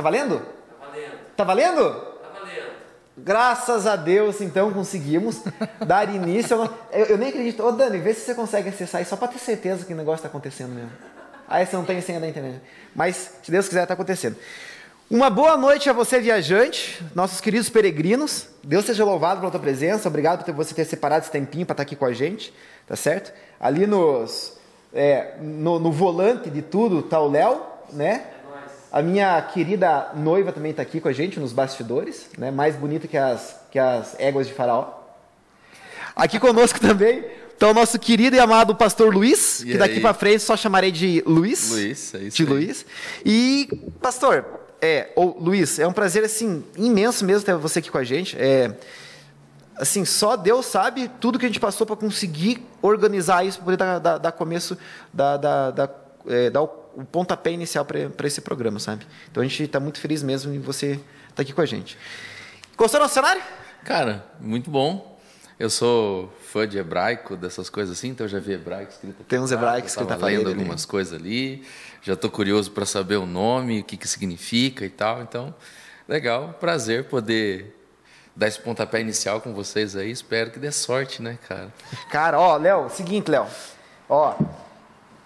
[0.00, 0.40] Tá valendo?
[0.40, 1.18] Tá valendo.
[1.36, 1.90] Tá valendo?
[2.22, 2.70] Tá valendo.
[3.18, 5.42] Graças a Deus, então, conseguimos
[5.86, 6.56] dar início.
[6.56, 7.62] no- Eu, eu nem acredito.
[7.62, 10.22] Ô, Dani, vê se você consegue acessar aí, só pra ter certeza que o negócio
[10.22, 10.90] tá acontecendo mesmo.
[11.48, 12.60] Aí você não tem senha da internet.
[12.94, 14.36] Mas, se Deus quiser, tá acontecendo.
[15.10, 18.46] Uma boa noite a você, viajante, nossos queridos peregrinos.
[18.62, 20.08] Deus seja louvado pela tua presença.
[20.08, 22.54] Obrigado por você ter separado esse tempinho para estar aqui com a gente,
[22.86, 23.32] tá certo?
[23.58, 24.56] Ali nos,
[24.94, 27.60] é, no, no volante de tudo tá o Léo,
[27.92, 28.22] né?
[28.92, 32.50] A minha querida noiva também está aqui com a gente nos bastidores, né?
[32.50, 34.88] Mais bonita que as, que as éguas de faraó.
[36.16, 40.12] Aqui conosco também está o nosso querido e amado pastor Luiz, E que daqui para
[40.14, 41.70] frente só chamarei de Luiz.
[41.70, 42.48] Luiz, é isso De aí.
[42.48, 42.86] Luiz.
[43.24, 43.68] E,
[44.02, 44.44] pastor,
[44.82, 48.36] é, ou Luiz, é um prazer, assim, imenso mesmo ter você aqui com a gente.
[48.38, 48.74] É,
[49.76, 53.76] assim, só Deus sabe tudo que a gente passou para conseguir organizar isso, para poder
[53.76, 54.76] dar, dar- dar começo,
[55.12, 55.90] dar, dar, dar,
[56.26, 59.06] é, dar o, o pontapé inicial para esse programa, sabe?
[59.30, 61.96] Então a gente está muito feliz mesmo em você estar aqui com a gente.
[62.76, 63.42] Gostou do nosso cenário?
[63.84, 65.18] Cara, muito bom.
[65.58, 69.22] Eu sou fã de hebraico, dessas coisas assim, então eu já vi hebraico escrito.
[69.24, 71.66] Tem uns hebraicos escrito tava na lendo algumas coisas ali.
[72.00, 75.20] Já estou curioso para saber o nome, o que que significa e tal.
[75.20, 75.54] Então,
[76.08, 77.76] legal, prazer poder
[78.34, 80.10] dar esse pontapé inicial com vocês aí.
[80.10, 81.70] Espero que dê sorte, né, cara?
[82.10, 83.46] Cara, ó, Léo, seguinte, Léo.
[84.08, 84.34] Ó,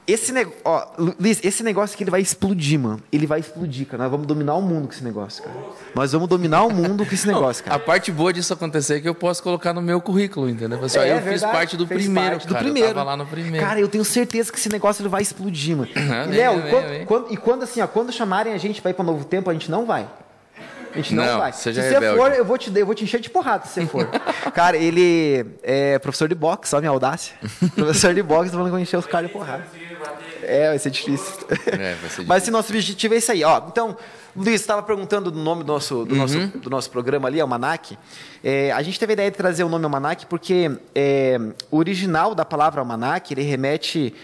[0.06, 3.00] esse negócio, ó, Lu- Luiz, esse negócio aqui ele vai explodir, mano.
[3.10, 4.02] Ele vai explodir, cara.
[4.02, 5.56] Nós vamos dominar o mundo com esse negócio, cara.
[5.94, 7.78] Nós vamos dominar o mundo com esse negócio, A cara.
[7.80, 10.82] parte boa disso acontecer é que eu posso colocar no meu currículo, entendeu?
[10.84, 12.64] Assim, É eu fiz verdade, parte do primeiro, parte do cara.
[12.64, 12.88] primeiro.
[12.90, 13.64] Eu tava lá no primeiro.
[13.66, 15.88] Cara, eu tenho certeza que esse negócio ele vai explodir, mano.
[15.96, 16.62] Ah, E, Léo,
[17.06, 19.52] quando- e quando assim, ó, quando chamarem a gente pra ir pra Novo Tempo, a
[19.52, 20.06] gente não vai.
[20.92, 21.52] A gente não, Não, vai.
[21.52, 22.16] se você rebelde.
[22.16, 24.06] for, eu vou, te, eu vou te encher de porrada se você for.
[24.54, 27.34] cara, ele é professor de boxe, só minha audácia.
[27.74, 29.64] professor de boxe, falando que eu vou encher os caras de porrada.
[30.46, 31.46] É, vai ser difícil.
[31.66, 33.44] É, vai ser Mas esse nosso objetivo é isso aí.
[33.44, 33.96] Ó, então,
[34.36, 37.96] Luiz, estava perguntando do nome do nosso, do nosso, do nosso programa ali, Almanac.
[38.42, 41.38] É, a gente teve a ideia de trazer o nome Almanac porque é,
[41.70, 44.14] o original da palavra Almanac, ele remete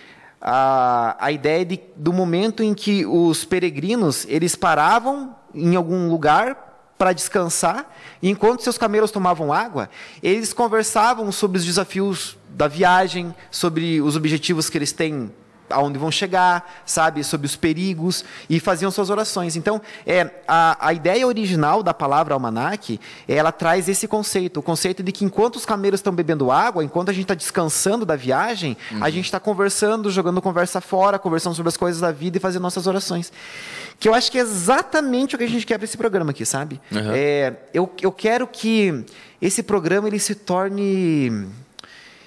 [0.41, 6.71] à, à ideia de, do momento em que os peregrinos, eles paravam em algum lugar
[6.99, 7.91] para descansar,
[8.21, 9.89] e enquanto seus camelos tomavam água,
[10.22, 15.33] eles conversavam sobre os desafios da viagem, sobre os objetivos que eles têm
[15.71, 19.57] aonde vão chegar, sabe, sobre os perigos e faziam suas orações.
[19.57, 25.03] Então, é a, a ideia original da palavra almanac, ela traz esse conceito, o conceito
[25.03, 28.77] de que enquanto os camelos estão bebendo água, enquanto a gente está descansando da viagem,
[29.01, 32.63] a gente está conversando, jogando conversa fora, conversando sobre as coisas da vida e fazendo
[32.63, 33.33] nossas orações.
[33.99, 36.47] Que eu acho que é exatamente o que a gente quer para esse programa aqui,
[36.47, 36.81] sabe?
[36.91, 37.13] Uhum.
[37.13, 39.05] É, eu, eu quero que
[39.41, 41.47] esse programa ele se torne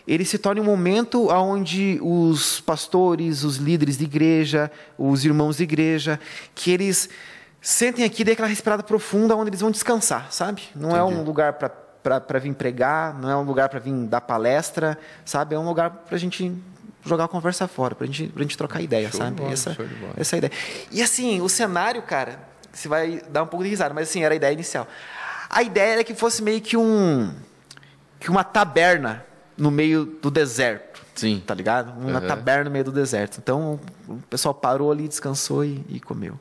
[0.08, 5.64] ele se torne um momento onde os pastores, os líderes de igreja, os irmãos de
[5.64, 6.19] igreja,
[6.53, 7.09] que eles
[7.62, 10.63] sentem aqui daquela respirada profunda onde eles vão descansar, sabe?
[10.75, 14.97] Não é um lugar para vir pregar, não é um lugar para vir dar palestra,
[15.24, 15.56] sabe?
[15.56, 16.53] É um lugar para a gente
[17.06, 19.38] jogar a conversa fora, para gente, a gente trocar ideia, Show sabe?
[19.38, 19.78] bola, essa,
[20.18, 20.52] essa é a ideia.
[20.92, 22.40] E assim, o cenário, cara,
[22.72, 24.88] você vai dar um pouco de risada, mas assim, era a ideia inicial.
[25.50, 27.34] A ideia era que fosse meio que um
[28.19, 29.25] que uma taberna
[29.58, 31.03] no meio do deserto.
[31.16, 31.44] Sim.
[31.46, 31.91] Tá ligado?
[32.00, 32.28] Uma Uhum.
[32.28, 33.38] taberna no meio do deserto.
[33.38, 36.40] Então, o pessoal parou ali, descansou e, e comeu.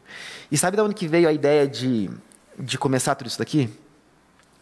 [0.50, 2.10] E sabe de onde que veio a ideia de,
[2.58, 3.68] de começar tudo isso daqui?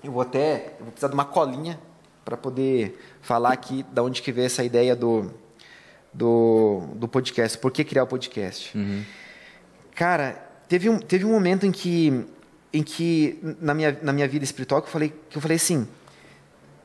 [0.03, 1.78] Eu vou até, eu vou precisar de uma colinha
[2.25, 5.31] para poder falar aqui de onde que veio essa ideia do,
[6.12, 7.56] do, do podcast.
[7.59, 8.72] Por que criar o podcast?
[9.94, 10.33] Cara,
[10.69, 12.25] teve um, teve um momento em que,
[12.72, 15.87] em que na, minha, na minha vida espiritual que eu falei, que eu falei assim,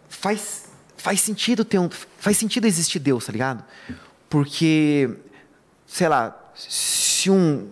[0.10, 0.66] faz,
[0.98, 3.64] faz sentido ter um, faz sentido existir Deus, tá ligado?
[4.30, 5.10] Porque,
[5.86, 7.68] sei lá, se um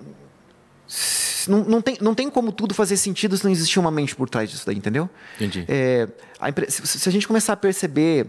[0.88, 4.16] se- não, não, tem, não tem como tudo fazer sentido se não existir uma mente
[4.16, 5.10] por trás disso daí, entendeu?
[5.36, 5.66] Entendi.
[5.68, 6.08] É,
[6.40, 8.28] a se, a gente começar a perceber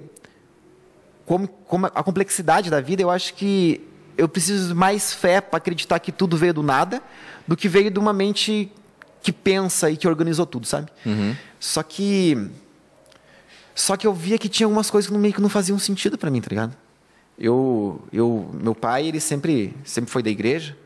[1.27, 3.81] como, como a complexidade da vida, eu acho que
[4.17, 7.03] eu preciso de mais fé para acreditar que tudo veio do nada
[7.47, 8.71] do que veio de uma mente
[9.23, 10.89] que pensa e que organizou tudo, sabe?
[11.59, 12.51] Só que
[13.75, 16.31] só que eu via que tinha algumas coisas que meio que não faziam sentido para
[16.31, 16.77] mim, tá ligado?
[17.39, 20.77] Eu, eu, meu pai, ele sempre, sempre foi da igreja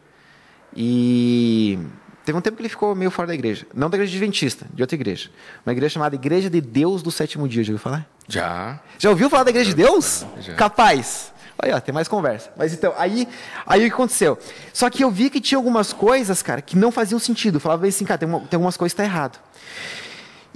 [0.75, 1.79] e
[2.25, 4.83] teve um tempo que ele ficou meio fora da igreja, não da igreja adventista, de
[4.83, 5.31] outra igreja,
[5.67, 8.07] uma igreja chamada Igreja de Deus do Sétimo Dia, já ouviu falar?
[8.27, 8.81] Já.
[8.99, 10.25] Já ouviu falar da igreja de Deus?
[10.41, 10.55] Já.
[10.55, 11.33] Capaz.
[11.61, 12.53] Olha, ó, tem mais conversa.
[12.57, 13.27] Mas então, aí,
[13.67, 14.39] aí o que aconteceu?
[14.73, 17.57] Só que eu vi que tinha algumas coisas, cara, que não faziam sentido.
[17.57, 19.41] Eu falava assim, cara, tem, uma- tem algumas coisas que tá errado.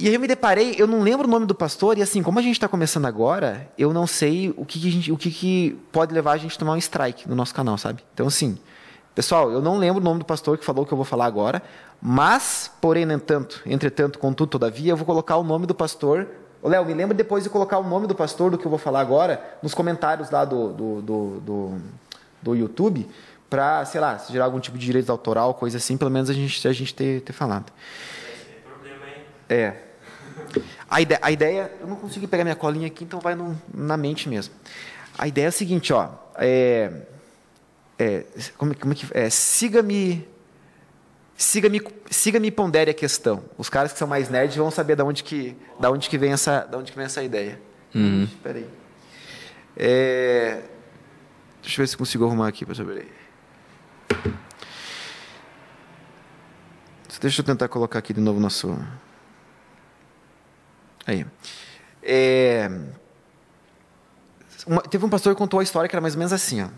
[0.03, 2.37] E aí eu me deparei, eu não lembro o nome do pastor, e assim, como
[2.37, 5.79] a gente está começando agora, eu não sei o que, que gente, o que, que
[5.93, 8.03] pode levar a gente a tomar um strike no nosso canal, sabe?
[8.13, 8.59] Então, assim,
[9.15, 11.63] Pessoal, eu não lembro o nome do pastor que falou que eu vou falar agora,
[12.01, 16.27] mas, porém, entanto, entretanto, contudo, todavia, eu vou colocar o nome do pastor.
[16.63, 18.79] Ô, Léo, me lembra depois de colocar o nome do pastor do que eu vou
[18.79, 21.83] falar agora nos comentários lá do, do, do, do,
[22.41, 23.07] do YouTube,
[23.51, 26.33] para, sei lá, se gerar algum tipo de direito autoral, coisa assim, pelo menos a
[26.33, 27.71] gente, a gente ter, ter falado.
[29.47, 29.92] É.
[30.89, 33.97] A ideia, a ideia, eu não consegui pegar minha colinha aqui, então vai no, na
[33.97, 34.55] mente mesmo.
[35.17, 36.11] A ideia é a seguinte, ó.
[36.37, 36.93] É,
[37.99, 38.25] é,
[38.57, 39.31] como, como é que é?
[39.31, 40.29] Siga-me,
[41.37, 41.81] siga-me,
[42.11, 43.45] siga-me pondere a questão.
[43.57, 46.33] Os caras que são mais nerds vão saber da onde que, da onde que vem
[46.33, 47.61] essa, da onde que vem essa ideia.
[47.95, 48.25] Uhum.
[48.25, 48.69] Espera aí.
[49.77, 50.63] É,
[51.63, 53.09] deixa eu ver se consigo arrumar aqui para saber.
[57.21, 58.77] Deixa eu tentar colocar aqui de novo nosso.
[61.07, 61.27] Aí.
[62.03, 62.71] É,
[64.67, 66.63] uma, teve um pastor que contou a história que era mais ou menos assim.
[66.63, 66.69] Ó.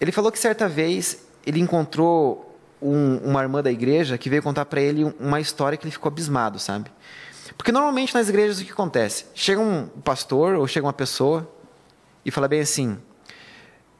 [0.00, 4.64] Ele falou que certa vez ele encontrou um, uma irmã da igreja que veio contar
[4.64, 6.90] para ele uma história que ele ficou abismado, sabe?
[7.56, 9.26] Porque normalmente nas igrejas o que acontece?
[9.34, 11.48] Chega um pastor ou chega uma pessoa
[12.24, 12.96] e fala bem assim: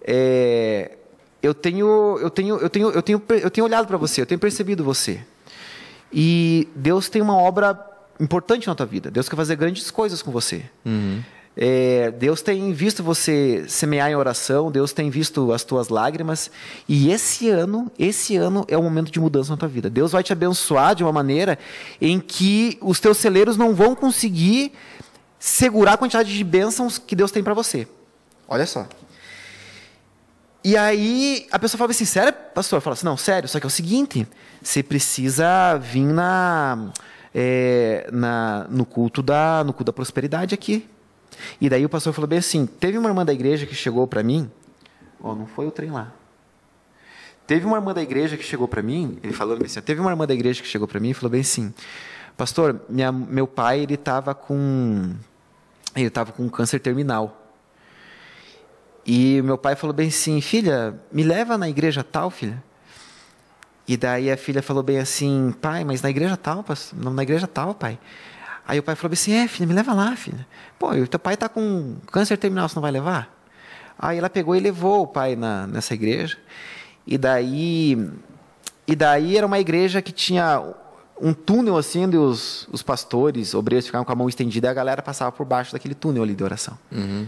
[0.02, 0.96] é,
[1.42, 4.40] eu tenho, eu tenho, eu tenho, eu tenho, eu tenho olhado para você, eu tenho
[4.40, 5.24] percebido você.
[6.12, 7.89] E Deus tem uma obra
[8.20, 9.10] importante na tua vida.
[9.10, 10.64] Deus quer fazer grandes coisas com você.
[10.84, 11.22] Uhum.
[11.56, 16.50] É, Deus tem visto você semear em oração, Deus tem visto as tuas lágrimas,
[16.88, 19.90] e esse ano, esse ano é o momento de mudança na tua vida.
[19.90, 21.58] Deus vai te abençoar de uma maneira
[22.00, 24.72] em que os teus celeiros não vão conseguir
[25.38, 27.88] segurar a quantidade de bênçãos que Deus tem para você.
[28.46, 28.86] Olha só.
[30.62, 32.80] E aí a pessoa fala assim, sério, pastor?
[32.80, 34.26] Fala assim, não, sério, só que é o seguinte,
[34.62, 36.90] você precisa vir na,
[37.34, 40.88] é, na, no culto da no culto da prosperidade aqui.
[41.60, 44.22] E daí o pastor falou bem assim, teve uma irmã da igreja que chegou para
[44.22, 44.50] mim,
[45.20, 46.12] ó, oh, não foi o trem lá.
[47.46, 50.10] Teve uma irmã da igreja que chegou para mim, ele falou bem assim, teve uma
[50.10, 51.72] irmã da igreja que chegou para mim e falou bem assim,
[52.36, 55.14] pastor, minha, meu pai ele estava com
[55.96, 57.36] ele estava com câncer terminal.
[59.04, 62.62] E meu pai falou bem assim, filha, me leva na igreja tal, filha.
[63.90, 66.64] E daí a filha falou bem assim, pai, mas na igreja tal,
[66.94, 67.98] não na igreja tal, pai.
[68.64, 70.46] Aí o pai falou assim, é, filha, me leva lá, filha.
[70.78, 73.36] Pô, o teu pai está com câncer terminal, você não vai levar?
[73.98, 76.38] Aí ela pegou e levou o pai na, nessa igreja.
[77.04, 78.12] E daí,
[78.86, 80.62] e daí era uma igreja que tinha
[81.20, 84.72] um túnel assim, onde os, os pastores, obreiros ficavam com a mão estendida e a
[84.72, 86.78] galera passava por baixo daquele túnel ali de oração.
[86.92, 87.26] Uhum.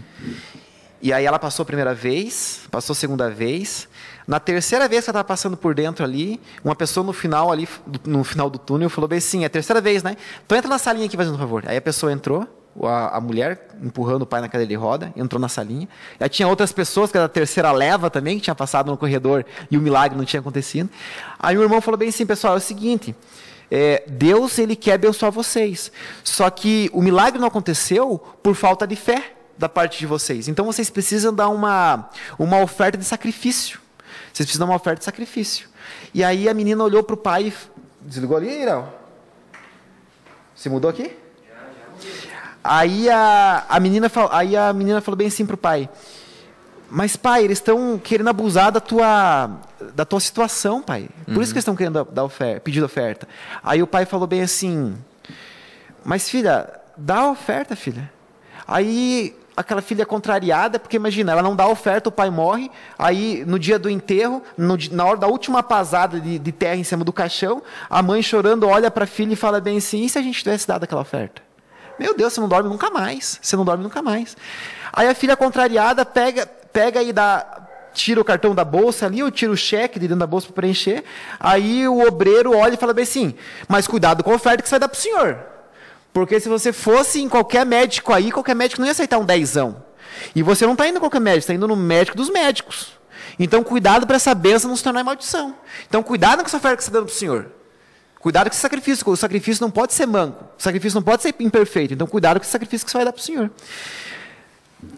[1.03, 3.89] E aí ela passou a primeira vez, passou a segunda vez.
[4.25, 7.67] Na terceira vez que ela estava passando por dentro ali, uma pessoa no final ali,
[8.05, 10.15] no final do túnel, falou bem assim, é a terceira vez, né?
[10.45, 11.65] Então entra na salinha aqui, fazendo um favor.
[11.67, 12.47] Aí a pessoa entrou,
[12.81, 15.89] a, a, mulher empurrando o pai na cadeira de roda, entrou na salinha.
[16.17, 19.45] Aí tinha outras pessoas, que era a terceira leva também, que tinha passado no corredor
[19.69, 20.89] e o milagre não tinha acontecido.
[21.37, 23.13] Aí o irmão falou bem assim, pessoal, é o seguinte,
[23.69, 25.91] é, Deus ele quer abençoar vocês.
[26.23, 30.47] Só que o milagre não aconteceu por falta de fé da parte de vocês.
[30.47, 33.79] Então vocês precisam dar uma, uma oferta de sacrifício.
[34.33, 35.69] Vocês precisam dar uma oferta de sacrifício.
[36.13, 37.53] E aí a menina olhou para o pai e
[38.01, 38.91] desligou ali, Irão?
[40.55, 41.15] Se mudou aqui?
[42.63, 45.89] Aí a, a, menina, aí a menina falou bem assim para o pai:
[46.89, 49.59] Mas pai, eles estão querendo abusar da tua,
[49.93, 51.09] da tua situação, pai.
[51.25, 51.41] Por uhum.
[51.41, 53.27] isso que eles estão querendo dar oferta, pedir oferta.
[53.61, 54.95] Aí o pai falou bem assim:
[56.05, 58.09] Mas filha, dá a oferta, filha.
[58.65, 63.59] Aí aquela filha contrariada, porque imagina, ela não dá oferta, o pai morre, aí no
[63.59, 67.13] dia do enterro, no, na hora da última pasada de, de, terra em cima do
[67.13, 70.21] caixão, a mãe chorando olha para a filha e fala bem assim: e se a
[70.21, 71.41] gente tivesse dado aquela oferta?
[71.99, 74.35] Meu Deus, você não dorme nunca mais, você não dorme nunca mais.
[74.91, 79.29] Aí a filha contrariada pega, pega e dá, tira o cartão da bolsa ali, ou
[79.29, 81.03] tira o cheque de dentro da bolsa para preencher,
[81.39, 83.35] aí o obreiro olha e fala bem assim:
[83.67, 85.52] mas cuidado com a oferta que você vai dar para o senhor.
[86.13, 89.83] Porque se você fosse em qualquer médico aí, qualquer médico não ia aceitar um dezão.
[90.35, 92.93] E você não está indo em qualquer médico, está indo no médico dos médicos.
[93.39, 95.55] Então, cuidado para essa benção não se tornar maldição.
[95.87, 97.51] Então, cuidado com essa oferta que você está dando para o Senhor.
[98.19, 99.09] Cuidado com esse sacrifício.
[99.09, 100.45] O sacrifício não pode ser manco.
[100.57, 101.95] O sacrifício não pode ser imperfeito.
[101.95, 103.49] Então, cuidado com esse sacrifício que você vai dar para o Senhor.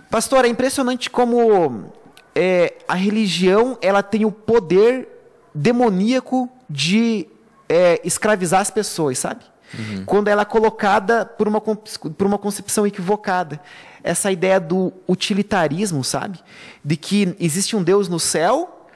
[0.09, 1.93] Pastor, é impressionante como
[2.35, 5.07] é, a religião ela tem o poder
[5.53, 7.27] demoníaco de
[7.69, 9.43] é, escravizar as pessoas, sabe?
[9.77, 10.05] Uhum.
[10.05, 13.59] Quando ela é colocada por uma, por uma concepção equivocada.
[14.03, 16.39] Essa ideia do utilitarismo, sabe?
[16.83, 18.87] De que existe um Deus no céu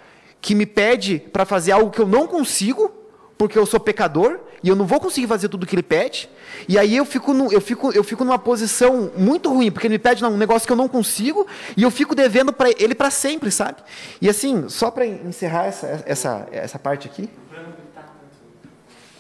[0.42, 2.92] que me pede para fazer algo que eu não consigo,
[3.38, 6.30] porque eu sou pecador e eu não vou conseguir fazer tudo o que ele pede.
[6.68, 9.96] E aí eu fico, no, eu fico, eu fico numa posição muito ruim, porque ele
[9.96, 13.10] me pede um negócio que eu não consigo e eu fico devendo para ele para
[13.10, 13.78] sempre, sabe?
[14.22, 17.30] E assim, só para encerrar essa, essa, essa parte aqui.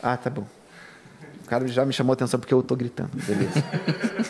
[0.01, 0.45] Ah, tá bom.
[1.49, 3.09] O cara já me chamou a atenção porque eu estou gritando.
[3.11, 3.63] Beleza.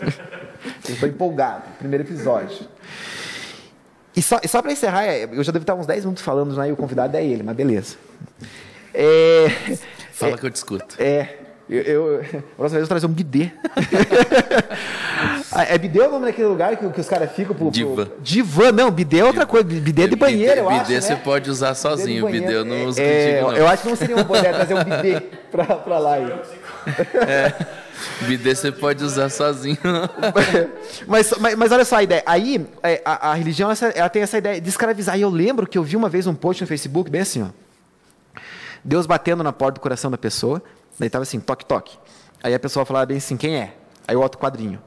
[0.87, 1.63] eu estou empolgado.
[1.77, 2.65] Primeiro episódio.
[4.15, 6.69] E só, só para encerrar, é, eu já devo estar uns 10 minutos falando, né,
[6.69, 7.97] e o convidado é ele, mas beleza.
[8.93, 9.49] É,
[10.13, 10.95] Fala é, que eu te escuto.
[10.97, 11.39] É.
[11.69, 13.51] Eu, eu, próxima vez eu trazer um bidê.
[15.67, 18.05] é bidê o nome daquele lugar que, que os caras ficam pro, Diva.
[18.05, 19.65] Pro, divã, não, bidê é outra coisa.
[19.65, 20.81] Bidê de banheiro, bidê, eu acho.
[20.83, 21.01] Bidê né?
[21.01, 23.57] você pode usar sozinho, bidê, bidê eu não uso é, contigo, não.
[23.57, 25.21] Eu acho que não seria uma boa ideia trazer um bidê
[25.51, 26.13] pra, pra lá.
[26.13, 26.41] Aí.
[27.27, 27.53] É.
[28.25, 29.77] Bidê você pode usar sozinho.
[31.07, 32.23] mas, mas, mas, olha só a ideia.
[32.25, 35.17] Aí, é, a, a religião ela tem essa ideia de escravizar.
[35.17, 37.47] E eu lembro que eu vi uma vez um post no Facebook, bem assim, ó.
[38.83, 40.61] Deus batendo na porta do coração da pessoa.
[40.97, 41.97] Daí estava assim, toque, toque.
[42.41, 43.75] Aí a pessoa falava bem assim, quem é?
[44.07, 44.81] Aí o outro quadrinho.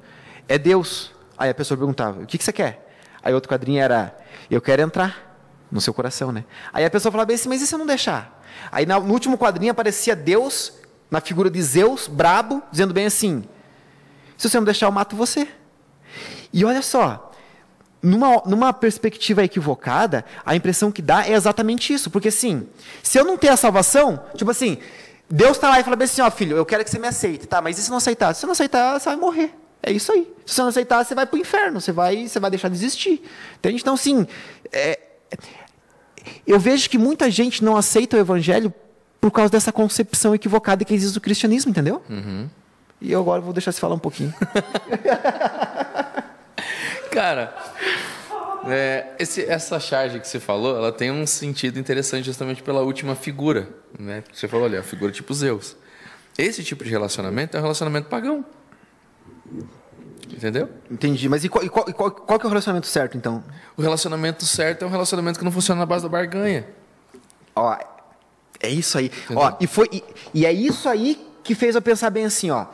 [0.48, 1.12] É Deus.
[1.36, 2.94] Aí a pessoa perguntava, o que, que você quer?
[3.22, 4.16] Aí o outro quadrinho era,
[4.50, 5.36] eu quero entrar
[5.70, 6.44] no seu coração, né?
[6.72, 8.42] Aí a pessoa falava bem assim, mas e se eu não deixar?
[8.70, 10.74] Aí no último quadrinho aparecia Deus
[11.12, 13.44] na figura de Zeus, brabo, dizendo bem assim:
[14.38, 15.46] se você não deixar, eu mato você.
[16.50, 17.30] E olha só,
[18.02, 22.10] numa, numa perspectiva equivocada, a impressão que dá é exatamente isso.
[22.10, 22.66] Porque assim,
[23.02, 24.78] se eu não ter a salvação, tipo assim,
[25.28, 27.46] Deus está lá e fala bem assim: ó, filho, eu quero que você me aceite,
[27.46, 27.60] tá?
[27.60, 28.34] Mas e se não aceitar?
[28.34, 29.54] Se você não aceitar, você vai morrer.
[29.82, 30.32] É isso aí.
[30.46, 32.76] Se você não aceitar, você vai para o inferno, você vai, você vai deixar de
[32.76, 33.22] existir.
[33.56, 33.82] Entende?
[33.82, 34.26] Então, assim,
[34.72, 34.98] é,
[36.46, 38.72] eu vejo que muita gente não aceita o evangelho
[39.22, 42.02] por causa dessa concepção equivocada que existe do cristianismo, entendeu?
[42.10, 42.50] Uhum.
[43.00, 44.34] E eu agora vou deixar você falar um pouquinho.
[47.12, 47.54] Cara,
[48.66, 53.14] é, esse, essa charge que você falou, ela tem um sentido interessante justamente pela última
[53.14, 54.24] figura, né?
[54.32, 55.76] Você falou ali, a figura tipo Zeus.
[56.36, 58.44] Esse tipo de relacionamento é um relacionamento pagão.
[60.28, 60.68] Entendeu?
[60.90, 61.28] Entendi.
[61.28, 63.44] Mas e qual, e qual, qual, qual é o relacionamento certo, então?
[63.76, 66.66] O relacionamento certo é um relacionamento que não funciona na base da barganha.
[67.54, 67.76] Ó,
[68.62, 69.10] é isso aí.
[69.34, 70.02] Ó, e, foi, e,
[70.32, 72.66] e, é isso aí que fez eu pensar bem assim, ó.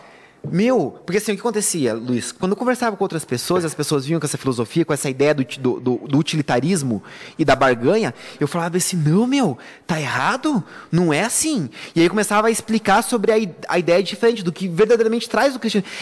[0.51, 2.31] Meu, porque assim, o que acontecia, Luiz?
[2.31, 5.35] Quando eu conversava com outras pessoas, as pessoas vinham com essa filosofia, com essa ideia
[5.35, 7.03] do, do, do, utilitarismo
[7.37, 10.63] e da barganha, eu falava assim, não, meu, tá errado?
[10.93, 11.69] Não é assim.
[11.95, 15.59] E aí começava a explicar sobre a, a ideia diferente, do que verdadeiramente traz o
[15.59, 15.93] cristianismo.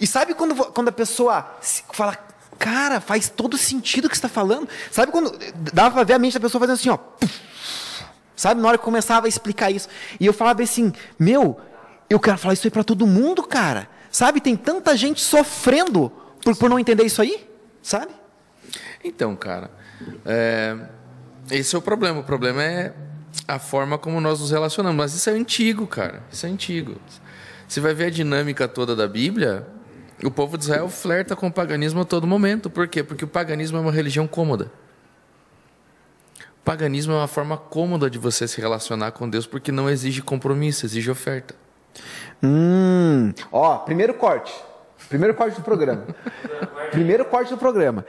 [0.00, 1.46] E sabe quando, quando a pessoa
[1.92, 2.18] fala,
[2.58, 4.68] cara, faz todo sentido o que você está falando?
[4.90, 5.38] Sabe quando
[5.72, 6.98] dava para ver a mente da pessoa fazendo assim, ó.
[8.36, 9.88] Sabe, na hora que começava a explicar isso.
[10.18, 11.60] E eu falava assim, meu,
[12.10, 13.88] eu quero falar isso aí para todo mundo, cara.
[14.10, 16.10] Sabe, tem tanta gente sofrendo
[16.42, 17.48] por, por não entender isso aí,
[17.82, 18.12] sabe?
[19.02, 19.70] Então, cara,
[20.24, 20.76] é,
[21.50, 22.20] esse é o problema.
[22.20, 22.92] O problema é
[23.46, 24.96] a forma como nós nos relacionamos.
[24.96, 26.22] Mas isso é antigo, cara.
[26.32, 26.96] Isso é antigo.
[27.68, 29.66] Você vai ver a dinâmica toda da Bíblia.
[30.22, 32.70] O povo de Israel flerta com o paganismo a todo momento.
[32.70, 33.02] Por quê?
[33.02, 34.70] Porque o paganismo é uma religião cômoda
[36.64, 40.86] paganismo é uma forma cômoda de você se relacionar com Deus porque não exige compromisso,
[40.86, 41.54] exige oferta.
[42.42, 44.52] Hum, ó, primeiro corte.
[45.08, 46.04] Primeiro corte do programa.
[46.90, 48.04] primeiro corte do programa.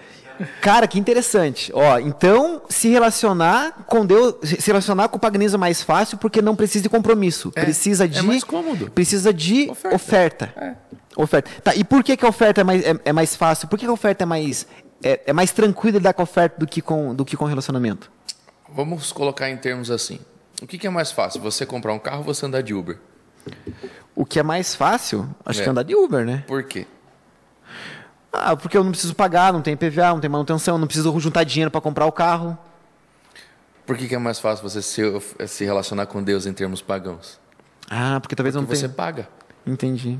[0.62, 1.72] Cara, que interessante.
[1.74, 6.42] Ó, então se relacionar com Deus, se relacionar com o paganismo é mais fácil porque
[6.42, 7.52] não precisa de compromisso.
[7.56, 8.90] É, precisa de é mais cômodo.
[8.92, 9.96] Precisa de oferta.
[9.96, 10.54] Oferta.
[10.58, 10.76] É.
[11.16, 11.52] oferta.
[11.64, 13.68] Tá, e por que, que a oferta é mais, é, é mais fácil?
[13.68, 14.68] Por que, que a oferta é mais
[15.04, 18.15] é, é mais tranquilo lidar com a oferta do que com do que com relacionamento?
[18.70, 20.20] Vamos colocar em termos assim.
[20.62, 21.42] O que, que é mais fácil?
[21.42, 22.98] Você comprar um carro ou você andar de Uber?
[24.16, 25.30] O que é mais fácil?
[25.46, 25.64] Acho é.
[25.64, 26.44] que andar de Uber, né?
[26.48, 26.88] Por quê?
[28.32, 31.44] Ah, porque eu não preciso pagar, não tem PVA, não tem manutenção, não preciso juntar
[31.44, 32.58] dinheiro para comprar o carro.
[33.86, 35.02] Por que, que, é mais fácil você se,
[35.48, 37.40] se, relacionar com Deus em termos pagãos?
[37.90, 38.96] Ah, porque talvez porque não você tenha...
[38.96, 39.30] paga.
[39.66, 40.20] Entendi.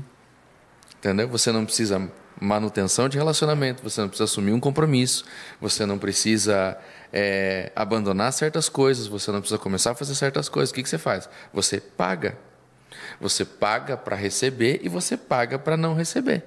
[0.98, 1.28] Entendeu?
[1.28, 2.10] Você não precisa
[2.40, 5.24] manutenção de relacionamento, você não precisa assumir um compromisso,
[5.60, 6.78] você não precisa
[7.12, 10.70] é, abandonar certas coisas, você não precisa começar a fazer certas coisas.
[10.70, 11.28] O que, que você faz?
[11.52, 12.36] Você paga.
[13.20, 16.44] Você paga para receber e você paga para não receber.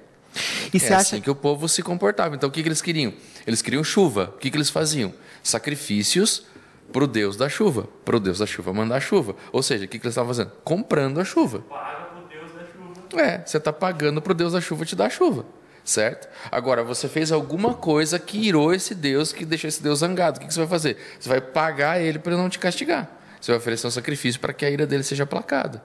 [0.72, 2.34] E é assim acha que o povo se comportava.
[2.34, 3.12] Então, o que, que eles queriam?
[3.46, 4.32] Eles queriam chuva.
[4.36, 5.12] O que, que eles faziam?
[5.42, 6.44] Sacrifícios
[6.92, 7.88] para o Deus da chuva.
[8.04, 9.34] Para o Deus da chuva mandar a chuva.
[9.52, 10.52] Ou seja, o que, que eles estavam fazendo?
[10.62, 11.60] Comprando a chuva.
[11.60, 13.22] Paga para o Deus da chuva.
[13.22, 15.44] É, você está pagando para o Deus da chuva te dar a chuva
[15.90, 16.28] certo?
[16.50, 20.38] Agora, você fez alguma coisa que irou esse Deus, que deixou esse Deus zangado.
[20.38, 20.96] O que você vai fazer?
[21.18, 23.10] Você vai pagar ele para não te castigar.
[23.40, 25.82] Você vai oferecer um sacrifício para que a ira dele seja aplacada.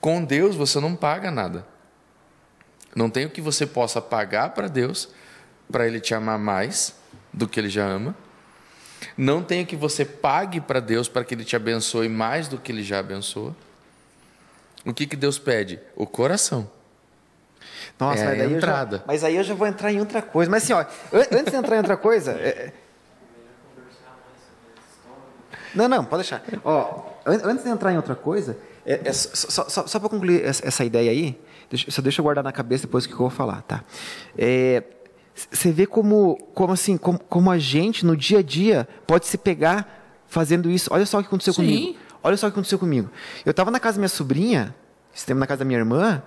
[0.00, 1.66] Com Deus, você não paga nada.
[2.94, 5.08] Não tem o que você possa pagar para Deus
[5.70, 6.94] para ele te amar mais
[7.32, 8.14] do que ele já ama.
[9.16, 12.58] Não tem o que você pague para Deus para que ele te abençoe mais do
[12.58, 13.54] que ele já abençoa.
[14.84, 15.78] O que, que Deus pede?
[15.94, 16.70] O coração.
[18.00, 18.96] Nossa, É mas, a daí eu entrada.
[18.98, 20.50] já, mas aí eu já vou entrar em outra coisa.
[20.50, 22.32] Mas assim, ó, an- antes de entrar em outra coisa.
[22.32, 22.72] é-
[25.74, 26.42] Não, não, pode deixar.
[26.64, 30.44] Ó, an- antes de entrar em outra coisa, é, é só, só, só para concluir
[30.44, 31.38] essa, essa ideia aí,
[31.68, 33.84] deixa, só deixa eu guardar na cabeça depois o que eu vou falar, tá?
[34.36, 34.82] É,
[35.50, 39.38] Você vê como, como assim, como, como a gente no dia a dia pode se
[39.38, 40.90] pegar fazendo isso.
[40.92, 41.62] Olha só o que aconteceu Sim.
[41.62, 41.98] comigo.
[42.22, 43.08] Olha só o que aconteceu comigo.
[43.46, 44.74] Eu estava na casa da minha sobrinha,
[45.20, 46.22] esse tempo na casa da minha irmã,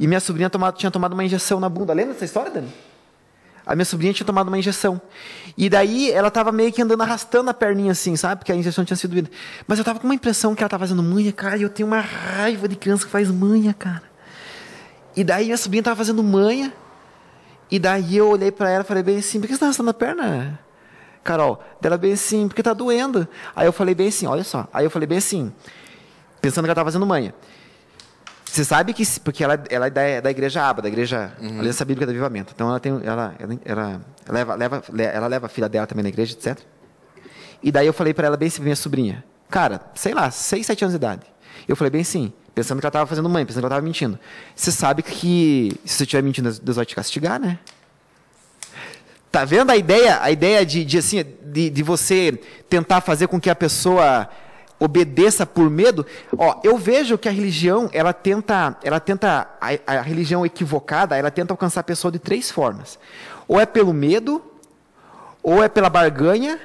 [0.00, 1.92] e minha sobrinha tomado- tinha tomado uma injeção na bunda.
[1.92, 2.72] Lembra dessa história, Dani?
[3.66, 4.98] A minha sobrinha tinha tomado uma injeção.
[5.54, 8.36] E daí ela tava meio que andando arrastando a perninha assim, sabe?
[8.36, 9.30] Porque a injeção tinha sido doída.
[9.66, 11.86] Mas eu tava com uma impressão que ela tava fazendo manha, cara, e eu tenho
[11.86, 14.04] uma raiva de criança que faz manha, cara.
[15.14, 16.72] E daí minha sobrinha tava fazendo manha.
[17.70, 19.90] E daí eu olhei pra ela e falei bem assim, por que você tá arrastando
[19.90, 20.58] a perna?
[21.22, 23.28] Carol, dela bem assim, porque tá doendo.
[23.54, 24.66] Aí eu falei bem assim, olha só.
[24.72, 25.52] Aí eu falei bem assim,
[26.40, 27.34] pensando que ela tava fazendo manha.
[28.50, 32.06] Você sabe que, porque ela, ela é da, da igreja Aba, da igreja Aliança Bíblica
[32.06, 32.52] do Avivamento.
[32.54, 36.08] Então ela tem, ela, ela, ela leva, leva, ela leva a filha dela também na
[36.08, 36.58] igreja, etc.
[37.62, 40.84] E daí eu falei pra ela bem assim, minha sobrinha, cara, sei lá, 6, 7
[40.84, 41.22] anos de idade.
[41.66, 44.18] Eu falei bem assim, pensando que ela tava fazendo mãe, pensando que ela tava mentindo.
[44.56, 47.58] Você sabe que se você estiver mentindo, Deus vai te castigar, né?
[49.30, 53.38] Tá vendo a ideia, a ideia de, de assim, de, de você tentar fazer com
[53.38, 54.28] que a pessoa
[54.78, 56.06] obedeça por medo?
[56.36, 59.68] Ó, eu vejo que a religião, ela tenta, ela tenta a,
[59.98, 62.98] a religião equivocada, ela tenta alcançar a pessoa de três formas.
[63.46, 64.42] Ou é pelo medo,
[65.42, 66.60] ou é pela barganha,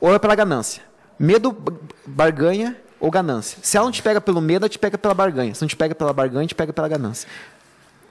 [0.00, 0.82] ou é pela ganância.
[1.18, 1.72] Medo, ba-
[2.06, 3.58] barganha ou ganância.
[3.62, 5.54] Se ela não te pega pelo medo, ela te pega pela barganha.
[5.54, 7.28] Se não te pega pela barganha, te pega pela ganância.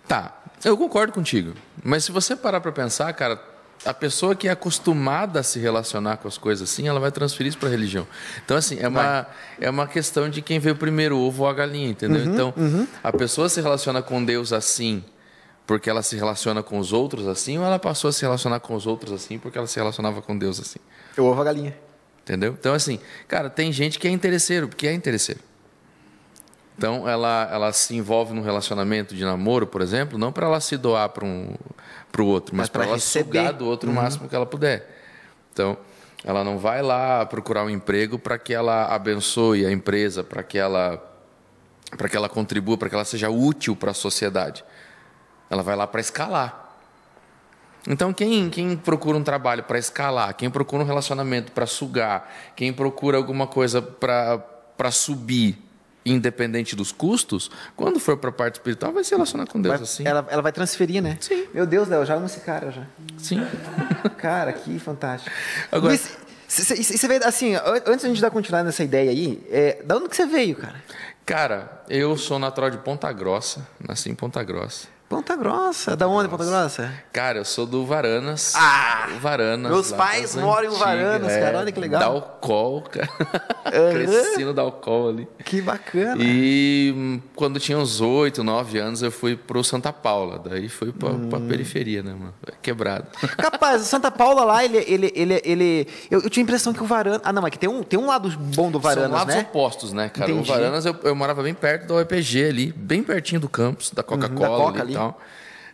[0.08, 1.54] Tá, eu concordo contigo.
[1.84, 3.42] Mas se você parar pra pensar, cara,
[3.88, 7.50] a pessoa que é acostumada a se relacionar com as coisas assim, ela vai transferir
[7.50, 8.06] isso pra religião.
[8.44, 9.28] Então, assim, é uma,
[9.60, 12.24] é uma questão de quem veio primeiro, o ovo ou a galinha, entendeu?
[12.24, 12.54] então,
[13.04, 15.04] a pessoa se relaciona com Deus assim
[15.66, 18.74] porque ela se relaciona com os outros assim, ou ela passou a se relacionar com
[18.74, 20.80] os outros assim porque ela se relacionava com Deus assim?
[21.16, 21.76] Eu ovo a galinha.
[22.24, 22.56] Entendeu?
[22.60, 25.40] Então, assim, cara, tem gente que é interesseiro, porque é interesseiro.
[26.78, 30.78] Então, ela, ela se envolve num relacionamento de namoro, por exemplo, não para ela se
[30.78, 31.56] doar para um,
[32.18, 33.26] o outro, mas, para ela receber.
[33.26, 34.96] sugar do outro o máximo que ela puder.
[35.52, 35.76] Então,
[36.24, 40.58] ela não vai lá procurar um emprego para que ela abençoe a empresa, para que
[40.58, 41.04] ela
[41.98, 44.64] para que ela contribua, para que ela seja útil para a sociedade.
[45.50, 46.76] Ela vai lá para escalar.
[47.88, 52.74] Então, quem, quem procura um trabalho para escalar, quem procura um relacionamento para sugar, quem
[52.74, 55.58] procura alguma coisa para subir,
[56.12, 59.84] independente dos custos, quando for para a parte espiritual, vai se relacionar com Deus Vai-
[59.84, 60.08] assim.
[60.08, 61.18] ela, ela vai transferir, né?
[61.20, 61.48] Sim.
[61.54, 62.84] Meu Deus, Léo, já amo esse cara já.
[63.18, 63.46] Sim.
[64.18, 65.34] Cara, que fantástico.
[65.72, 66.18] Agora- Mas,
[66.48, 70.10] você vê, assim, an- antes da gente dar continuidade nessa ideia aí, é, da onde
[70.10, 70.76] que você veio, cara?
[71.26, 74.88] Cara, eu sou natural de Ponta Grossa, nasci em Ponta Grossa.
[75.10, 75.96] Ponta Grossa.
[75.96, 76.92] Da onde, Ponta Grossa?
[77.14, 78.54] Cara, eu sou do Varanas.
[78.58, 79.08] Ah!
[79.22, 79.72] Varanas.
[79.72, 82.02] Meus pais moram em Varanas, é, cara, olha que legal.
[82.02, 83.10] Dalcol, cara.
[83.68, 83.92] Aham.
[83.94, 85.28] Cresci no Dalcol ali.
[85.46, 86.18] Que bacana.
[86.22, 90.40] E hum, quando tinha uns 8, 9 anos, eu fui pro Santa Paula.
[90.40, 91.48] Daí fui pra, pra Hum.
[91.48, 92.34] periferia, né, mano?
[92.62, 93.08] Quebrado.
[93.38, 94.78] Capaz, o Santa Paula lá, ele.
[94.86, 97.22] ele, ele, ele eu, eu tinha a impressão que o Varana.
[97.24, 99.42] Ah, não, é que tem um, tem um lado bom do Varanas, São lados né?
[99.50, 100.30] opostos, né, cara?
[100.30, 100.50] Entendi.
[100.52, 104.04] O Varanas, eu, eu morava bem perto da UEPG ali, bem pertinho do campus, da
[104.04, 104.97] Coca-Cola Uhum, Coca ali ali.
[104.98, 105.22] E tal.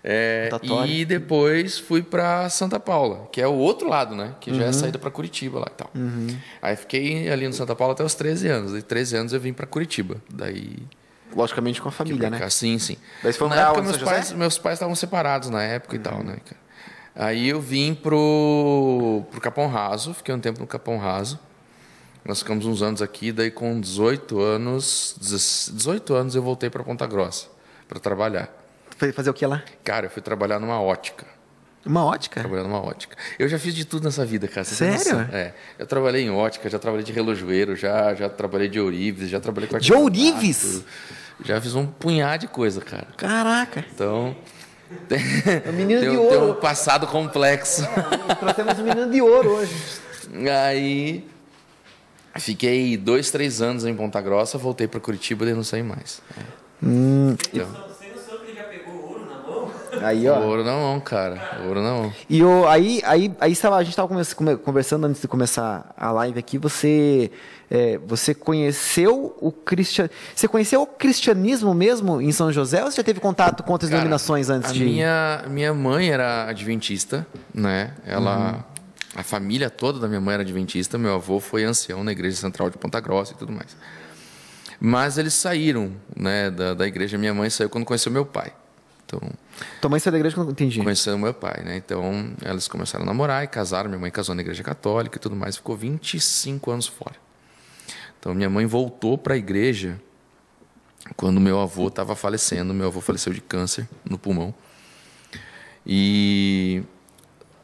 [0.05, 0.49] É,
[0.85, 4.35] e depois fui pra Santa Paula, que é o outro lado, né?
[4.41, 4.57] Que Uhum.
[4.57, 5.89] já é a saída pra Curitiba lá e tal.
[6.61, 8.77] Aí fiquei ali no Santa Paula até os 13 anos.
[8.77, 10.17] E 13 anos eu vim pra Curitiba.
[10.31, 10.75] Daí
[11.35, 12.49] Logicamente com a família, né?
[12.49, 12.95] Sim, sim.
[13.23, 16.21] Daí você foi na época, meus pais, meus pais estavam separados na época e tal,
[16.23, 16.61] né, cara?
[17.15, 21.39] Aí eu vim pro, pro Capão Raso, fiquei um tempo no Capão Raso.
[22.25, 27.07] Nós ficamos uns anos aqui, daí com 18 anos, 18 anos eu voltei para Ponta
[27.07, 27.47] Grossa
[27.87, 28.49] para trabalhar.
[28.97, 29.63] Foi fazer o que lá?
[29.83, 31.25] Cara, eu fui trabalhar numa ótica.
[31.85, 32.39] Uma ótica?
[32.39, 33.17] Trabalhar numa ótica.
[33.37, 34.63] Eu já fiz de tudo nessa vida, cara.
[34.63, 35.27] você Sério?
[35.33, 35.53] É.
[35.77, 39.69] Eu trabalhei em ótica, já trabalhei de relojoeiro, já, já trabalhei de ourives, já trabalhei
[39.69, 40.81] com De ourives?
[41.43, 43.07] Já fiz um punhado de coisa, cara.
[43.17, 43.83] Caraca.
[43.93, 44.33] Então.
[45.09, 45.19] Tem,
[45.73, 46.51] menino tem de um- tem ouro.
[46.51, 47.81] um passado complexo.
[48.39, 49.75] Trouxemos um menino de ouro hoje.
[50.65, 51.27] Aí.
[52.35, 56.21] Fiquei dois, três anos em Ponta Grossa, voltei para Curitiba e não saí mais.
[56.81, 59.71] Então, Você não soube que ele já pegou ouro na mão?
[60.03, 60.37] Aí, ó.
[60.39, 61.61] ouro na mão, cara.
[61.65, 62.13] Ouro na mão.
[62.29, 64.09] E o, aí, aí, aí estava, a gente estava
[64.57, 66.57] conversando antes de começar a live aqui.
[66.57, 67.31] Você,
[67.71, 72.97] é, você conheceu o cristian, você conheceu o cristianismo mesmo em São José ou você
[72.97, 74.83] já teve contato com outras Cara, denominações antes a de?
[74.83, 77.93] Minha, minha mãe era adventista, né?
[78.05, 78.51] Ela.
[78.51, 78.73] Uhum.
[79.15, 80.97] A família toda da minha mãe era adventista.
[80.97, 83.77] Meu avô foi ancião na igreja central de Ponta Grossa e tudo mais.
[84.79, 87.15] Mas eles saíram né, da, da igreja.
[87.15, 88.51] Minha mãe saiu quando conheceu meu pai.
[89.17, 89.31] Então,
[89.81, 90.81] Tua mãe saiu da igreja não entendi.
[90.81, 91.77] conhecendo meu pai, né?
[91.77, 93.89] Então, eles começaram a namorar e casaram.
[93.89, 95.55] Minha mãe casou na igreja católica e tudo mais.
[95.57, 97.15] Ficou 25 anos fora.
[98.19, 99.99] Então, minha mãe voltou para a igreja
[101.15, 102.73] quando meu avô estava falecendo.
[102.73, 104.53] Meu avô faleceu de câncer no pulmão.
[105.85, 106.83] E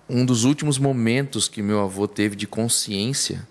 [0.09, 3.47] um dos últimos momentos que meu avô teve de consciência,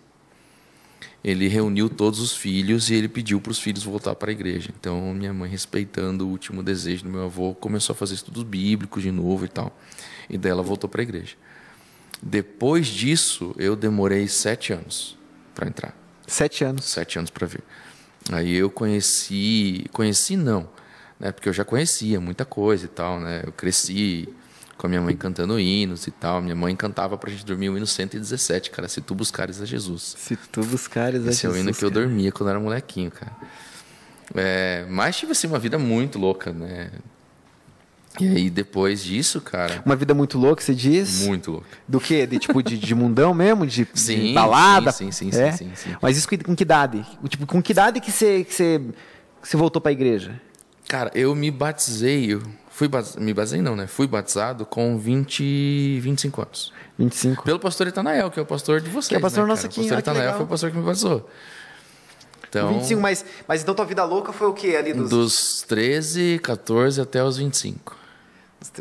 [1.22, 4.70] ele reuniu todos os filhos e ele pediu para os filhos voltar para a igreja.
[4.78, 9.02] Então, minha mãe, respeitando o último desejo do meu avô, começou a fazer estudos bíblicos
[9.02, 9.76] de novo e tal.
[10.30, 11.34] E daí ela voltou para a igreja.
[12.22, 15.16] Depois disso, eu demorei sete anos
[15.54, 15.94] para entrar
[16.26, 16.84] Sete anos.
[16.84, 17.62] sete anos para vir.
[18.30, 20.68] Aí eu conheci, conheci não,
[21.18, 21.32] né?
[21.32, 23.42] Porque eu já conhecia muita coisa e tal, né?
[23.46, 24.28] Eu cresci
[24.78, 26.40] com a minha mãe cantando hinos e tal.
[26.40, 28.88] Minha mãe cantava pra gente dormir o hino 117, cara.
[28.88, 30.14] Se tu buscares a Jesus.
[30.16, 33.10] Se tu buscares a Esse é o hino Jesus, que eu dormia quando era molequinho,
[33.10, 33.32] cara.
[34.34, 36.90] É, mas tive assim uma vida muito louca, né?
[38.20, 41.20] E aí depois disso, cara, Uma vida muito louca, você diz?
[41.22, 41.66] muito louca.
[41.86, 42.26] Do quê?
[42.26, 43.64] De tipo de, de mundão mesmo?
[43.66, 44.90] De, de Sim, balada?
[44.90, 45.52] sim, sim, sim, É?
[45.52, 45.96] sim, sim, sim.
[46.02, 47.06] Mas isso com que idade?
[47.28, 48.80] Tipo, com que idade que você, que você,
[49.40, 50.40] que você voltou pra igreja?
[50.88, 52.42] Cara, eu me batizei, eu
[52.78, 52.88] fui
[53.18, 53.88] me batizei não, né?
[53.88, 56.72] Fui batizado com 20, 25 anos.
[56.96, 57.42] 25.
[57.42, 59.08] Pelo pastor Itanael, que é o pastor de vocês.
[59.08, 60.76] Que é o pastor né, nosso aqui, O pastor ah, Itanael foi o pastor que
[60.76, 61.28] me batizou.
[62.48, 65.10] Então, 25, mas, mas então tua vida louca foi o quê ali dos...
[65.10, 67.96] dos 13, 14 até os 25.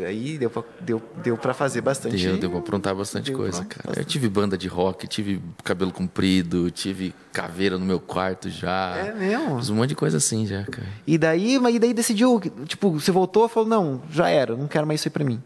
[0.06, 2.18] Aí deu pra, deu, deu pra fazer bastante.
[2.18, 4.00] Deu, deu pra aprontar bastante Deu coisa, pra- cara.
[4.00, 8.96] Eu tive banda de rock, tive cabelo comprido, tive caveira no meu quarto já.
[8.98, 9.58] É mesmo?
[9.60, 10.88] Fiz um monte de coisa assim já, cara.
[11.06, 14.68] E daí, mas e daí decidiu, tipo, você voltou e falou, não, já era, não
[14.68, 15.42] quero mais isso aí pra mim.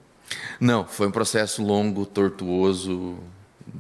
[0.60, 3.18] Não, foi um processo longo, tortuoso,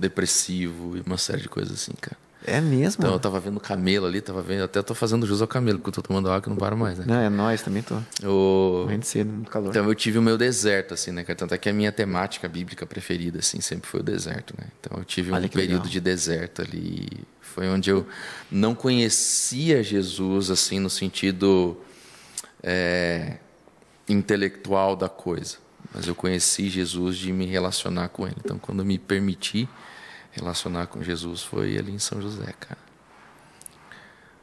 [0.02, 2.18] depressivo e uma série de coisas assim, cara.
[2.46, 3.04] É mesmo?
[3.04, 5.90] Então eu tava vendo camelo ali, tava vendo, até tô fazendo jus ao camelo, porque
[5.90, 7.06] eu tô tomando água que não para mais, né?
[7.08, 7.96] Não, é nós também tô
[8.28, 8.88] O...
[8.98, 9.70] de sede, muito calor.
[9.70, 11.24] Então eu tive o meu deserto, assim, né?
[11.24, 11.38] cara?
[11.38, 14.68] Tanto é que a minha temática bíblica preferida, assim, sempre foi o deserto, né?
[14.80, 15.92] Então eu tive Olha um período legal.
[15.92, 17.08] de deserto ali.
[17.42, 18.08] Foi onde eu
[18.52, 21.78] não conhecia Jesus, assim, no sentido
[22.64, 23.38] é,
[24.08, 25.58] intelectual da coisa.
[25.94, 28.38] Mas eu conheci Jesus de me relacionar com ele.
[28.44, 29.68] Então quando eu me permiti
[30.32, 32.80] relacionar com Jesus foi ali em São José, cara.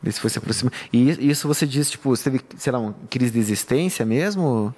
[0.04, 0.72] Esse foi se aproximar.
[0.92, 4.74] E isso você disse, tipo, você teve, sei lá, uma crise de existência mesmo?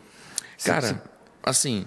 [0.65, 1.01] Cara, você-
[1.43, 1.85] assim,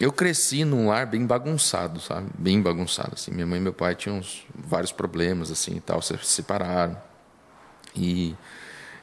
[0.00, 2.28] eu cresci num lar bem bagunçado, sabe?
[2.38, 3.30] Bem bagunçado, assim.
[3.30, 6.96] Minha mãe e meu pai tinham uns, vários problemas, assim, e tal, se separaram.
[7.94, 8.34] E,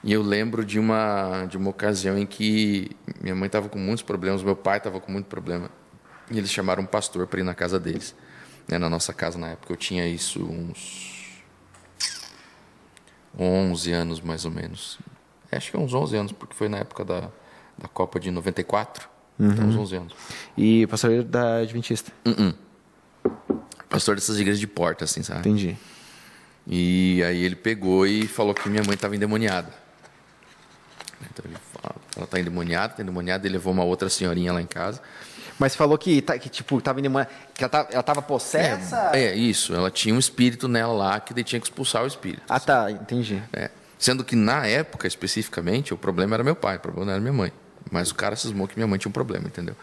[0.04, 2.90] e eu lembro de uma, de uma ocasião em que
[3.22, 5.70] minha mãe estava com muitos problemas, meu pai estava com muito problema.
[6.32, 8.16] E eles chamaram um pastor para ir na casa deles.
[8.70, 8.78] Né?
[8.78, 11.42] Na nossa casa, na época, eu tinha isso uns
[13.38, 15.00] 11 anos, mais ou menos.
[15.52, 17.22] É, Acho que uns 11 anos, porque foi na época da,
[17.78, 19.10] da Copa de 94.
[19.40, 20.14] Então, uns 11 anos.
[20.58, 22.12] E pastor da Adventista.
[23.90, 25.40] Pastor dessas igrejas de porta, assim, sabe?
[25.40, 25.78] Entendi.
[26.68, 29.74] E aí ele pegou e falou que minha mãe estava endemoniada.
[31.22, 33.48] Então ele fala, ela está endemoniada, está endemoniada.
[33.48, 35.02] Ele levou uma outra senhorinha lá em casa.
[35.60, 37.10] Mas falou que, tá- que tipo, tava indo,
[37.54, 39.12] que ela tava, ela tava possessa?
[39.14, 39.76] É, isso.
[39.76, 42.42] Ela tinha um espírito nela lá que daí tinha que expulsar o espírito.
[42.48, 43.44] Ah, tá, entendi.
[43.52, 43.70] É.
[43.98, 47.34] Sendo que na época, especificamente, o problema era meu pai, o problema não era minha
[47.34, 47.52] mãe.
[47.92, 49.76] Mas o cara cismou que minha mãe tinha um problema, entendeu?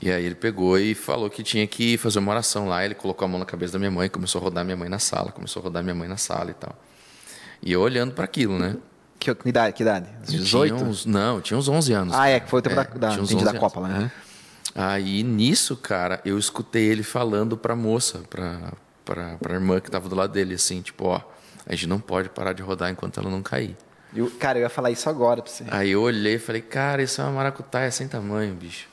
[0.00, 2.84] E aí ele pegou e falou que tinha que fazer uma oração lá.
[2.84, 4.98] Ele colocou a mão na cabeça da minha mãe, começou a rodar minha mãe na
[4.98, 6.74] sala, começou a rodar minha mãe na sala e tal.
[7.62, 8.76] E eu olhando para aquilo, né?
[9.18, 9.72] Que, que idade?
[9.72, 10.06] Que idade?
[10.22, 10.76] Uns Eu 18?
[10.76, 12.14] Tinha uns, não, eu tinha uns 11 anos.
[12.14, 13.80] Ah, é, que foi o tempo É, da, da, tinha uns entendi, da 11 Copa
[13.80, 13.88] lá.
[13.88, 14.12] né?
[14.74, 18.72] Aí nisso, cara, eu escutei ele falando pra moça, pra,
[19.04, 21.20] pra, pra irmã que tava do lado dele, assim, tipo, ó,
[21.66, 23.76] a gente não pode parar de rodar enquanto ela não cair.
[24.14, 25.64] Eu, cara, eu ia falar isso agora pra você.
[25.70, 28.88] Aí eu olhei e falei, cara, isso é uma maracutaia sem tamanho, bicho.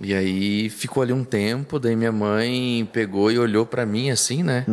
[0.00, 4.42] E aí ficou ali um tempo, daí minha mãe pegou e olhou pra mim assim,
[4.42, 4.66] né?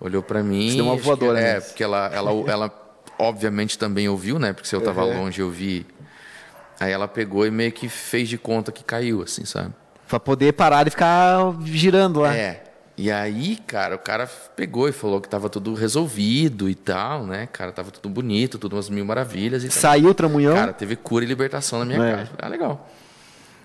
[0.00, 0.70] Olhou pra mim.
[0.70, 4.52] Você deu uma acho que- voadora É, porque ela, ela, ela obviamente também ouviu, né?
[4.52, 5.22] Porque se eu tava Uhum.
[5.24, 5.84] longe eu vi.
[6.80, 9.74] Aí ela pegou e meio que fez de conta que caiu, assim, sabe?
[10.08, 12.34] Pra poder parar e ficar girando lá.
[12.34, 12.64] É.
[12.96, 17.46] E aí, cara, o cara pegou e falou que tava tudo resolvido e tal, né?
[17.52, 19.76] Cara, tava tudo bonito, tudo umas mil maravilhas e tal.
[19.76, 20.54] Saiu o tramunhão.
[20.54, 22.16] Cara, teve cura e libertação na minha É.
[22.16, 22.30] casa.
[22.38, 22.88] Ah, legal.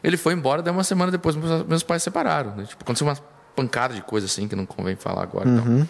[0.04, 2.56] Ele foi embora, daí uma semana depois meus, pais se separaram.
[2.56, 2.66] Né?
[2.66, 3.16] Tipo, aconteceu uma
[3.56, 5.48] pancada de coisa assim que não convém falar agora.
[5.48, 5.88] Uhum.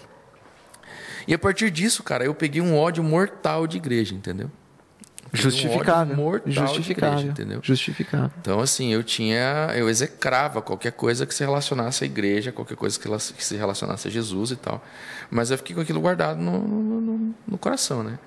[1.28, 4.50] E a partir disso, cara, eu peguei um ódio mortal de igreja, entendeu?
[5.34, 6.42] Peguei um Justificável.
[6.46, 7.18] Justificável.
[7.20, 7.60] igreja, entendeu?
[7.64, 8.32] Justificável.
[8.40, 9.72] Então, assim, eu tinha.
[9.76, 14.08] Eu execrava qualquer coisa que se relacionasse à igreja, qualquer coisa que, que se relacionasse
[14.08, 14.84] a Jesus e tal.
[15.32, 18.20] Mas eu fiquei com aquilo guardado no, no, no- no coração, né?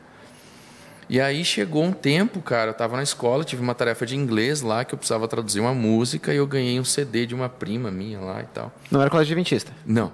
[1.08, 4.60] E aí chegou um tempo, cara, eu tava na escola, tive uma tarefa de inglês
[4.60, 7.88] lá que eu precisava traduzir uma música e eu ganhei um CD de uma prima
[7.92, 8.72] minha lá e tal.
[8.90, 9.70] Não era colégio adventista.
[9.86, 10.12] Não.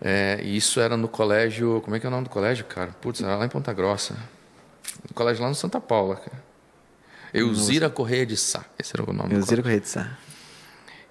[0.00, 1.80] É, isso era no colégio.
[1.84, 2.90] Como é que é o nome do colégio, cara?
[3.00, 4.16] Putz, era lá em Ponta Grossa.
[5.08, 6.42] No colégio lá no Santa Paula, cara.
[7.32, 8.64] Eusira Correia de Sá.
[8.78, 10.08] Esse era o nome do Elzira Correia de Sá.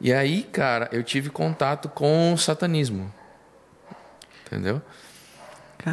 [0.01, 3.13] e aí, cara, eu tive contato com o satanismo.
[4.45, 4.81] Entendeu?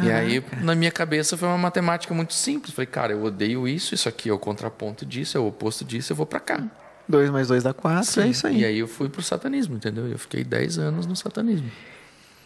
[0.03, 2.73] E aí, na minha cabeça, foi uma matemática muito simples.
[2.73, 6.11] Falei, cara, eu odeio isso, isso aqui é o contraponto disso, é o oposto disso,
[6.11, 6.63] eu vou pra cá.
[7.07, 8.61] 2 mais 2 dá 4, é isso aí.
[8.61, 10.07] E aí eu fui pro satanismo, entendeu?
[10.07, 11.69] Eu fiquei 10 anos no satanismo.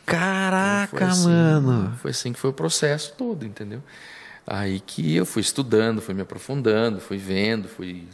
[0.06, 1.96] Caraca, Foi assim, mano.
[2.02, 3.82] Foi assim que foi o processo todo, entendeu?
[4.48, 8.08] Aí que eu fui estudando, fui me aprofundando, fui vendo, fui.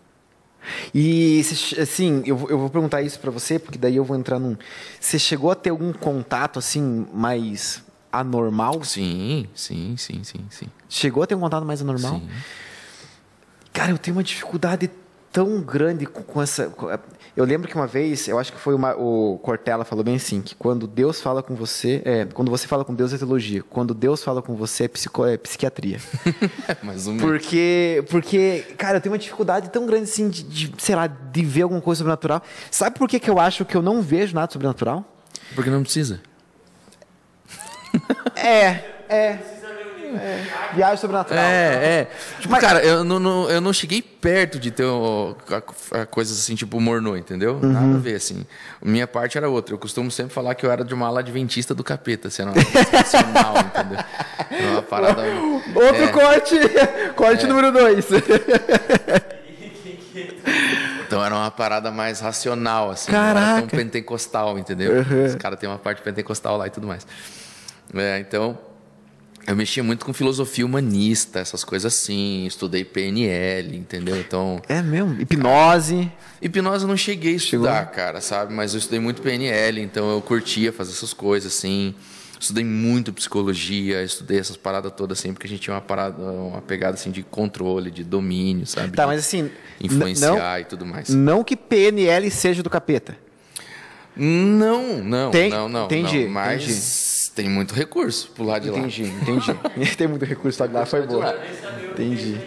[0.93, 1.41] E,
[1.79, 4.57] assim, eu, vou- eu vou perguntar isso pra você, porque daí eu vou entrar num...
[4.99, 8.83] Você chegou a ter algum contato, assim, mais anormal?
[8.83, 10.65] Sim, sim, sim, sim, sim.
[10.89, 12.15] Chegou a ter um contato mais anormal?
[12.19, 12.27] Sim.
[13.71, 14.89] Cara, eu tenho uma dificuldade
[15.35, 16.67] tão grande com, essa.
[16.69, 16.87] com-
[17.35, 20.41] eu lembro que uma vez, eu acho que foi uma- o Cortella falou bem assim,
[20.41, 23.93] que quando Deus fala com você, é, quando você fala com Deus é teologia, quando
[23.93, 25.99] Deus fala com você é, psico, é psiquiatria.
[26.81, 30.95] Mais um porque, porque, cara, eu tenho uma dificuldade tão grande assim de, de, sei
[30.95, 32.41] lá, de ver alguma coisa sobrenatural.
[32.71, 35.03] Sabe por que, que eu acho que eu não vejo nada sobrenatural?
[35.53, 36.21] Porque não precisa.
[38.37, 38.67] É,
[39.09, 39.39] é.
[40.17, 40.43] É.
[40.73, 41.43] Viagem sobrenatural.
[41.43, 42.07] É, é.
[42.39, 44.85] Tipo, Mas- cara, eu não, não- eu não cheguei perto de ter
[46.09, 47.59] coisas assim, tipo morno, entendeu?
[47.61, 47.71] Uhum.
[47.71, 48.45] Nada a ver, assim.
[48.81, 49.73] Minha parte era outra.
[49.73, 52.51] Eu costumo sempre falar que eu era de uma ala adventista do capeta, assim, era
[52.51, 53.99] uma sensacional, entendeu?
[54.51, 55.21] Era uma parada.
[55.75, 56.07] Outro É.
[56.07, 56.55] corte,
[57.15, 58.05] corte número dois.
[61.07, 63.11] Então era uma parada mais racional, assim.
[63.11, 63.67] Não era Caraca.
[63.67, 64.93] tão pentecostal, entendeu?
[65.03, 65.25] Uhum.
[65.25, 67.05] Os caras têm uma parte pentecostal lá e tudo mais.
[67.93, 68.57] É, então,
[69.47, 72.45] eu mexia muito com filosofia humanista, essas coisas assim.
[72.45, 74.19] Estudei PNL, entendeu?
[74.19, 75.19] Então, É mesmo?
[75.21, 76.11] Hipnose.
[76.41, 78.53] hipnose eu não cheguei a estudar, cara, sabe?
[78.53, 81.93] Mas eu estudei muito PNL, então eu curtia fazer essas coisas, assim.
[82.37, 86.61] Estudei muito psicologia, estudei essas paradas todas, assim, porque a gente tinha uma parada, uma
[86.61, 88.91] pegada, assim, de controle, de domínio, sabe?
[88.91, 89.49] Tá, mas assim.
[89.81, 91.09] Influenciar e tudo mais.
[91.09, 93.17] Não, não que PNL seja do capeta.
[94.17, 95.85] Não, não, Tem- não, não.
[95.85, 96.29] entendi, não.
[96.31, 96.61] Mas
[97.35, 98.77] tem muito recurso pro lado de lá.
[98.79, 99.53] Entendi, entendi.
[99.97, 101.21] Tem muito recurso lá, foi bom.
[101.91, 102.37] Entendi.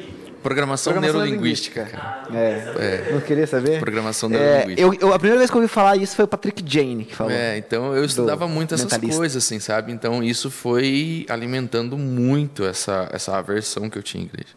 [0.42, 1.85] Programação, Programação neurolinguística.
[1.85, 2.22] cara.
[2.33, 3.11] É.
[3.12, 3.81] Não queria saber?
[3.81, 4.81] Programação É, neurolinguística.
[4.83, 7.14] eu, eu- a primeira vez que eu ouvi falar isso foi o Patrick Jane que
[7.14, 7.33] falou.
[7.33, 9.16] É, então eu estudava muito essas mentalista.
[9.18, 9.92] coisas, assim, sabe?
[9.92, 14.55] Então isso foi alimentando muito essa, essa aversão que eu tinha à igreja.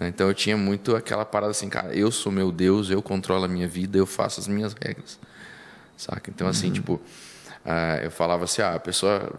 [0.00, 0.08] né?
[0.08, 3.48] Então eu tinha muito aquela parada assim, cara, eu sou meu Deus, eu controlo a
[3.48, 5.18] minha vida, eu faço as minhas regras.
[5.96, 6.30] Saca?
[6.30, 7.00] Então, assim, tipo,
[7.66, 9.30] ah, eu falava assim, ah, a pessoa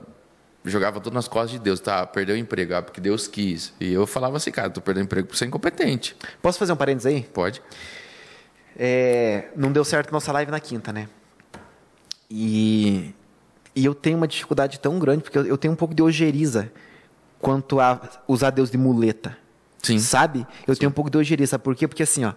[0.65, 2.06] jogava tudo nas costas de Deus, tá?
[2.06, 3.74] Perdeu o emprego, ah, porque Deus quis.
[3.80, 6.15] E eu falava assim, cara, tu perdeu o emprego por ser incompetente.
[6.41, 7.24] Posso fazer um parênteses aí?
[7.24, 7.62] Pode?
[8.78, 11.08] É, não deu certo nossa live na quinta, né?
[12.30, 13.13] E,
[13.76, 16.72] e eu tenho uma dificuldade tão grande, porque eu, eu tenho um pouco de ojeriza
[17.39, 19.38] quanto a usar Deus de muleta.
[19.82, 19.98] Sim.
[20.00, 20.45] Sabe?
[20.67, 21.52] Eu tenho um pouco de ojeriza.
[21.52, 21.88] Sabe por quê?
[21.88, 22.34] Porque assim, ó,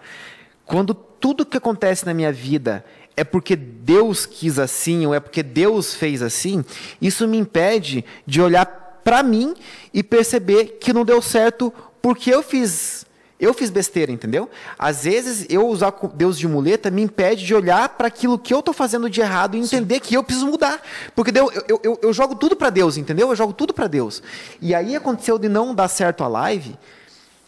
[0.65, 2.85] quando tudo que acontece na minha vida
[3.17, 6.65] é porque Deus quis assim, ou é porque Deus fez assim,
[7.01, 8.67] isso me impede de olhar
[9.05, 9.55] para mim
[9.93, 13.07] e perceber que não deu certo porque eu fiz
[13.39, 14.49] eu fiz besteira, entendeu?
[14.79, 18.61] Às vezes eu usar Deus de muleta me impede de olhar para aquilo que eu
[18.61, 20.81] estou fazendo de errado e entender que eu preciso mudar.
[21.13, 23.31] Porque eu, eu, eu, eu jogo tudo para Deus, entendeu?
[23.31, 24.23] Eu jogo tudo para Deus.
[24.61, 26.79] E aí aconteceu de não dar certo a live,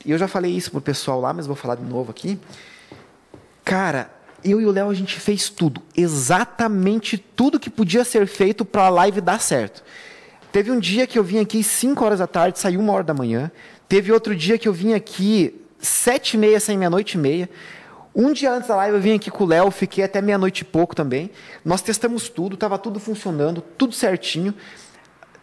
[0.04, 2.40] e eu já falei isso pro pessoal lá, mas vou falar de novo aqui.
[3.64, 4.10] Cara,
[4.44, 8.84] eu e o Léo a gente fez tudo, exatamente tudo que podia ser feito para
[8.84, 9.82] a live dar certo.
[10.52, 13.14] Teve um dia que eu vim aqui 5 horas da tarde, saí uma hora da
[13.14, 13.50] manhã.
[13.88, 17.50] Teve outro dia que eu vim aqui sete e meia, saí meia-noite e meia.
[18.14, 20.64] Um dia antes da live eu vim aqui com o Léo, fiquei até meia-noite e
[20.64, 21.30] pouco também.
[21.64, 24.54] Nós testamos tudo, estava tudo funcionando, tudo certinho.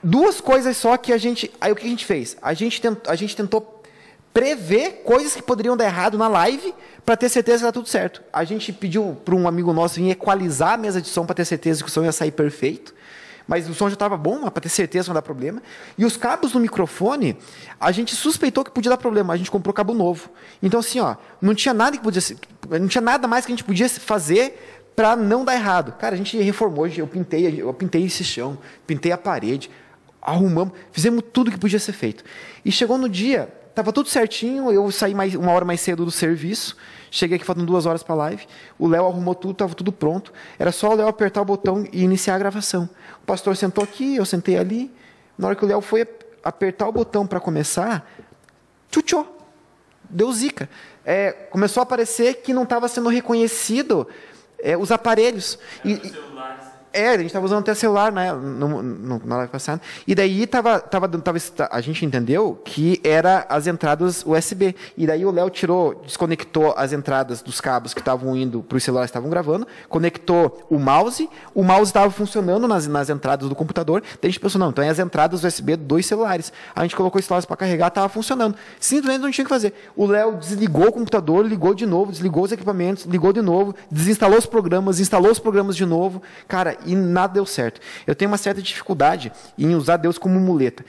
[0.02, 1.52] Duas coisas só que a gente.
[1.60, 2.38] Aí o que a gente fez?
[2.42, 3.81] A gente, tent, a gente tentou
[4.34, 6.74] prever coisas que poderiam dar errado na live
[7.06, 8.22] para ter certeza que tá tudo certo.
[8.32, 11.46] A gente pediu para um amigo nosso vir equalizar a mesa de som para ter
[11.46, 12.94] certeza que o som ia sair perfeito.
[13.48, 15.62] Mas o som já estava bom, para ter certeza que não dá problema.
[15.98, 17.38] E os cabos do microfone,
[17.80, 19.34] a gente suspeitou que podia dar problema.
[19.34, 20.30] A gente comprou cabo novo.
[20.64, 22.22] Então, assim, ó, não tinha nada que podia
[22.80, 25.94] não tinha nada mais que a gente podia fazer para não dar errado.
[25.94, 29.70] Cara, a gente reformou, eu pintei, eu pintei esse chão, pintei a parede,
[30.22, 32.24] arrumamos, fizemos tudo que podia ser feito.
[32.64, 36.12] E chegou no dia, tava tudo certinho, eu saí mais, uma hora mais cedo do
[36.12, 36.76] serviço,
[37.10, 40.72] cheguei aqui faltando duas horas para live, o Léo arrumou tudo, tava tudo pronto, era
[40.72, 42.90] só o Léo apertar o botão e iniciar a gravação.
[43.22, 44.92] O pastor sentou aqui, eu sentei ali,
[45.38, 46.08] na hora que o Léo foi
[46.44, 48.10] apertar o botão para começar,
[48.90, 49.38] tchutchou.
[50.10, 50.70] deu zica.
[51.06, 54.08] É, começou a aparecer que não estava sendo reconhecido
[54.60, 55.58] é, os aparelhos.
[55.84, 56.00] E.
[56.94, 59.82] é, a gente estava usando até celular né, no, no, na live passada.
[60.06, 61.38] E daí tava, tava, tava,
[61.70, 64.76] a gente entendeu que era as entradas USB.
[64.98, 68.84] E daí o Léo tirou, desconectou as entradas dos cabos que estavam indo para os
[68.84, 73.56] celulares que estavam gravando, conectou o mouse, o mouse estava funcionando nas, nas entradas do
[73.56, 74.02] computador.
[74.02, 76.52] Daí a gente pensou, não, então é as entradas USB dos celulares.
[76.76, 78.56] A gente colocou os celulares para carregar, estava funcionando.
[78.80, 79.74] Simplesmente não tinha o que fazer.
[79.96, 84.38] O Léo desligou o computador, ligou de novo, desligou os equipamentos, ligou de novo, desinstalou
[84.38, 86.22] os programas, instalou os programas de novo.
[86.48, 87.82] Cara, e nada deu certo.
[88.06, 90.86] Eu tenho uma certa dificuldade em usar Deus como muleta.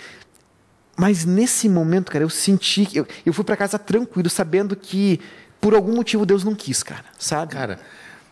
[0.96, 5.20] Mas nesse momento, cara, eu senti que eu, eu fui para casa tranquilo, sabendo que
[5.60, 7.52] por algum motivo Deus não quis, cara, sabe?
[7.54, 7.80] Cara,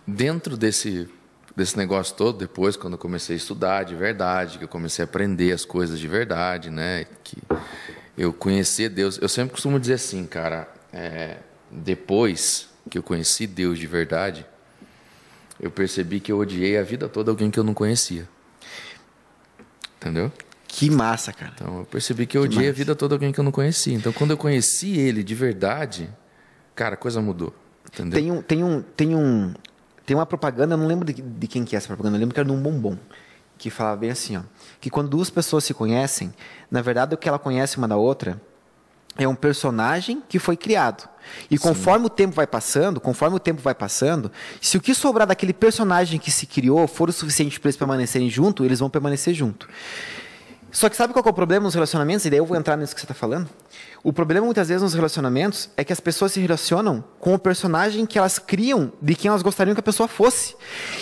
[0.06, 1.08] dentro desse,
[1.56, 5.06] desse negócio todo, depois, quando eu comecei a estudar de verdade, que eu comecei a
[5.06, 7.06] aprender as coisas de verdade, né?
[7.24, 7.38] Que
[8.16, 9.18] eu conheci Deus.
[9.20, 11.38] Eu sempre costumo dizer assim, cara, é,
[11.70, 14.44] depois que eu conheci Deus de verdade,
[15.60, 18.26] eu percebi que eu odiei a vida toda alguém que eu não conhecia.
[19.98, 20.32] Entendeu?
[20.66, 21.52] Que massa, cara.
[21.54, 23.94] Então eu percebi que eu odiei a vida toda alguém que eu não conhecia.
[23.94, 26.08] Então quando eu conheci ele de verdade,
[26.74, 27.54] cara, a coisa mudou.
[27.92, 28.18] Entendeu?
[28.18, 29.54] Tem um, tem um, tem um,
[30.06, 32.34] tem uma propaganda, eu não lembro de, de quem que é essa propaganda, eu lembro
[32.34, 32.96] que era de um bombom,
[33.58, 34.42] que falava bem assim, ó,
[34.80, 36.32] que quando duas pessoas se conhecem,
[36.70, 38.40] na verdade o que ela conhece uma da outra
[39.16, 41.08] é um personagem que foi criado.
[41.50, 45.26] E conforme o tempo vai passando, conforme o tempo vai passando, se o que sobrar
[45.26, 49.34] daquele personagem que se criou for o suficiente para eles permanecerem junto, eles vão permanecer
[49.34, 49.68] junto.
[50.72, 52.24] Só que sabe qual é o problema nos relacionamentos?
[52.26, 53.48] E daí eu vou entrar nisso que você está falando.
[54.02, 58.06] O problema muitas vezes nos relacionamentos é que as pessoas se relacionam com o personagem
[58.06, 60.54] que elas criam de quem elas gostariam que a pessoa fosse.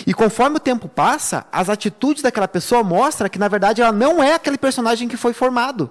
[0.07, 4.21] E conforme o tempo passa, as atitudes daquela pessoa mostram que na verdade ela não
[4.23, 5.89] é aquele personagem que foi formado.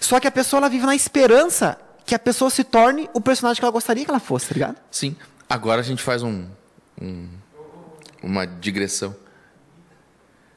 [0.00, 3.58] Só que a pessoa ela vive na esperança que a pessoa se torne o personagem
[3.60, 4.76] que ela gostaria que ela fosse, tá ligado?
[4.90, 5.16] Sim.
[5.48, 6.46] Agora a gente faz um,
[7.00, 7.28] um-
[8.22, 9.14] uma digressão.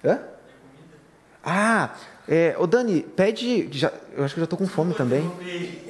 [0.05, 0.19] Hã?
[1.43, 1.89] Ah,
[2.31, 3.67] é, ô Dani, pede.
[3.71, 5.29] Já, eu acho que eu já tô com fome também.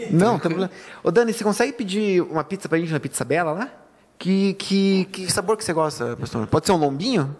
[0.10, 0.72] Não, tem problema.
[1.04, 3.70] Ô Dani, você consegue pedir uma pizza pra gente na Pizza Bela lá?
[4.18, 6.48] Que, que, que sabor que você gosta, pastor?
[6.48, 7.36] Pode ser um lombinho?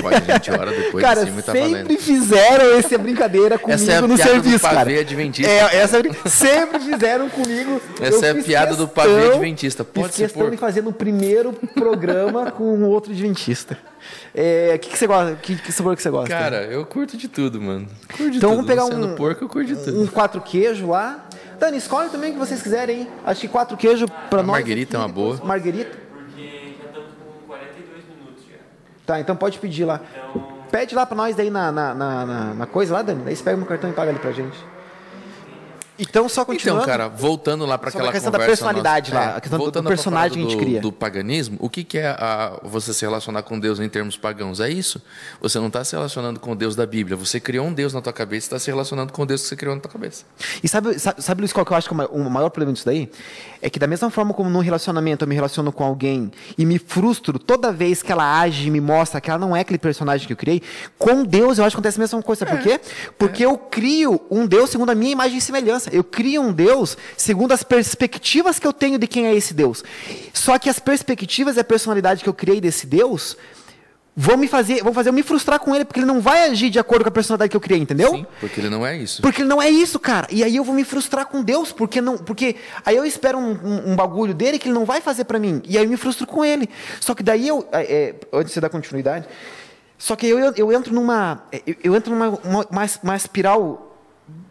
[0.00, 1.98] Pode, a gente ora depois cara, de cima tá sempre valendo.
[1.98, 5.00] fizeram essa brincadeira comigo Essa é a no piada do serviço, cara.
[5.00, 5.52] adventista.
[5.52, 7.80] É, essa é a sempre fizeram comigo.
[8.00, 9.84] Essa é a piada do questão- pavê adventista.
[9.84, 10.56] Pode fiz ser questão porco.
[10.56, 13.76] de fazer no primeiro programa com um outro adventista.
[14.34, 15.34] É, O que, que você gosta?
[15.36, 16.28] Que, que sabor que você gosta?
[16.28, 17.86] Cara, eu curto de tudo, mano.
[18.08, 18.56] Curto de Então tudo.
[18.56, 20.00] vamos pegar Sendo um- porco, eu curto de tudo.
[20.00, 21.26] um quatro queijo lá.
[21.58, 23.08] Dani, escolhe também o que vocês quiserem, hein?
[23.24, 24.52] Acho que quatro queijo pra nós.
[24.52, 25.32] marguerita aqui, é uma boa.
[25.34, 25.98] depois- Marguerita?
[26.14, 26.42] Porque
[26.80, 28.56] já estamos com 42 minutos já.
[29.04, 30.00] Tá, então pode pedir lá.
[30.30, 33.22] Então, Pede lá pra nós daí na, na, na, na- na coisa lá, Dani.
[33.24, 34.56] Daí você pega meu cartão e paga ali pra gente.
[36.00, 36.82] Então, só continuando.
[36.82, 39.62] Então, cara, voltando lá para aquela questão da conversa personalidade nossa- lá, a questão do-
[39.64, 40.80] voltando do personagem que a gente do- cria.
[40.80, 44.60] Do paganismo, o que, que é a- você se relacionar com Deus em termos pagãos?
[44.60, 45.00] É isso.
[45.40, 47.16] Você não está se relacionando com o Deus da Bíblia.
[47.16, 49.48] Você criou um Deus na tua cabeça e está se relacionando com o Deus que
[49.48, 50.24] você criou na tua cabeça.
[50.62, 52.86] E sabe, sabe, sabe, Luiz, qual que eu acho que é o maior problema disso
[52.86, 53.10] daí?
[53.62, 56.78] É que da mesma forma como num relacionamento eu me relaciono com alguém e me
[56.78, 60.26] frustro toda vez que ela age e me mostra que ela não é aquele personagem
[60.26, 60.62] que eu criei,
[60.98, 62.46] com Deus eu acho que acontece a mesma coisa.
[62.46, 62.80] Por quê?
[63.18, 65.90] Porque eu crio um Deus segundo a minha imagem e semelhança.
[65.92, 69.84] Eu crio um Deus segundo as perspectivas que eu tenho de quem é esse Deus.
[70.32, 73.36] Só que as perspectivas e a personalidade que eu criei desse Deus
[74.16, 76.68] vão me fazer, vão fazer eu me frustrar com ele, porque ele não vai agir
[76.68, 78.10] de acordo com a personalidade que eu criei, entendeu?
[78.10, 79.22] Sim, porque ele não é isso.
[79.22, 80.26] Porque ele não é isso, cara.
[80.30, 83.52] E aí eu vou me frustrar com Deus, porque não, porque aí eu espero um,
[83.52, 85.62] um- um bagulho dele que ele não vai fazer pra mim.
[85.66, 86.68] E aí eu me frustro com ele.
[87.00, 89.26] Só que daí eu, é, é, antes de você dar continuidade,
[89.96, 93.96] só que eu, eu, eu entro numa, eu, eu entro numa uma, uma, uma espiral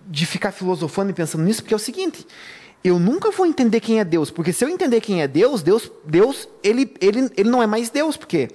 [0.07, 2.25] de ficar filosofando e pensando nisso, porque é o seguinte.
[2.81, 5.91] Eu nunca vou entender quem é Deus, porque se eu entender quem é Deus, Deus,
[6.05, 8.49] Deus, ele, ele, ele não é mais Deus, porque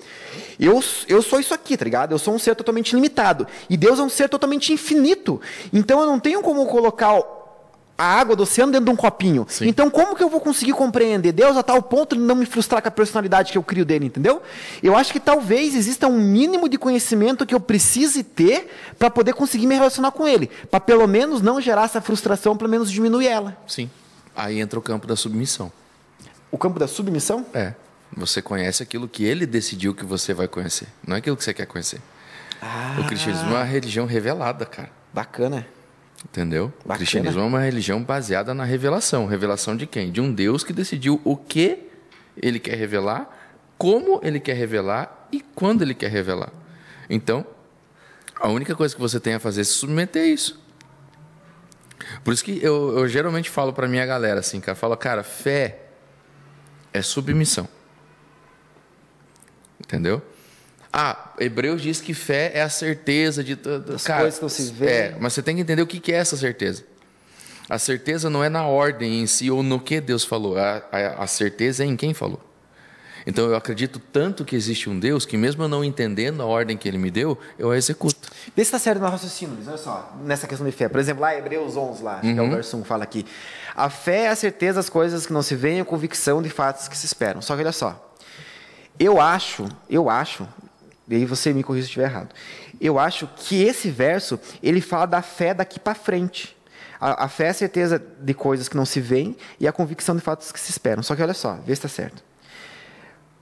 [0.58, 2.12] eu, eu sou isso aqui, tá ligado?
[2.12, 3.46] Eu sou um ser totalmente limitado.
[3.68, 5.40] E Deus é um ser totalmente infinito.
[5.72, 7.20] Então eu não tenho como colocar
[7.96, 9.46] a água do oceano dentro de um copinho.
[9.48, 9.68] Sim.
[9.68, 12.80] Então como que eu vou conseguir compreender Deus a tal ponto de não me frustrar
[12.80, 14.40] com a personalidade que eu crio dele, entendeu?
[14.83, 18.68] Eu acho que talvez exista um mínimo de conhecimento que eu precise ter
[18.98, 22.70] para poder conseguir me relacionar com ele, para pelo menos não gerar essa frustração, pelo
[22.70, 23.56] menos diminuir ela.
[23.66, 23.90] Sim.
[24.37, 25.70] Aí entra o campo da submissão.
[26.50, 27.46] O campo da submissão?
[27.54, 27.74] É.
[28.16, 31.52] Você conhece aquilo que ele decidiu que você vai conhecer, não é aquilo que você
[31.52, 32.00] quer conhecer.
[32.62, 34.90] Ah, O cristianismo é uma religião revelada, cara.
[35.12, 35.66] bacana.
[36.24, 36.66] Entendeu?
[36.66, 36.96] O Bacana.
[36.98, 39.26] cristianismo é uma religião baseada na revelação.
[39.26, 40.10] Revelação de quem?
[40.10, 41.78] De um Deus que decidiu o que
[42.40, 43.28] ele quer revelar,
[43.76, 46.50] como ele quer revelar e quando ele quer revelar.
[47.10, 47.44] Então,
[48.40, 50.58] a única coisa que você tem a fazer é se submeter a isso.
[52.25, 55.79] Por isso que eu, eu geralmente falo para minha galera assim, cara, falo, cara, fé
[56.92, 57.68] é submissão.
[59.79, 60.22] Entendeu?
[60.90, 64.87] Ah, Hebreus diz que fé é a certeza de As coisas que não se vê.
[64.87, 66.85] É, mas você tem que entender o que que é essa certeza.
[67.68, 70.56] A certeza não é na ordem em si ou no que Deus falou.
[70.56, 72.40] A, a, a certeza é em quem falou.
[73.27, 76.77] Então eu acredito tanto que existe um Deus que, mesmo eu não entendendo a ordem
[76.77, 78.31] que ele me deu, eu a executo.
[78.54, 79.56] Vê se está certo no raciocínio.
[79.66, 80.88] Olha só, nessa questão de fé.
[80.88, 83.24] Por exemplo, lá Hebreus 11, lá, acho que é o verso 1, fala aqui.
[83.74, 86.88] A fé é a certeza das coisas que não se veem, a convicção de fatos
[86.88, 87.40] que se esperam.
[87.40, 88.12] Só que olha só.
[88.98, 90.46] Eu acho, eu acho,
[91.08, 92.28] e aí você me corrija se estiver errado.
[92.80, 96.56] Eu acho que esse verso, ele fala da fé daqui para frente.
[97.00, 100.14] A, a fé é a certeza de coisas que não se veem e a convicção
[100.14, 101.02] de fatos que se esperam.
[101.02, 102.22] Só que olha só, vê se está certo.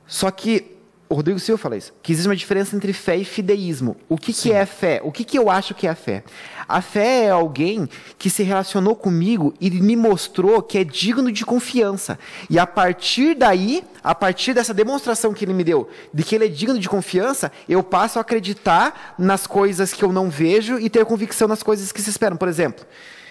[0.07, 0.72] Só que
[1.13, 3.99] o Rodrigo Silva fala isso, que existe uma diferença entre fé e fideísmo.
[4.09, 4.99] O que, que é fé?
[5.05, 6.25] O que, que eu acho que é a fé?
[6.67, 7.87] A fé é alguém
[8.19, 12.19] que se relacionou comigo e me mostrou que é digno de confiança.
[12.49, 16.47] E a partir daí, a partir dessa demonstração que ele me deu de que ele
[16.47, 20.89] é digno de confiança, eu passo a acreditar nas coisas que eu não vejo e
[20.89, 22.39] ter convicção nas coisas que se esperam.
[22.39, 22.87] Por exemplo,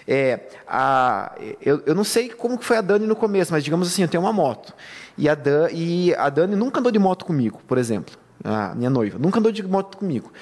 [0.06, 3.88] é, a, eu, eu não sei como que foi a Dani no começo, mas digamos
[3.88, 4.72] assim, eu tenho uma moto.
[5.16, 8.16] E a, Dan, e a Dani nunca andou de moto comigo, por exemplo.
[8.44, 9.18] A minha noiva.
[9.18, 10.32] Nunca andou de moto comigo.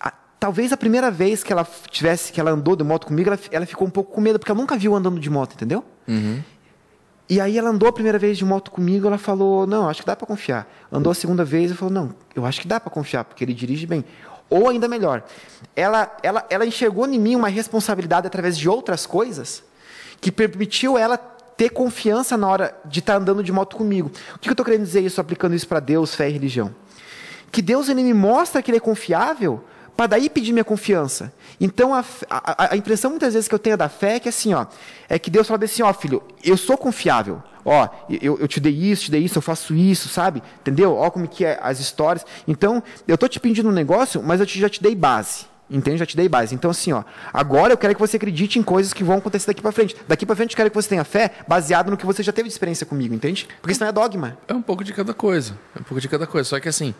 [0.00, 0.10] A,
[0.40, 3.66] talvez a primeira vez que ela tivesse, que ela andou de moto comigo, ela, ela
[3.66, 5.84] ficou um pouco com medo, porque ela nunca viu andando de moto, entendeu?
[6.08, 6.42] Uhum.
[7.28, 10.06] E aí ela andou a primeira vez de moto comigo, ela falou, não, acho que
[10.06, 10.70] dá para confiar.
[10.92, 13.54] Andou a segunda vez e falou, não, eu acho que dá para confiar, porque ele
[13.54, 14.04] dirige bem.
[14.50, 15.24] Ou ainda melhor,
[15.74, 19.64] ela, ela, ela enxergou em mim uma responsabilidade através de outras coisas
[20.20, 21.18] que permitiu ela
[21.56, 24.10] ter confiança na hora de estar tá andando de moto comigo.
[24.34, 26.74] O que eu estou querendo dizer isso, aplicando isso para Deus, fé e religião?
[27.50, 29.62] Que Deus ele me mostra que ele é confiável
[29.96, 31.32] para daí pedir minha confiança.
[31.60, 34.52] Então, a, a, a, impressão muitas vezes que eu tenho da fé é que assim,
[34.52, 34.66] ó,
[35.08, 37.42] é que Deus fala assim, ó, filho, eu sou confiável.
[37.64, 37.88] Ó,
[38.20, 40.42] eu, eu te dei isso, te dei isso, eu faço isso, sabe?
[40.60, 40.94] Entendeu?
[40.96, 42.26] Ó como que é as histórias.
[42.46, 45.46] Então, eu tô te pedindo um negócio, mas eu te, já te dei base.
[45.68, 45.98] Entende?
[45.98, 46.54] Já te dei base.
[46.54, 47.02] Então, assim, ó,
[47.32, 49.96] agora eu quero que você acredite em coisas que vão acontecer daqui para frente.
[50.06, 52.48] Daqui para frente eu quero que você tenha fé baseado no que você já teve
[52.48, 53.48] de experiência comigo, entende?
[53.60, 54.36] Porque isso não é dogma.
[54.46, 55.58] É um pouco de cada coisa.
[55.74, 56.48] É um pouco de cada coisa.
[56.48, 56.94] Só que assim,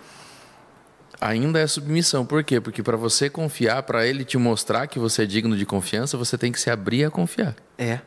[1.20, 2.24] ainda é submissão.
[2.24, 2.60] Por quê?
[2.60, 6.38] Porque para você confiar, para ele te mostrar que você é digno de confiança, você
[6.38, 7.54] tem que se abrir a confiar.
[7.76, 8.00] É.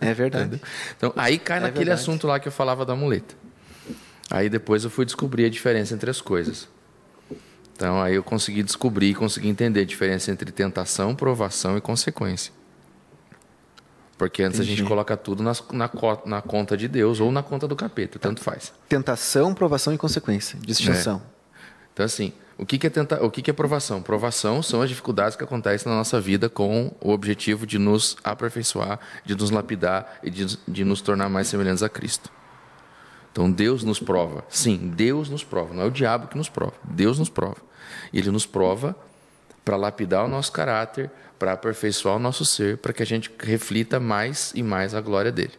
[0.00, 0.60] É verdade.
[0.96, 2.00] então, aí cai é naquele verdade.
[2.00, 3.34] assunto lá que eu falava da muleta.
[4.30, 6.68] Aí depois eu fui descobrir a diferença entre as coisas.
[7.78, 12.52] Então aí eu consegui descobrir, consegui entender a diferença entre tentação, provação e consequência.
[14.18, 14.72] Porque antes Entendi.
[14.72, 15.88] a gente coloca tudo nas, na,
[16.26, 18.72] na, conta de Deus ou na conta do capeta, tanto faz.
[18.88, 20.58] Tentação, provação e consequência.
[20.60, 21.22] Distinção.
[21.24, 21.60] É.
[21.94, 23.24] Então, assim, o que, que é tenta...
[23.24, 24.02] o que, que é provação?
[24.02, 28.98] Provação são as dificuldades que acontecem na nossa vida com o objetivo de nos aperfeiçoar,
[29.24, 32.28] de nos lapidar e de, de nos tornar mais semelhantes a Cristo.
[33.30, 34.44] Então Deus nos prova.
[34.48, 35.72] Sim, Deus nos prova.
[35.72, 36.74] Não é o diabo que nos prova.
[36.82, 37.67] Deus nos prova.
[38.12, 38.96] Ele nos prova
[39.64, 44.00] para lapidar o nosso caráter, para aperfeiçoar o nosso ser, para que a gente reflita
[44.00, 45.52] mais e mais a glória dele.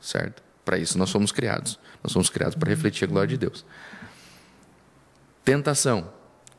[0.00, 0.42] Certo?
[0.64, 1.78] Para isso nós somos criados.
[2.02, 3.64] Nós somos criados para refletir a glória de Deus.
[5.44, 6.10] Tentação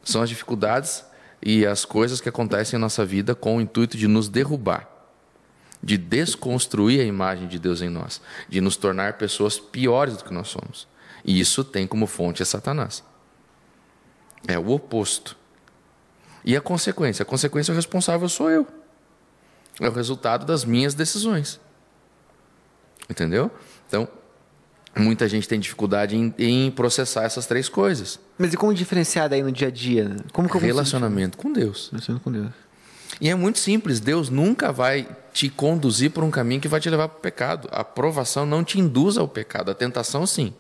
[0.04, 1.04] são as dificuldades
[1.42, 4.88] e as coisas que acontecem em nossa vida com o intuito de nos derrubar,
[5.82, 10.34] de desconstruir a imagem de Deus em nós, de nos tornar pessoas piores do que
[10.34, 10.88] nós somos.
[11.26, 13.04] E isso tem como fonte a Satanás.
[14.48, 15.38] É o oposto.
[16.44, 17.24] E a consequência?
[17.24, 18.68] A consequência o responsável sou eu.
[19.80, 21.60] É o resultado das minhas decisões.
[23.10, 23.50] Entendeu?
[23.88, 24.08] Então,
[24.96, 28.20] Muita gente tem dificuldade em, em, processar essas três coisas.
[28.38, 30.16] Mas e como diferenciar daí no dia a dia?
[30.32, 31.90] Como que eu Relacionamento com Deus.
[31.92, 32.52] Relacionamento com Deus.
[33.20, 34.00] E é muito simples.
[34.00, 37.68] Deus nunca vai te conduzir por um caminho que vai te levar para o pecado.
[37.72, 39.72] A aprovação não te induz ao pecado.
[39.72, 40.54] A tentação, sim.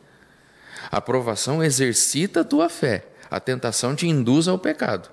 [0.91, 3.05] A aprovação exercita a tua fé.
[3.34, 5.09] A tentação te induz ao pecado.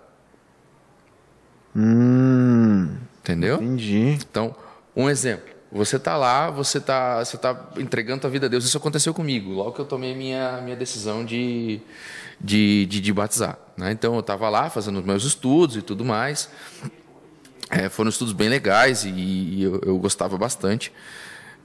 [1.75, 3.57] Hum, Entendeu?
[3.57, 4.19] Entendi.
[4.31, 4.55] Então,
[4.95, 5.49] um exemplo.
[5.73, 8.65] Você está lá, você está você tá entregando a vida a Deus.
[8.65, 11.81] Isso aconteceu comigo, logo que eu tomei minha, minha decisão de,
[12.39, 13.57] de, de, de batizar.
[13.75, 13.91] Né?
[13.93, 16.51] Então, eu estava lá fazendo os meus estudos e tudo mais.
[17.71, 20.93] É, foram estudos bem legais e, e eu, eu, gostava bastante.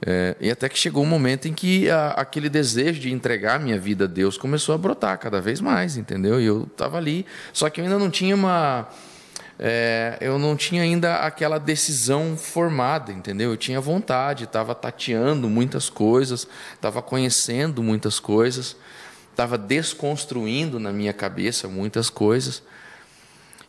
[0.04, 3.78] É, e até que chegou um momento em que a, aquele desejo de entregar minha
[3.78, 6.40] vida a Deus começou a brotar cada vez mais, entendeu?
[6.40, 8.88] E eu estava ali, só que eu ainda não tinha uma
[9.58, 13.50] é, eu não tinha ainda aquela decisão formada, entendeu?
[13.50, 18.76] Eu tinha vontade, estava tateando muitas coisas, estava conhecendo muitas coisas,
[19.30, 22.62] estava desconstruindo na minha cabeça muitas coisas.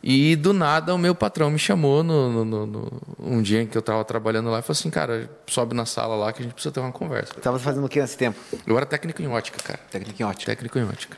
[0.02, 3.76] E do nada o meu patrão me chamou no, no- no- um dia em que
[3.76, 6.52] eu estava trabalhando lá e falou assim, cara, sobe na sala lá que a gente
[6.54, 7.34] precisa ter uma conversa.
[7.34, 8.38] Tava fazendo o que nesse tempo?
[8.66, 9.80] Eu era técnico em ótica, cara.
[9.90, 10.46] Técnica em ótica.
[10.52, 11.16] Técnico em ótica.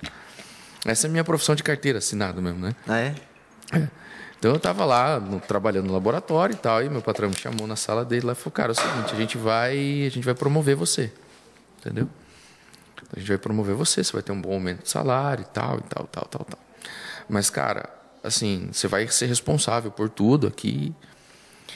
[0.86, 2.74] Essa é a minha profissão de carteira assinada mesmo, né?
[2.88, 3.14] Ah, é?
[4.38, 7.66] Então eu tava lá no- trabalhando no laboratório e tal, e meu patrão me chamou
[7.66, 9.72] na sala dele lá e falou, cara, é o seguinte, a gente vai,
[10.06, 11.12] a gente vai promover você.
[11.80, 12.08] Entendeu?
[13.14, 15.76] A gente vai promover você, você vai ter um bom aumento de salário e tal,
[15.78, 16.58] e tal, tal, tal, tal.
[17.28, 17.90] Mas, cara,
[18.22, 20.94] assim, você vai ser responsável por tudo aqui.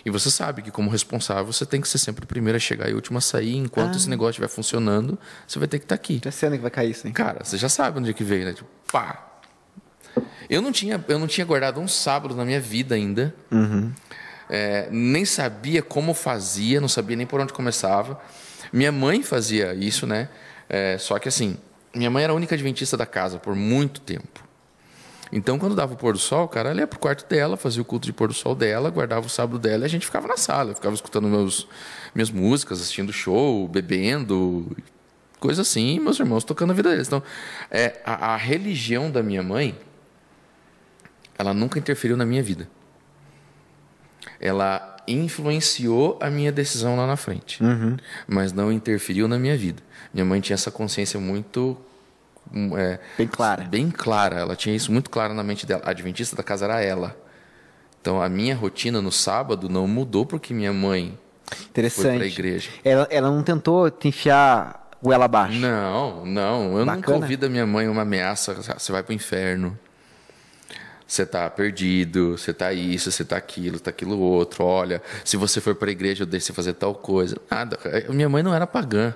[0.04, 2.88] E você sabe que, como responsável, você tem que ser sempre o primeiro a chegar
[2.90, 3.56] e o último a sair.
[3.56, 6.20] Enquanto esse negócio estiver funcionando, você vai ter que estar aqui.
[6.22, 7.12] Já sei onde que vai cair isso, hein?
[7.12, 8.52] Cara, você já sabe onde é que veio, né?
[8.52, 9.30] Tipo, pá.
[10.48, 13.34] Eu não tinha, eu não tinha guardado um sábado na minha vida ainda.
[14.50, 18.20] É, nem sabia como fazia, não sabia nem por onde começava.
[18.72, 20.28] Minha mãe fazia isso, né?
[20.68, 21.56] É, só que assim,
[21.94, 24.44] minha mãe era a única adventista da casa por muito tempo.
[25.36, 27.84] Então, quando dava o pôr do sol, cara, ela ia pro quarto dela, fazia o
[27.84, 30.36] culto de pôr do sol dela, guardava o sábado dela e a gente ficava na
[30.36, 30.70] sala.
[30.70, 31.66] Eu ficava escutando meus,
[32.14, 34.76] minhas músicas, assistindo show, bebendo,
[35.40, 37.08] coisa assim, e meus irmãos tocando a vida deles.
[37.08, 37.20] Então,
[37.68, 39.76] é, a, a religião da minha mãe,
[41.36, 42.70] ela nunca interferiu na minha vida.
[44.38, 47.58] Ela influenciou a minha decisão lá na frente,
[48.28, 49.82] mas não interferiu na minha vida.
[50.12, 51.76] Minha mãe tinha essa consciência muito
[52.76, 53.64] é, Bem clara.
[53.64, 54.36] bem clara.
[54.40, 55.82] Ela tinha isso muito claro na mente dela.
[55.84, 57.16] A adventista da casa era ela.
[58.00, 61.18] Então a minha rotina no sábado não mudou porque minha mãe
[61.70, 62.02] Interessante.
[62.06, 62.70] foi para a igreja.
[62.84, 65.58] Ela, ela não tentou te enfiar goela abaixo.
[65.58, 66.78] Não, não.
[66.78, 67.16] Eu nunca Bacana.
[67.18, 68.54] ouvi da minha mãe uma ameaça.
[68.54, 69.78] Você vai pro inferno.
[71.06, 74.64] Você tá perdido, você tá isso, você tá aquilo, tá aquilo outro.
[74.64, 77.36] Olha, se você for para a igreja, eu deixo você fazer tal coisa.
[77.50, 77.78] Nada.
[78.08, 79.14] Minha mãe não era pagã.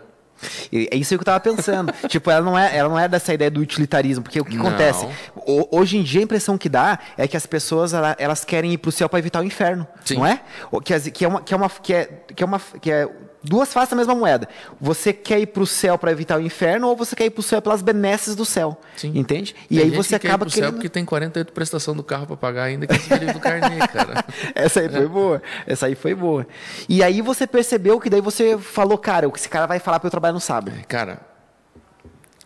[0.73, 1.93] E É isso aí que eu tava pensando.
[2.09, 4.67] tipo, ela não, é, ela não é dessa ideia do utilitarismo, porque o que Não.
[4.67, 5.07] acontece?
[5.47, 8.73] O- hoje em dia a impressão que dá é que as pessoas ela- elas querem
[8.73, 10.17] ir pro céu para evitar o inferno, Sim.
[10.17, 10.41] não é?
[10.85, 13.09] Que, que é uma que é uma que é, que é uma que é
[13.49, 14.49] duas faces da mesma moeda.
[14.81, 17.61] Você quer ir pro céu para evitar o inferno ou você quer ir pro céu
[17.61, 19.13] pelas benesses do céu, Sim.
[19.15, 19.55] entende?
[19.71, 21.97] E Tem aí você que quer ir acaba pro céu querendo porque tem 48 prestação
[21.97, 24.25] do carro para pagar ainda que é livre do carnê, cara.
[24.55, 25.43] Essa aí foi boa.
[25.67, 26.47] Essa aí foi boa.
[26.89, 29.99] E aí você percebeu que daí você falou, cara, o que esse cara vai falar
[29.99, 30.73] para eu trabalhar no sábado.
[30.87, 31.21] Cara,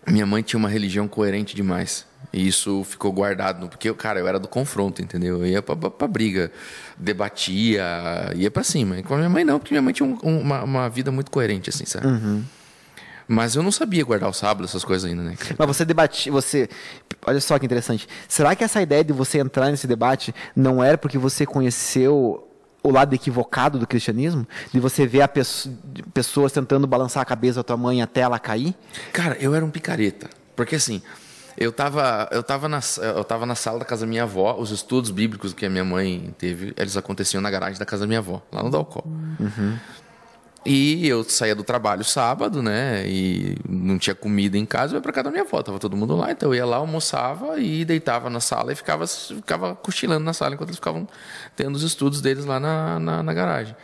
[0.06, 2.06] minha mãe tinha uma religião coerente demais.
[2.32, 5.38] E isso ficou guardado, no- porque, cara, eu era do confronto, entendeu?
[5.40, 6.50] Eu ia pra, pra, pra briga,
[6.96, 7.84] debatia,
[8.34, 8.98] ia pra cima.
[8.98, 11.10] E com a minha mãe não, porque minha mãe tinha um- um- uma, uma vida
[11.12, 12.06] muito coerente, assim, sabe?
[13.28, 15.36] Mas eu não sabia guardar o sábado, essas coisas ainda, né?
[15.56, 16.68] Mas você debatia, você.
[17.24, 18.08] Olha só que interessante.
[18.28, 22.48] Será que essa ideia de você entrar nesse debate não era porque você conheceu
[22.82, 24.46] o lado equivocado do cristianismo?
[24.72, 25.28] De você ver a
[26.12, 28.74] pessoas tentando balançar a cabeça da tua mãe até ela cair?
[29.12, 30.28] Cara, eu era um picareta.
[30.56, 31.00] Porque assim,
[31.56, 32.80] eu tava, eu tava, na,
[33.16, 35.84] eu tava na sala da casa da minha avó, os estudos bíblicos que a minha
[35.84, 39.02] mãe teve, eles aconteciam na garagem da casa da minha avó, lá no Dalcó.
[40.64, 43.04] E eu saía do trabalho sábado, né?
[43.04, 45.96] E não tinha comida em casa, eu ia pra casa da minha avó, tava todo
[45.96, 50.24] mundo lá, então eu ia lá, almoçava e deitava na sala e ficava, ficava cochilando
[50.24, 51.08] na sala enquanto eles ficavam
[51.56, 53.74] tendo os estudos deles lá na, na, na garagem.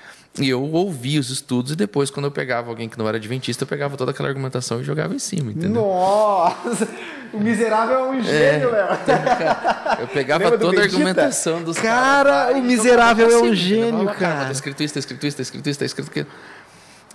[0.41, 3.65] E eu ouvia os estudos e depois, quando eu pegava alguém que não era adventista,
[3.65, 5.83] eu pegava toda aquela argumentação e jogava em cima, entendeu?
[5.83, 6.89] Nossa!
[7.33, 8.89] O miserável é um gênio, Léo.
[10.01, 13.99] Eu pegava toda a argumentação dos Cara, caras lá o e miserável é um gênio,
[13.99, 14.45] falava, cara.
[14.47, 16.27] Tá escrito isso, tá escrito isso, tá escrito isso, tá escrito aquilo.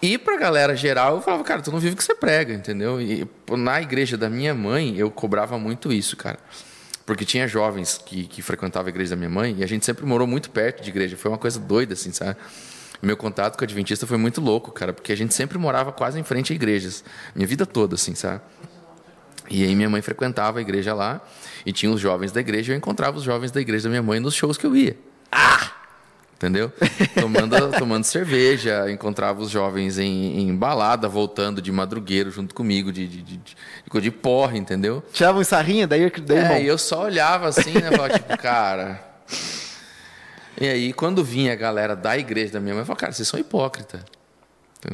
[0.01, 3.01] E pra galera geral, eu falava, cara, tu não vive o que você prega, entendeu?
[3.01, 6.37] E na igreja da minha mãe, eu cobrava muito isso, cara.
[7.05, 10.05] Porque tinha jovens que, que frequentavam a igreja da minha mãe e a gente sempre
[10.05, 11.17] morou muito perto de igreja.
[11.17, 12.37] Foi uma coisa doida, assim, sabe?
[13.03, 16.17] Meu contato com a Adventista foi muito louco, cara, porque a gente sempre morava quase
[16.17, 17.03] em frente a igrejas.
[17.35, 18.41] Minha vida toda, assim, sabe?
[19.49, 21.21] E aí minha mãe frequentava a igreja lá
[21.65, 24.01] e tinha os jovens da igreja e eu encontrava os jovens da igreja da minha
[24.01, 24.95] mãe nos shows que eu ia.
[25.29, 25.69] Ah!
[26.35, 26.71] Entendeu?
[27.19, 33.07] Tomando, tomando cerveja, encontrava os jovens em, em balada, voltando de madrugueiro junto comigo, de,
[33.07, 35.03] de, de, de, de porra, entendeu?
[35.13, 36.57] Tirava um sarrinho, daí, daí É, bom.
[36.57, 37.91] e eu só olhava assim, né?
[37.91, 39.01] Falava, tipo, cara.
[40.59, 43.27] E aí, quando vinha a galera da igreja da minha mãe, eu falava, cara, vocês
[43.27, 44.01] são hipócritas.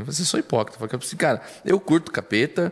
[0.05, 0.80] Vocês são hipócritas.
[0.80, 2.72] Eu falava cara, eu curto capeta,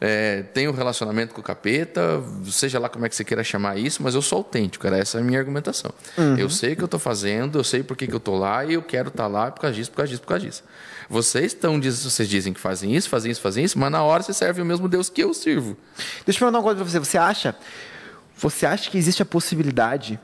[0.00, 4.02] é, tenho relacionamento com o capeta, seja lá como é que você queira chamar isso,
[4.02, 4.96] mas eu sou autêntico, cara.
[4.96, 5.92] Essa é a minha argumentação.
[6.38, 8.64] Eu sei o que eu tô fazendo, eu sei por que, que eu tô lá
[8.64, 10.64] e eu quero estar lá por causa disso, por causa disso, por causa disso.
[11.08, 14.22] Vocês estão, diz- vocês dizem que fazem isso, fazem isso, fazem isso, mas na hora
[14.22, 15.76] você serve o mesmo Deus que eu sirvo.
[16.24, 16.98] Deixa eu perguntar uma coisa pra você.
[16.98, 17.54] Você acha,
[18.38, 20.18] você acha que existe a possibilidade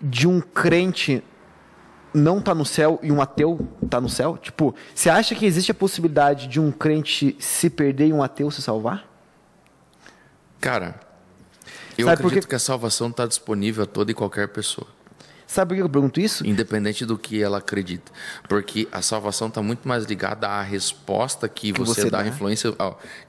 [0.00, 1.22] de um crente
[2.14, 4.36] não tá no céu e um ateu tá no céu?
[4.36, 8.50] Tipo, você acha que existe a possibilidade de um crente se perder e um ateu
[8.50, 9.06] se salvar?
[10.60, 11.00] Cara,
[11.96, 12.50] eu Sabe acredito quê?
[12.50, 14.86] que a salvação está disponível a toda e qualquer pessoa.
[15.46, 16.46] Sabe por que eu pergunto isso?
[16.46, 18.12] Independente do que ela acredita.
[18.46, 22.28] Porque a salvação está muito mais ligada à resposta que, Que você, você dá, à
[22.28, 22.70] influência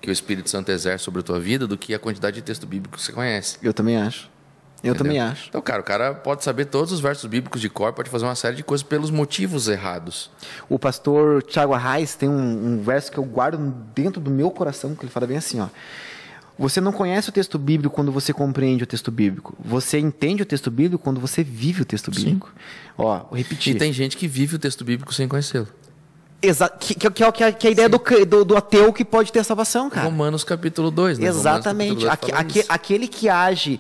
[0.02, 2.68] que o Espírito Santo exerce sobre a tua vida, do que a quantidade de texto
[2.68, 3.58] bíblico que você conhece.
[3.64, 4.30] Eu também acho.
[4.84, 5.34] Eu também Entendeu?
[5.34, 5.50] acho.
[5.50, 8.36] Então, cara, o cara pode saber todos os versos bíblicos de cor, pode fazer uma
[8.36, 10.32] série de coisas pelos motivos errados.
[10.70, 13.58] O pastor Tiago Arraes tem um, um verso que eu guardo
[13.94, 15.68] dentro do meu coração, que ele fala bem assim, ó.
[16.58, 19.56] Você não conhece o texto bíblico quando você compreende o texto bíblico.
[19.64, 22.54] Você entende o texto bíblico quando você vive o texto bíblico.
[22.98, 23.74] Ó, vou repetir.
[23.74, 25.70] E tem gente que vive o texto bíblico sem conhecê-lo.
[26.42, 29.30] Exa que, que, que, é- que é- a ideia do, do, do ateu que pode
[29.30, 30.06] ter salvação, cara.
[30.08, 31.28] Romanos capítulo 2, né?
[31.28, 32.06] Exatamente.
[32.06, 32.68] capítulo 2 Aque- fala aque- isso.
[32.72, 33.78] aquele que age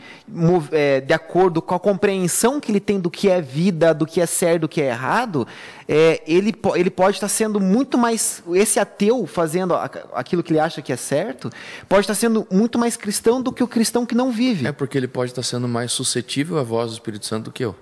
[0.73, 4.19] é, de acordo com a compreensão que ele tem do que é vida, do que
[4.19, 5.47] é certo, do que é errado,
[5.87, 8.43] é, ele, ele pode estar sendo muito mais.
[8.53, 9.73] Esse ateu fazendo
[10.13, 11.49] aquilo que ele acha que é certo,
[11.87, 14.67] pode estar sendo muito mais cristão do que o cristão que não vive.
[14.67, 17.63] É porque ele pode estar sendo mais suscetível à voz do Espírito Santo do que
[17.63, 17.73] eu.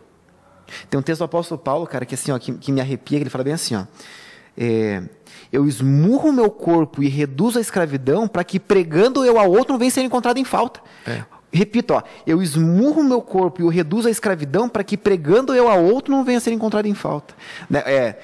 [0.87, 3.23] Tem um texto do apóstolo Paulo, cara, que assim, ó, que, que me arrepia, que
[3.23, 3.83] ele fala bem assim, ó.
[4.57, 5.03] É,
[5.51, 9.73] eu esmurro o meu corpo e reduzo a escravidão para que pregando eu a outro
[9.73, 10.81] não venha ser encontrado em falta.
[11.05, 11.23] É.
[11.51, 15.55] Repito, ó, eu esmurro o meu corpo e o reduzo a escravidão para que pregando
[15.55, 17.33] eu a outro não venha ser encontrado em falta.
[17.69, 18.19] Né, É,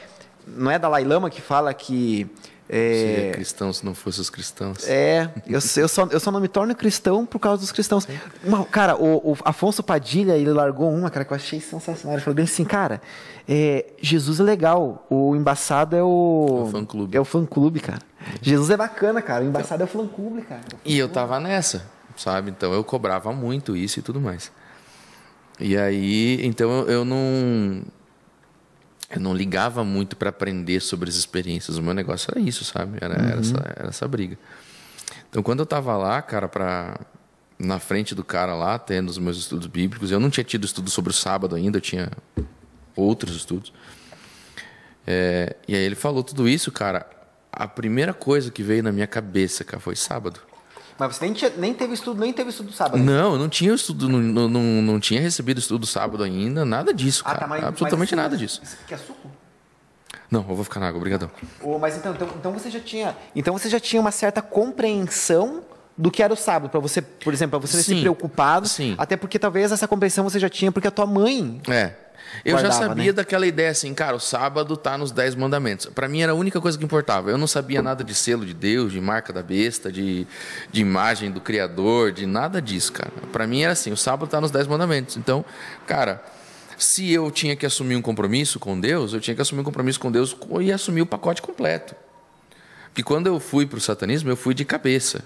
[0.46, 2.30] não é Dalai Lama que fala que
[2.74, 4.88] Seria é, cristão se não fosse os cristãos.
[4.88, 8.08] é, eu, eu, só, eu só não me torno cristão por causa dos cristãos.
[8.44, 12.16] Uma- cara, o, o Afonso Padilha, ele largou uma, cara, que eu achei sensacional.
[12.18, 13.02] Ele falou bem assim, cara,
[13.48, 16.46] é, Jesus é legal, o embaçado é o...
[16.60, 17.18] É o fã-clube.
[17.18, 18.00] É o fã-clube, cara.
[18.42, 20.62] Jesus é bacana, cara, o embaçado é o fã-clube, cara.
[20.84, 21.86] E eu tava nessa,
[22.18, 22.50] sabe?
[22.52, 24.52] Então eu cobrava muito isso e tudo mais.
[25.60, 27.84] E aí, então eu não
[29.14, 31.78] eu não ligava muito para aprender sobre as experiências.
[31.78, 32.98] O meu negócio era isso, sabe?
[33.00, 34.38] Era, era, essa, era essa briga.
[35.30, 37.00] Então quando eu tava lá, cara, para
[37.58, 40.90] na frente do cara lá, tendo os meus estudos bíblicos, eu não tinha tido estudo
[40.90, 42.12] sobre o sábado ainda, eu tinha
[42.96, 43.74] outros estudos.
[45.06, 47.10] É, e aí ele falou tudo isso, cara.
[47.52, 50.40] A primeira coisa que veio na minha cabeça, cara, foi sábado.
[51.08, 52.98] Mas você nem, tinha- nem teve estudo, nem teve estudo sábado.
[53.04, 56.94] Não, eu não tinha estudo, não, não, não, não tinha recebido estudo sábado ainda, nada
[56.94, 57.38] disso, cara.
[57.38, 58.62] Ah, tá, mas- Absolutamente mas- nada disso.
[58.64, 59.30] Isso aqui é suco?
[60.30, 61.30] Não, eu vou ficar na água, obrigadão.
[61.62, 65.62] Ô, mas então, então, então você já tinha, então você já tinha uma certa compreensão
[65.96, 68.96] do que era o sábado para você, por exemplo, para você Sim, preocupado, sim.
[68.98, 71.94] até porque talvez essa compreensão você já tinha porque a tua mãe É.
[72.44, 73.12] Eu já Guardava, sabia né?
[73.14, 75.86] daquela ideia assim, cara, o sábado tá nos dez mandamentos.
[75.88, 77.30] Pra mim era a única coisa que importava.
[77.30, 80.28] Eu não sabia nada de selo de Deus, de marca da besta, de,
[80.72, 83.12] de imagem do Criador, de nada disso, cara.
[83.32, 85.16] Pra mim era assim, o sábado tá nos dez mandamentos.
[85.16, 85.46] Então,
[85.88, 86.24] cara,
[86.78, 90.00] se eu tinha que assumir um compromisso com Deus, eu tinha que assumir um compromisso
[90.00, 91.96] com Deus e assumir o pacote completo.
[92.88, 95.24] Porque quando eu fui pro satanismo, eu fui de cabeça.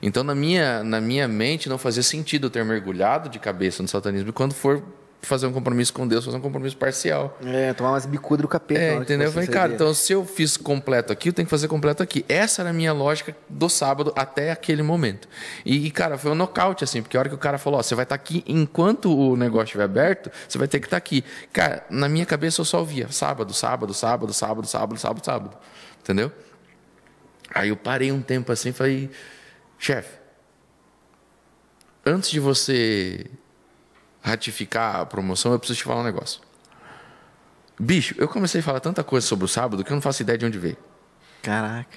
[0.00, 3.88] Então, na minha, na minha mente, não fazia sentido eu ter mergulhado de cabeça no
[3.88, 4.30] satanismo.
[4.30, 4.82] E quando for
[5.20, 7.36] fazer um compromisso com Deus, fazer um compromisso parcial.
[7.44, 8.80] é, tomar umas bicudas do capeta.
[8.80, 9.26] É, entendeu?
[9.26, 12.24] Eu falei, cara, então se eu fiz completo aqui, eu tenho que fazer completo aqui.
[12.28, 15.28] Essa era a minha lógica do sábado até aquele momento.
[15.64, 17.82] E, e, cara, foi um nocaute, assim, porque a hora que o cara falou, ó,
[17.82, 21.24] você vai estar aqui enquanto o negócio estiver aberto, você vai ter que estar aqui.
[21.52, 25.56] Cara, na minha cabeça eu só via sábado, sábado, sábado, sábado, sábado, sábado, sábado.
[26.00, 26.32] Entendeu?
[27.52, 29.10] Aí eu parei um tempo assim e falei,
[29.78, 30.18] chefe,
[32.04, 33.26] antes de você
[34.28, 36.40] ratificar a promoção, eu preciso te falar um negócio.
[37.80, 40.36] Bicho, eu comecei a falar tanta coisa sobre o sábado que eu não faço ideia
[40.36, 40.76] de onde veio.
[41.42, 41.96] Caraca.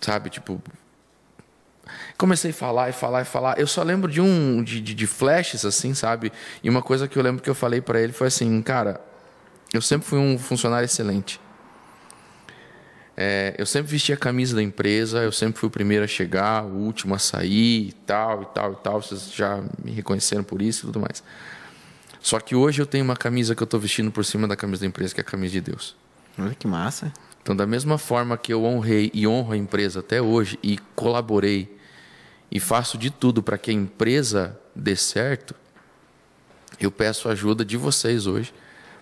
[0.00, 0.30] Sabe?
[0.30, 0.60] Tipo.
[2.18, 3.58] Comecei a falar e falar e falar.
[3.58, 4.62] Eu só lembro de um.
[4.62, 6.32] de, de, de flashes, assim, sabe?
[6.62, 9.00] E uma coisa que eu lembro que eu falei pra ele foi assim, cara,
[9.72, 11.40] eu sempre fui um funcionário excelente.
[13.20, 16.64] É, eu sempre vesti a camisa da empresa, eu sempre fui o primeiro a chegar,
[16.64, 19.02] o último a sair e tal, e tal, e tal.
[19.02, 21.20] Vocês já me reconheceram por isso e tudo mais.
[22.20, 24.82] Só que hoje eu tenho uma camisa que eu estou vestindo por cima da camisa
[24.82, 25.96] da empresa, que é a camisa de Deus.
[26.38, 27.12] Olha que massa.
[27.42, 31.76] Então, da mesma forma que eu honrei e honro a empresa até hoje e colaborei
[32.52, 35.56] e faço de tudo para que a empresa dê certo,
[36.78, 38.54] eu peço a ajuda de vocês hoje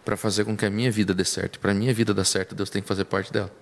[0.06, 1.60] para fazer com que a minha vida dê certo.
[1.60, 3.52] Para a minha vida dar certo, Deus tem que fazer parte dela.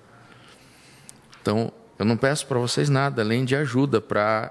[1.45, 4.51] Então, eu não peço para vocês nada além de ajuda para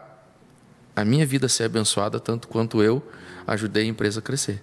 [0.96, 3.02] a minha vida ser abençoada tanto quanto eu
[3.48, 4.62] ajudei a empresa a crescer.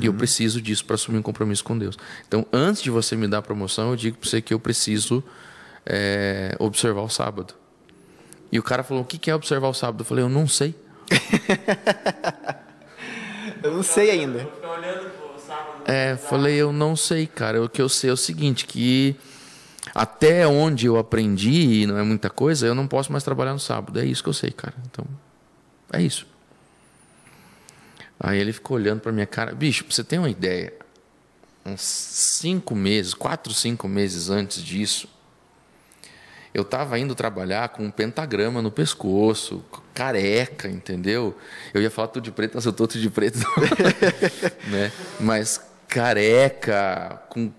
[0.00, 1.96] E eu preciso disso para assumir um compromisso com Deus.
[2.26, 5.22] Então, antes de você me dar a promoção, eu digo para você que eu preciso
[5.86, 7.54] é, observar o sábado.
[8.50, 10.00] E o cara falou: O que é observar o sábado?
[10.00, 10.74] Eu falei: Eu não sei.
[13.62, 14.40] Eu não sei ainda.
[14.40, 15.82] Vou ficar olhando pro sábado.
[15.84, 17.62] É, falei: Eu não sei, cara.
[17.62, 19.16] O que eu sei é o seguinte: que
[19.98, 23.58] até onde eu aprendi, e não é muita coisa, eu não posso mais trabalhar no
[23.58, 23.98] sábado.
[23.98, 24.74] É isso que eu sei, cara.
[24.86, 25.04] Então,
[25.92, 26.24] é isso.
[28.20, 29.52] Aí ele ficou olhando pra minha cara.
[29.52, 30.72] Bicho, você ter uma ideia,
[31.66, 35.08] uns cinco meses, quatro, cinco meses antes disso,
[36.54, 41.36] eu tava indo trabalhar com um pentagrama no pescoço, careca, entendeu?
[41.74, 43.40] Eu ia falar tudo de preto, mas eu tô tudo de preto.
[44.70, 44.92] né?
[45.18, 47.52] Mas careca, com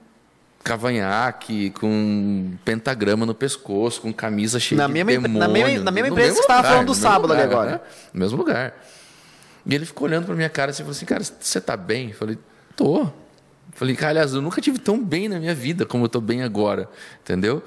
[0.64, 5.39] cavanhaque, com pentagrama no pescoço, com camisa cheia Na de mesma demônio.
[5.39, 7.72] na mesma- na mesma empresa que você tava lugar, falando do sábado ali lugar, agora.
[7.72, 7.80] né?
[8.14, 8.74] No mesmo lugar.
[9.66, 12.10] E ele ficou olhando pra minha cara assim e falou assim, cara, você tá bem?
[12.10, 12.38] Eu falei,
[12.76, 13.01] tô.
[13.03, 13.14] Eu
[13.74, 16.41] Falei, cara, aliás, eu nunca tive tão bem na minha vida como eu tô bem
[16.43, 16.89] agora,
[17.22, 17.64] entendeu?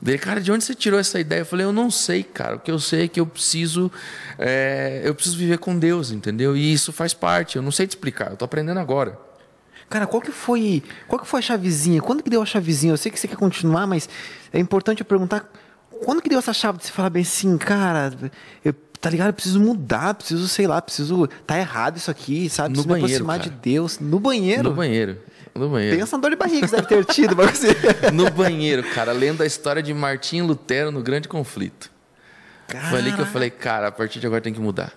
[0.00, 1.40] Daí, cara, de onde você tirou essa ideia?
[1.40, 2.56] Eu falei, eu não sei, cara.
[2.56, 3.90] O que eu sei é que eu preciso,
[4.38, 6.56] é, eu preciso viver com Deus, entendeu?
[6.56, 7.56] E isso faz parte.
[7.56, 8.30] Eu não sei te explicar.
[8.32, 9.16] Eu tô aprendendo agora.
[9.88, 12.00] Cara, qual que foi, qual que foi a chavezinha?
[12.00, 12.92] Quando que deu a chavezinha?
[12.92, 14.08] Eu sei que você quer continuar, mas
[14.52, 15.50] é importante eu perguntar
[16.04, 18.12] quando que deu essa chave de você falar bem assim, cara,
[18.64, 19.28] eu, tá ligado?
[19.28, 22.70] Eu preciso mudar, preciso, sei lá, preciso, tá errado isso aqui, sabe?
[22.70, 23.50] No Preciso banheiro, me aproximar cara.
[23.50, 24.62] de Deus no banheiro.
[24.64, 25.18] No banheiro.
[25.54, 25.96] No banheiro.
[25.98, 27.76] Pensa na dor de barriga que você deve ter tido, mas você...
[28.12, 31.90] No banheiro, cara, lendo a história de Martim Lutero no Grande Conflito.
[32.88, 34.92] Foi ali que eu falei, cara, a partir de agora tem que mudar.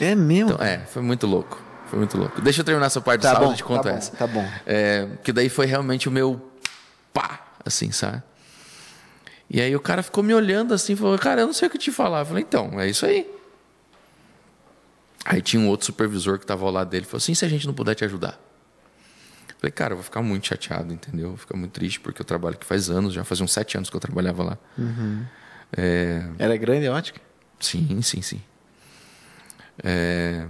[0.00, 0.52] É mesmo.
[0.52, 1.60] Então, é, foi muito louco.
[1.90, 2.40] Foi muito louco.
[2.40, 4.16] Deixa eu terminar essa parte do Tá sábado bom, e te conto tá bom, essa.
[4.16, 4.48] tá bom.
[4.64, 6.40] É, que daí foi realmente o meu
[7.12, 8.22] pá, assim, sabe?
[9.50, 11.76] E aí o cara ficou me olhando assim, falou, cara, eu não sei o que
[11.78, 12.20] te falar.
[12.20, 13.28] Eu falei, então, é isso aí.
[15.24, 17.66] Aí tinha um outro supervisor que estava ao lado dele, falou assim, se a gente
[17.66, 18.38] não puder te ajudar?
[19.48, 21.30] Eu falei, cara, eu vou ficar muito chateado, entendeu?
[21.30, 23.90] Vou ficar muito triste, porque eu trabalho aqui faz anos, já fazia uns sete anos
[23.90, 24.58] que eu trabalhava lá.
[25.76, 27.20] É, Era grande a ótica?
[27.58, 28.40] Sim, sim, sim.
[29.82, 30.46] É...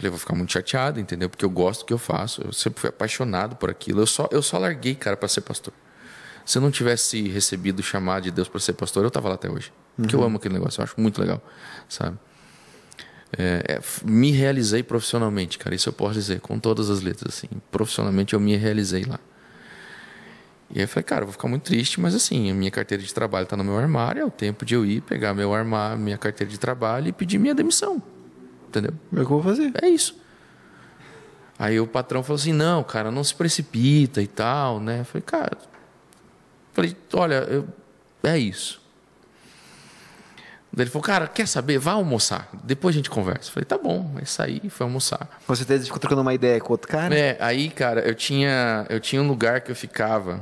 [0.00, 1.28] Falei, vou ficar muito chateado, entendeu?
[1.28, 2.40] Porque eu gosto do que eu faço.
[2.40, 4.00] Eu sempre fui apaixonado por aquilo.
[4.00, 5.74] Eu só, eu só larguei, cara, para ser pastor.
[6.46, 9.34] Se eu não tivesse recebido o chamado de Deus para ser pastor, eu tava lá
[9.34, 9.70] até hoje.
[9.94, 11.42] Porque eu amo aquele negócio, eu acho muito legal,
[11.86, 12.16] sabe?
[13.36, 15.74] É, é, me realizei profissionalmente, cara.
[15.74, 17.48] Isso eu posso dizer, com todas as letras, assim.
[17.70, 19.20] Profissionalmente eu me realizei lá.
[20.70, 23.02] E aí eu falei, cara, eu vou ficar muito triste, mas assim, a minha carteira
[23.02, 25.98] de trabalho está no meu armário, é o tempo de eu ir pegar meu armário,
[25.98, 28.02] minha carteira de trabalho e pedir minha demissão.
[28.70, 28.92] Entendeu?
[29.12, 29.72] É o que eu vou fazer.
[29.82, 30.16] É isso.
[31.58, 35.00] Aí o patrão falou assim, não, cara, não se precipita e tal, né?
[35.00, 35.58] Eu falei, cara,
[36.72, 37.68] falei, olha, eu-
[38.22, 38.80] é isso.
[40.72, 41.78] Daí ele falou, cara, quer saber?
[41.78, 42.48] Vá almoçar.
[42.62, 43.48] Depois a gente conversa.
[43.50, 45.28] Eu falei, tá bom, aí saí e foi almoçar.
[45.44, 47.12] Com certeza ficou trocando uma ideia com outro cara.
[47.12, 50.40] É, aí, cara, eu tinha, eu tinha um lugar que eu ficava.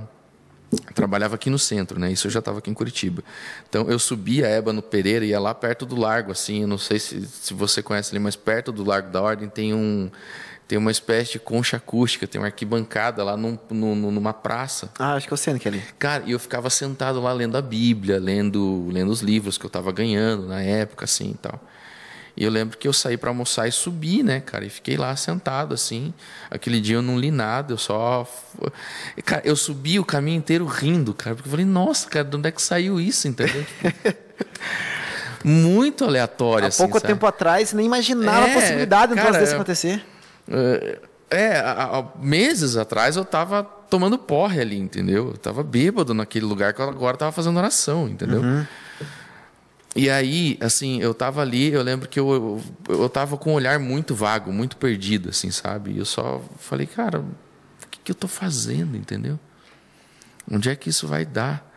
[0.72, 2.10] Eu trabalhava aqui no centro, né?
[2.12, 3.22] Isso eu já estava aqui em Curitiba.
[3.68, 6.62] Então eu subia a Eba no Pereira e ia lá perto do largo, assim.
[6.62, 9.72] Eu não sei se, se você conhece ali, mas perto do Largo da Ordem tem
[9.74, 10.10] um
[10.66, 14.90] tem uma espécie de concha acústica, tem uma arquibancada lá num, num- numa praça.
[14.98, 15.82] Ah, acho que eu sei que é ali.
[15.98, 19.68] Cara, e eu ficava sentado lá lendo a Bíblia, lendo, lendo os livros que eu
[19.68, 21.58] estava ganhando na época, assim e tal.
[22.40, 24.64] E eu lembro que eu saí para almoçar e subi, né, cara?
[24.64, 26.14] E fiquei lá sentado, assim.
[26.48, 28.24] Aquele dia eu não li nada, eu só.
[29.24, 32.48] Cara, eu subi o caminho inteiro rindo, cara, porque eu falei, nossa, cara, de onde
[32.48, 33.66] é que saiu isso, entendeu?
[35.44, 36.82] Muito aleatório, Há assim.
[36.84, 37.12] pouco sabe?
[37.12, 40.04] tempo atrás, você nem imaginava É, a possibilidade de um troço cara, desse acontecer.
[40.48, 40.98] É,
[41.30, 45.30] É, há, há meses atrás eu tava tomando porre ali, entendeu?
[45.32, 48.42] Eu tava bêbado naquele lugar que eu agora tava fazendo oração, entendeu?
[49.98, 53.54] E aí, assim, eu tava ali, eu lembro que eu, eu, eu tava com um
[53.54, 55.90] olhar muito vago, muito perdido, assim, sabe?
[55.90, 59.40] E eu só falei, cara, o que, que eu tô fazendo, entendeu?
[60.48, 61.68] Onde é que isso vai dar?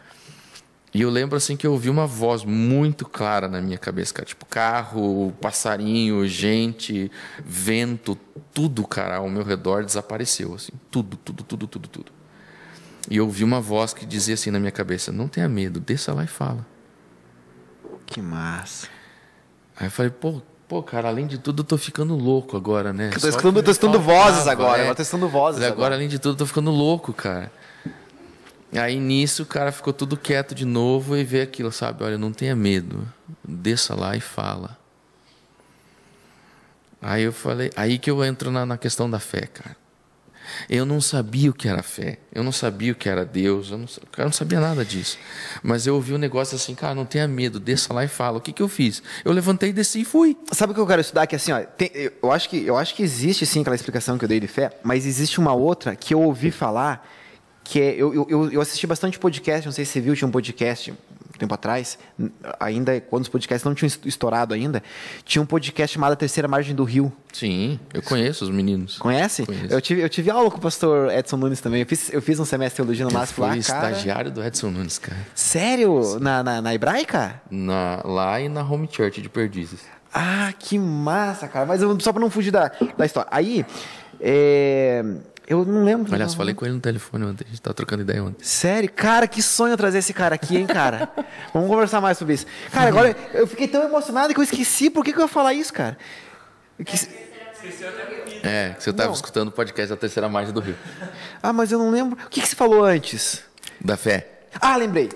[0.93, 4.27] E eu lembro assim que eu ouvi uma voz muito clara na minha cabeça, cara.
[4.27, 7.11] Tipo, carro, passarinho, gente,
[7.43, 8.15] vento,
[8.53, 10.73] tudo, cara, ao meu redor desapareceu, assim.
[10.91, 12.11] Tudo, tudo, tudo, tudo, tudo.
[13.09, 16.13] E eu ouvi uma voz que dizia assim na minha cabeça: Não tenha medo, desça
[16.13, 16.69] lá e fala.
[18.11, 18.87] Que massa.
[19.77, 23.09] Aí eu falei, pô, pô, cara, além de tudo, eu tô ficando louco agora, né?
[23.13, 24.77] Eu tô escutando, que tô faltava, vozes agora.
[24.77, 24.81] é.
[24.81, 25.73] Agora tô escutando vozes agora.
[25.73, 27.51] agora, além de tudo, eu tô ficando louco, cara.
[28.73, 32.03] Aí nisso o cara ficou tudo quieto de novo e vê aquilo, sabe?
[32.03, 33.07] Olha, não tenha medo.
[33.43, 34.77] Desça lá e fala.
[37.01, 39.75] Aí eu falei, aí que eu entro na, na questão da fé, cara.
[40.69, 43.77] Eu não sabia o que era fé, eu não sabia o que era Deus, eu
[43.77, 43.85] não,
[44.17, 45.17] eu não sabia nada disso.
[45.63, 48.37] Mas eu ouvi um negócio assim, cara, não tenha medo, desça lá e fala.
[48.37, 49.01] O que, que eu fiz?
[49.25, 50.37] Eu levantei, desci e fui.
[50.51, 51.27] Sabe o que eu quero estudar?
[51.27, 51.91] Que assim, ó, tem-
[52.21, 54.71] eu, acho que, eu acho que existe sim aquela explicação que eu dei de fé,
[54.83, 57.07] mas existe uma outra que eu ouvi falar,
[57.63, 57.95] que é.
[57.95, 60.93] Eu, eu- eu, assisti bastante podcast, não sei se você viu, tinha um podcast
[61.41, 61.99] tempo atrás,
[62.59, 64.81] ainda quando os podcasts não tinham est- estourado ainda,
[65.25, 67.11] tinha um podcast chamado A Terceira Margem do Rio.
[67.33, 68.97] Sim, eu conheço os meninos.
[68.97, 69.45] Conhece?
[69.45, 69.73] Conheço.
[69.73, 71.81] Eu tive, eu tive aula com o pastor Edson Nunes também.
[71.81, 73.59] Eu fiz, eu fiz um semestre de teologia no Eu MASP fui lá, cara.
[73.59, 75.17] estagiário do Edson Nunes, cara.
[75.35, 76.19] Sério?
[76.19, 77.41] Na, na, na hebraica?
[77.49, 79.79] Na, lá e na Home Church de Perdizes.
[80.13, 81.65] Ah, que massa, cara.
[81.65, 83.29] Mas eu- só pra não fugir da, da história.
[83.31, 83.65] Aí,
[84.19, 85.03] é,
[85.51, 86.13] eu não lembro.
[86.13, 88.43] Aliás, falei com ele no telefone ontem, a gente tava trocando ideia ontem.
[88.43, 88.89] Sério?
[88.91, 91.09] Cara, que sonho trazer esse cara aqui, hein, cara?
[91.53, 92.45] Vamos conversar mais sobre isso.
[92.71, 95.53] Cara, agora eu fiquei tão emocionado que eu esqueci por que, que eu ia falar
[95.53, 95.97] isso, cara.
[96.85, 97.07] Quis-
[98.43, 99.13] É, que você tava Não.
[99.15, 100.75] escutando o podcast da Terceira Margem do Rio.
[101.43, 102.17] Ah, mas eu não lembro.
[102.25, 103.43] O que, que você falou antes?
[103.79, 104.27] Da fé.
[104.59, 105.09] Ah, lembrei.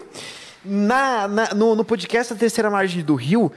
[0.63, 3.51] Na, na- no, no podcast da Terceira Margem do Rio,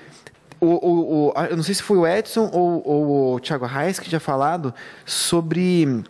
[0.60, 3.98] o, o, o- eu não sei se foi o Edson ou, ou o Thiago Reis
[3.98, 4.74] que tinha falado
[5.04, 6.02] sobre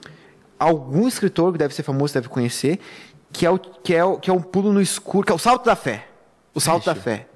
[0.59, 2.79] algum escritor que deve ser famoso, deve conhecer,
[3.33, 5.39] que é, o, que, é o, que é um pulo no escuro, que é o
[5.39, 6.07] salto da fé.
[6.55, 7.29] O salto da fé.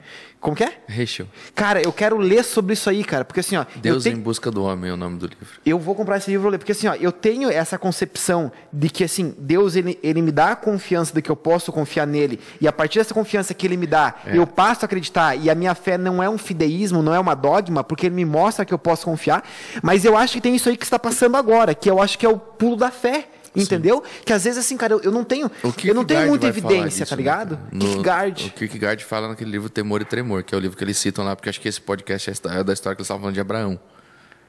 [0.42, 0.72] Como que é?
[0.88, 1.26] Rachel.
[1.54, 4.20] Cara, eu quero ler sobre isso aí, cara, porque assim, ó, eu, Deus tenho- em
[4.20, 5.46] Busca do Homem é o nome do livro.
[5.64, 8.50] eu vou comprar esse livro e vou ler, porque assim, ó, eu tenho essa concepção
[8.72, 12.08] de que assim, Deus ele, ele me dá a confiança de que eu posso confiar
[12.08, 14.36] nele, e a partir dessa confiança que ele me dá, É.
[14.36, 17.34] eu passo a acreditar, e a minha fé não é um fideísmo, não é uma
[17.36, 19.44] dogma, porque ele me mostra que eu posso confiar,
[19.80, 22.26] mas eu acho que tem isso aí que está passando agora, que eu acho que
[22.26, 23.28] é o pulo da fé.
[23.54, 24.02] Entendeu?
[24.24, 25.50] Que às vezes, assim, cara, eu, eu não tenho.
[25.84, 27.58] Eu não tenho muita evidência, disso, tá né, ligado?
[27.70, 28.46] No- Kierkegaard.
[28.46, 31.24] O Kierkegaard fala naquele livro Temor e Tremor, que é o livro que eles citam
[31.24, 33.40] lá, porque acho que esse podcast é é da história que eles estavam falando de
[33.40, 33.78] Abraão.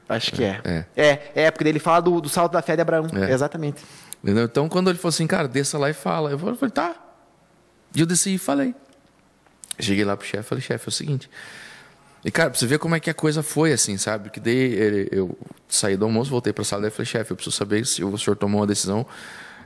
[0.08, 0.60] Acho que é.
[0.64, 0.84] É.
[0.96, 3.06] É, é, porque ele fala do, do salto da fé de Abraão.
[3.14, 3.32] É.
[3.32, 3.82] Exatamente.
[4.22, 4.44] Entendeu?
[4.44, 6.30] Então, quando ele falou assim, cara, desça lá e fala.
[6.30, 6.94] Eu falei, tá.
[7.94, 8.74] E eu desci e falei.
[9.78, 11.30] Cheguei lá pro chefe falei, chefe, é o seguinte.
[12.24, 14.30] E, cara, pra você ver como é que a coisa foi, assim, sabe?
[14.30, 15.36] Que daí ele- eu
[15.68, 18.36] saí do almoço, voltei pra sala e falei, chefe, eu preciso saber se o senhor
[18.36, 19.06] tomou uma decisão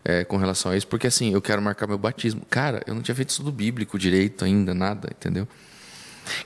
[0.04, 2.42] é, com relação a isso, porque assim, eu quero marcar meu batismo.
[2.48, 5.46] Cara, eu não tinha feito estudo bíblico direito ainda, nada, entendeu?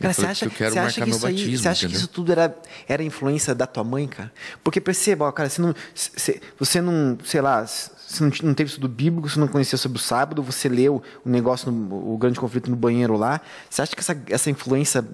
[0.00, 2.32] Cara, Eu você acha, eu que meu isso aí, batismo, você acha que isso tudo
[2.32, 2.56] era,
[2.88, 4.32] era influência da tua mãe, cara?
[4.62, 8.68] Porque perceba, ó, cara, você não, você, você não, sei lá, você não, não teve
[8.70, 12.38] estudo bíblico, você não conhecia sobre o sábado, você leu o negócio, no, o grande
[12.38, 13.40] conflito no banheiro lá.
[13.68, 15.04] Você acha que essa, essa influência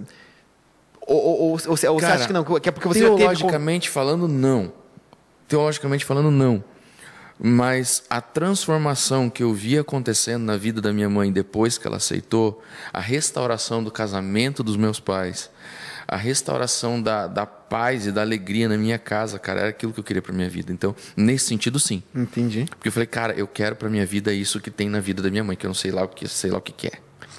[1.09, 3.01] ou, ou, ou, ou você- ou você Cara, acha que não, que é porque você
[3.01, 4.73] já teve Teologicamente falando, não.
[5.49, 6.63] Teologicamente falando, não.
[7.41, 11.97] Mas a transformação que eu vi acontecendo na vida da minha mãe depois que ela
[11.99, 15.49] aceitou, a restauração do casamento dos meus pais,
[16.07, 20.01] a restauração da, da paz e da alegria na minha casa, cara, era aquilo que
[20.01, 20.73] eu queria para minha vida.
[20.73, 22.03] Então, nesse sentido, sim.
[22.13, 22.65] Entendi.
[22.69, 25.31] Porque eu falei, cara, eu quero para minha vida isso que tem na vida da
[25.31, 26.99] minha mãe, que eu não sei lá o que, sei lá o que, que é.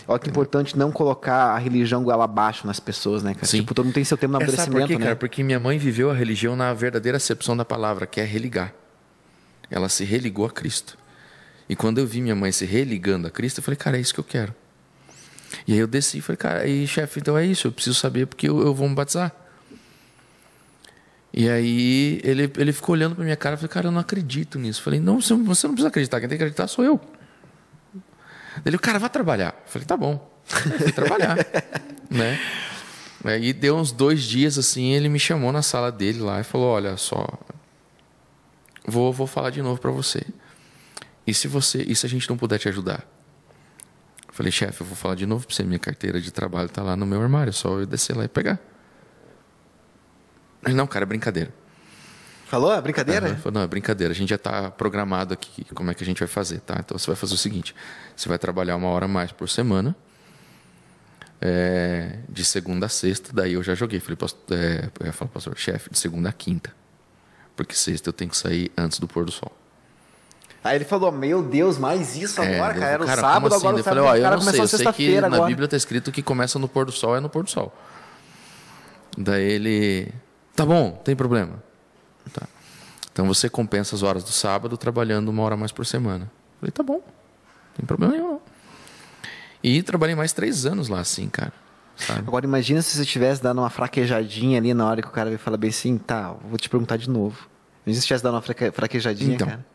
[0.10, 3.46] Olha que importante não colocar a religião goela abaixo nas pessoas, né, cara?
[3.46, 3.60] Sim.
[3.60, 5.06] Tipo, todo mundo tem seu tempo no É, sabe por amadurecimento, quê, né?
[5.06, 5.16] cara?
[5.16, 8.74] Porque minha mãe viveu a religião na verdadeira acepção da palavra, que é religar.
[9.70, 10.98] Ela se religou a Cristo.
[11.70, 14.12] E quando eu vi minha mãe se religando a Cristo, eu falei, cara, é isso
[14.12, 14.56] que eu quero.
[15.68, 18.26] E aí eu desci e falei, cara, e chefe, então é isso, eu preciso saber
[18.26, 19.32] porque eu, eu vou me batizar.
[21.32, 24.58] E aí ele, ele ficou olhando pra minha cara e falei, cara, eu não acredito
[24.58, 24.80] nisso.
[24.80, 27.00] Eu falei, não, você, você não precisa acreditar, quem tem que acreditar sou eu.
[28.66, 29.56] Ele, cara, vá trabalhar.
[29.66, 30.30] Eu falei, tá bom.
[30.46, 31.38] Fui trabalhar.
[32.10, 32.40] né?
[33.24, 36.70] Aí deu uns dois dias assim, ele me chamou na sala dele lá e falou:
[36.70, 37.28] Olha só,
[38.86, 40.22] vou, vou falar de novo para você.
[41.28, 43.06] E se você, e se a gente não puder te ajudar?
[44.28, 45.64] Eu falei, chefe, eu vou falar de novo para você.
[45.64, 48.28] Minha carteira de trabalho tá lá no meu armário, é só eu descer lá e
[48.28, 48.60] pegar.
[50.66, 51.54] Ele, não, cara, é brincadeira.
[52.50, 52.74] Falou?
[52.74, 53.36] É brincadeira?
[53.36, 54.12] Falei, não, é brincadeira.
[54.12, 56.78] A gente já está programado aqui como é que a gente vai fazer, tá?
[56.80, 57.76] Então você vai fazer o seguinte:
[58.16, 59.96] você vai trabalhar uma hora a mais por semana,
[61.40, 63.30] é, de segunda a sexta.
[63.34, 64.00] Daí eu já joguei.
[64.00, 66.74] Falei, "Pasto- é, eu ia falar, pastor, chefe, de segunda a quinta.
[67.56, 69.52] Porque sexta eu tenho que sair antes do pôr do sol.
[70.64, 72.92] Aí ele falou, meu Deus, mais isso É, agora, eu- cara?
[72.94, 73.56] Era o como sábado, assim?
[73.56, 75.36] agora o Eu falei, sábado, ó, eu cara não sei, eu sei que sexta-feira na
[75.38, 75.48] agora.
[75.50, 77.74] Bíblia está escrito que começa no pôr do sol, é no pôr do sol.
[79.18, 80.12] Daí ele,
[80.56, 81.64] tá bom, tem problema.
[82.34, 82.48] Tá.
[83.12, 86.26] Então você compensa as horas do sábado trabalhando uma hora mais por semana.
[86.26, 87.02] Eu falei, tá bom, não
[87.76, 88.32] tem problema nenhum.
[88.34, 88.42] não.
[89.64, 91.52] E trabalhei mais três anos lá assim, cara.
[91.98, 92.20] Sabe?
[92.20, 95.58] Agora imagina se você tivesse dado uma fraquejadinha ali na hora que o cara fala
[95.58, 97.50] bem assim, tá, vou te perguntar de novo.
[97.86, 99.48] Imagina se tivesse dado uma fraque- fraquejadinha, Então.
[99.48, 99.66] cara.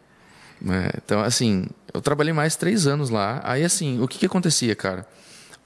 [0.67, 3.43] É, então, assim, eu trabalhei mais três anos lá.
[3.45, 5.07] Aí, assim, o que, que acontecia, cara?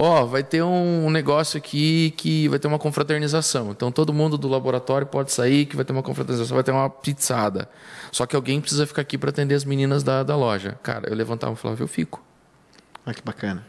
[0.01, 3.72] Ó, vai ter um negócio aqui que vai ter uma confraternização.
[3.72, 6.88] Então, todo mundo do laboratório pode sair, que vai ter uma confraternização, vai ter uma
[6.88, 7.68] pizzada.
[8.12, 10.78] Só que alguém precisa ficar aqui para atender as meninas da, da loja.
[10.84, 12.22] Cara, eu levantava e falava, eu fico.
[13.05, 13.66] Olha que bacana.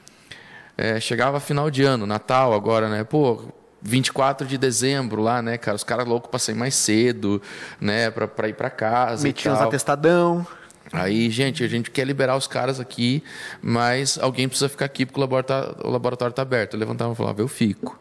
[0.77, 3.03] É, chegava final de ano, Natal agora, né?
[3.03, 3.45] Pô,
[3.81, 5.75] 24 de dezembro lá, né, cara?
[5.75, 7.41] Os caras loucos pra sair mais cedo,
[7.81, 8.11] né?
[8.11, 9.23] Pra, pra ir pra casa.
[9.23, 9.67] Metia uns tal.
[9.67, 10.47] atestadão.
[10.91, 13.23] Aí, gente, a gente quer liberar os caras aqui,
[13.61, 16.73] mas alguém precisa ficar aqui porque o laboratório, o laboratório tá aberto.
[16.73, 17.99] Eu levantava e falava, eu fico.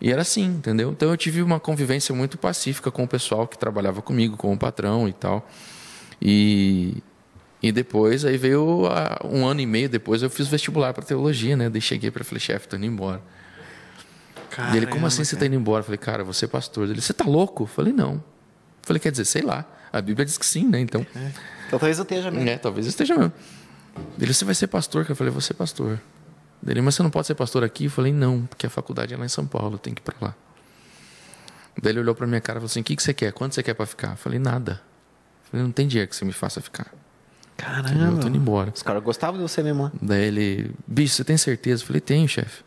[0.00, 0.90] E era assim, entendeu?
[0.90, 4.58] Então eu tive uma convivência muito pacífica com o pessoal que trabalhava comigo, com o
[4.58, 5.48] patrão e tal.
[6.20, 6.96] E,
[7.62, 8.88] e depois, aí veio
[9.24, 11.70] um ano e meio depois, eu fiz vestibular para teologia, né?
[11.70, 13.22] Daí cheguei para falei, chefe, tô indo embora.
[14.72, 15.80] E ele, como assim você tá indo embora?
[15.80, 16.88] Eu falei, cara, você é pastor.
[16.88, 17.64] Ele, você tá louco?
[17.64, 18.14] Eu falei, não.
[18.14, 18.22] Eu
[18.82, 19.64] falei, quer dizer, sei lá.
[19.92, 20.80] A Bíblia diz que sim, né?
[20.80, 21.06] Então,
[21.74, 22.48] Então talvez eu esteja mesmo.
[22.48, 23.32] é, talvez eu esteja mesmo.
[24.20, 25.06] Ele, você vai ser pastor?
[25.08, 26.00] Eu falei, vou ser pastor.
[26.66, 27.84] Ele, mas você não pode ser pastor aqui?
[27.86, 30.14] Eu falei, não, porque a faculdade é lá em São Paulo, tem que ir pra
[30.20, 30.34] lá.
[31.80, 33.32] Daí ele olhou pra minha cara e falou assim, o que, que você quer?
[33.32, 34.12] Quanto você quer pra ficar?
[34.12, 34.80] Eu falei, nada.
[35.44, 36.86] Eu falei, não tem dinheiro que você me faça ficar.
[37.58, 38.26] Eu tô Caramba.
[38.28, 38.72] indo embora.
[38.74, 39.92] Os caras gostavam de você mesmo, né?
[40.00, 41.82] Daí ele, bicho, você tem certeza?
[41.82, 42.62] Eu falei, tenho, chefe.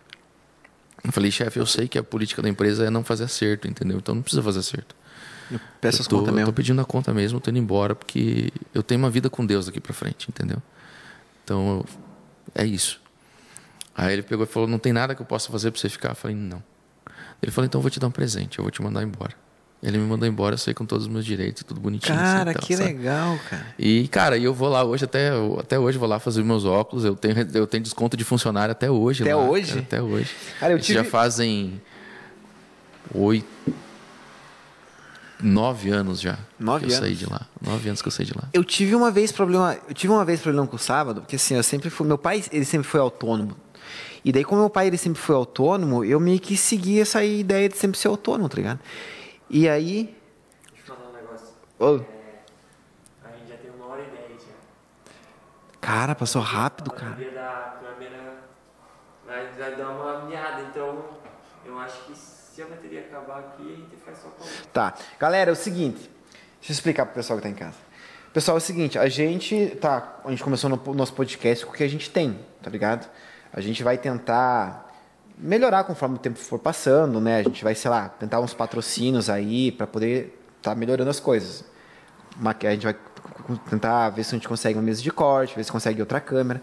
[1.03, 3.97] Eu falei, chefe, eu sei que a política da empresa é não fazer acerto, entendeu?
[3.97, 4.95] Então não precisa fazer acerto.
[5.51, 6.47] Eu as tô, contas eu mesmo.
[6.51, 9.65] tô pedindo a conta mesmo, tô indo embora, porque eu tenho uma vida com Deus
[9.67, 10.57] daqui pra frente, entendeu?
[11.43, 11.85] Então, eu-
[12.63, 12.99] é isso.
[13.95, 16.09] Aí ele pegou e falou, não tem nada que eu possa fazer pra você ficar?
[16.09, 16.61] Eu falei, não.
[17.41, 19.33] Ele falou, então eu vou te dar um presente, eu vou te mandar embora.
[19.81, 22.15] Ele me mandou embora, eu saí com todos os meus direitos, tudo bonitinho.
[22.15, 23.65] assim, Cara, tal, que legal, cara.
[23.77, 25.29] E, cara, e eu vou lá hoje, até,
[25.59, 27.05] até hoje vou lá fazer meus óculos.
[27.05, 29.21] Eu tenho, eu tenho desconto de funcionário até hoje.
[29.23, 29.67] Até lá, hoje?
[29.69, 30.35] cara, até hoje.
[30.59, 31.79] Cara, eu tive- já fazem
[33.13, 33.47] oito.
[35.41, 36.37] Nove anos já.
[36.59, 37.41] Nove que eu saí de lá.
[37.61, 38.45] Nove anos que eu saí de lá.
[38.53, 41.55] Eu tive uma vez problema, eu tive uma vez problema com o sábado, porque assim,
[41.55, 43.55] eu sempre fui, meu pai, ele sempre foi autônomo.
[44.25, 47.69] E daí como meu pai ele sempre foi autônomo, eu meio que segui essa ideia
[47.69, 48.79] de sempre ser autônomo, tá ligado?
[49.49, 50.15] E aí,
[50.73, 51.47] Deixa eu falar um negócio.
[51.79, 51.95] Ô.
[51.97, 54.53] É, a gente já tem uma hora e dez já.
[55.79, 57.11] cara, passou rápido, A cara.
[57.11, 58.37] da câmera
[59.25, 61.05] vai, vai dar uma miada, então
[61.63, 62.13] eu acho que
[62.57, 64.43] se a bateria acabar aqui, a gente faz só com
[64.73, 64.95] Tá.
[65.19, 66.09] Galera, é o seguinte.
[66.59, 67.75] Deixa eu explicar pro pessoal que tá em casa.
[68.33, 71.75] Pessoal, é o seguinte, a gente tá, a gente começou no nosso podcast com o
[71.75, 73.07] que a gente tem, tá ligado?
[73.53, 74.91] A gente vai tentar
[75.37, 77.37] melhorar conforme o tempo for passando, né?
[77.37, 81.63] A gente vai, sei lá, tentar uns patrocínios aí para poder estar melhorando as coisas.
[82.43, 82.95] A gente vai
[83.69, 86.59] tentar ver se a gente consegue uma mesa de corte, ver se consegue outra câmera.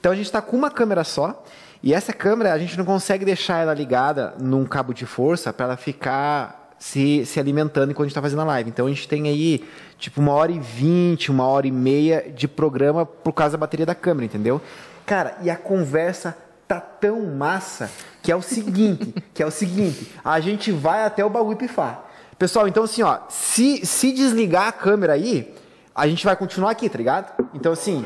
[0.00, 1.44] Então a gente está com uma câmera só
[1.82, 5.66] e essa câmera a gente não consegue deixar ela ligada num cabo de força para
[5.66, 8.70] ela ficar se, se alimentando enquanto a gente está fazendo a live.
[8.70, 9.64] Então a gente tem aí
[9.98, 13.86] tipo uma hora e vinte, uma hora e meia de programa por causa da bateria
[13.86, 14.60] da câmera, entendeu?
[15.04, 17.90] Cara, e a conversa tá tão massa
[18.22, 22.04] que é o seguinte, que é o seguinte, a gente vai até o bagulho pifar.
[22.38, 25.54] Pessoal, então assim, ó, se, se desligar a câmera aí,
[25.94, 27.32] a gente vai continuar aqui, tá ligado?
[27.54, 28.04] Então assim,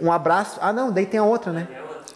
[0.00, 0.58] um abraço.
[0.60, 1.68] Ah, não, daí tem a outra, né?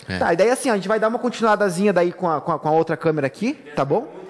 [0.08, 0.18] É.
[0.18, 2.58] Tá, e daí assim, a gente vai dar uma continuadazinha daí com a, com a,
[2.58, 4.22] com a outra câmera aqui, tá bom?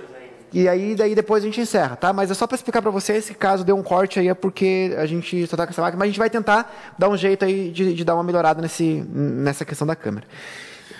[0.52, 2.12] E aí daí depois a gente encerra, tá?
[2.12, 4.94] Mas é só pra explicar pra vocês, se caso deu um corte aí é porque
[4.98, 7.44] a gente só tá com essa máquina, mas a gente vai tentar dar um jeito
[7.44, 10.26] aí de, de dar uma melhorada nesse, nessa questão da câmera.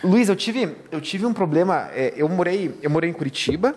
[0.03, 1.91] Luiz, eu tive, eu tive um problema.
[1.95, 3.75] é, eu morei, eu morei em Curitiba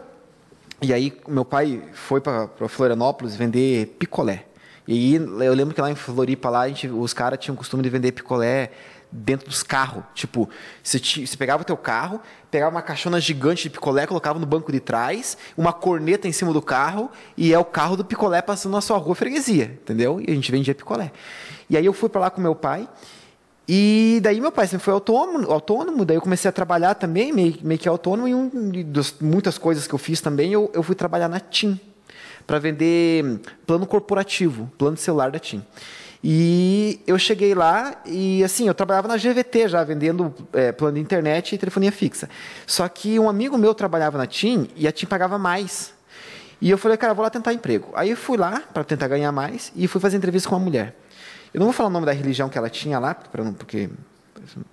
[0.82, 4.46] e aí meu pai foi para Florianópolis vender picolé.
[4.88, 7.90] E eu lembro que lá em Floripa lá gente, os caras tinham o costume de
[7.90, 8.72] vender picolé
[9.16, 10.04] dentro dos carros.
[10.14, 10.50] Tipo,
[10.84, 12.20] você, ti- você pegava o teu carro,
[12.52, 16.52] pegava uma caixona gigante de picolé, colocava no banco de trás, uma corneta em cima
[16.52, 20.20] do carro e é o carro do picolé passando na sua rua freguesia, entendeu?
[20.20, 21.12] E a gente vendia picolé.
[21.70, 22.88] E aí eu fui para lá com meu pai
[23.68, 27.58] e daí meu pai sempre foi autônomo, autônomo daí eu comecei a trabalhar também, meio,
[27.64, 28.50] meio que autônomo, e um,
[28.92, 31.80] das muitas coisas que eu fiz também, eu, eu fui trabalhar na TIM,
[32.46, 35.66] para vender plano corporativo, plano celular da TIM.
[36.28, 41.00] E eu cheguei lá e assim, eu trabalhava na GVT já, vendendo é, plano de
[41.00, 42.28] internet e telefonia fixa.
[42.66, 45.94] Só que um amigo meu trabalhava na TIM e a TIM pagava mais.
[46.60, 47.90] E eu falei, cara, vou lá tentar emprego.
[47.94, 50.96] Aí eu fui lá para tentar ganhar mais e fui fazer entrevista com uma mulher.
[51.54, 53.88] Eu não vou falar o nome da religião que ela tinha lá, não- porque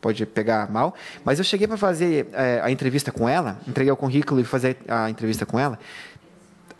[0.00, 3.96] pode pegar mal, mas eu cheguei para fazer é, a entrevista com ela, entreguei o
[3.96, 5.78] currículo e fazer a entrevista com ela.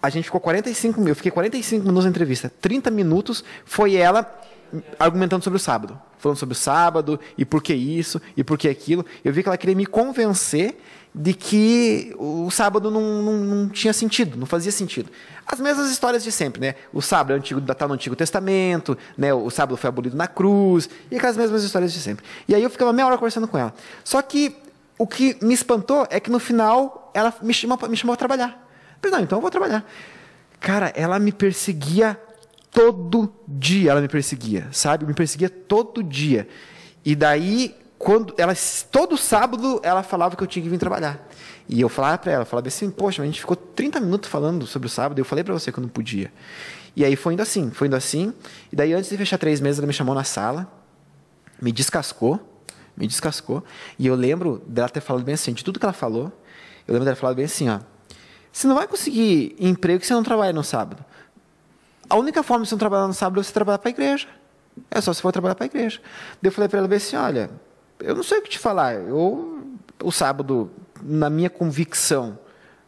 [0.03, 2.51] A gente ficou 45 mil, eu fiquei 45 minutos na entrevista.
[2.61, 4.23] 30 minutos foi ela
[4.99, 5.99] argumentando sobre o sábado.
[6.18, 9.05] Falando sobre o sábado, e por que isso, e por que aquilo.
[9.25, 10.79] Eu vi que ela queria me convencer
[11.14, 15.11] de que o sábado não, não, não tinha sentido, não fazia sentido.
[15.47, 16.75] As mesmas histórias de sempre, né?
[16.93, 19.35] O sábado é antigo, está no Antigo Testamento, né?
[19.35, 22.25] o sábado foi abolido na cruz, e aquelas mesmas histórias de sempre.
[22.49, 23.75] E aí eu ficava meia hora conversando com ela.
[24.03, 24.57] Só que
[24.97, 28.51] o que me espantou é que no final ela me chamou, me chamou a trabalhar.
[29.03, 29.85] Eu falei, não, então eu vou trabalhar.
[30.61, 32.18] Cara, ela me perseguia
[32.73, 35.07] todo dia, ela me perseguia, sabe?
[35.07, 36.49] Me perseguia todo dia.
[37.05, 38.55] E daí, quando ela
[38.91, 41.29] todo sábado ela falava que eu tinha que vir trabalhar.
[41.68, 44.87] E eu falava para ela, falava assim: "Poxa, a gente ficou 30 minutos falando sobre
[44.87, 46.33] o sábado, eu falei para você que eu não podia".
[46.97, 48.35] E aí foi indo assim, foi indo assim.
[48.73, 50.70] E daí antes de fechar três meses, ela me chamou na sala,
[51.61, 52.41] me descascou,
[52.97, 53.62] me descascou.
[53.99, 56.25] E eu lembro dela ter falado bem assim, de tudo que ela falou,
[56.87, 57.81] eu lembro dela falado bem assim, ó.
[58.53, 61.03] Você não vai conseguir emprego se você não trabalha no sábado.
[62.13, 64.29] A única forma de você não trabalhar no sábado é você trabalhar para a igreja.
[64.91, 65.99] É só se for trabalhar para a igreja.
[66.43, 67.49] Daí eu falei para ela bem assim, olha,
[68.01, 68.97] eu não sei o que te falar.
[68.97, 69.67] Eu,
[70.05, 70.71] o sábado,
[71.03, 72.39] na minha convicção,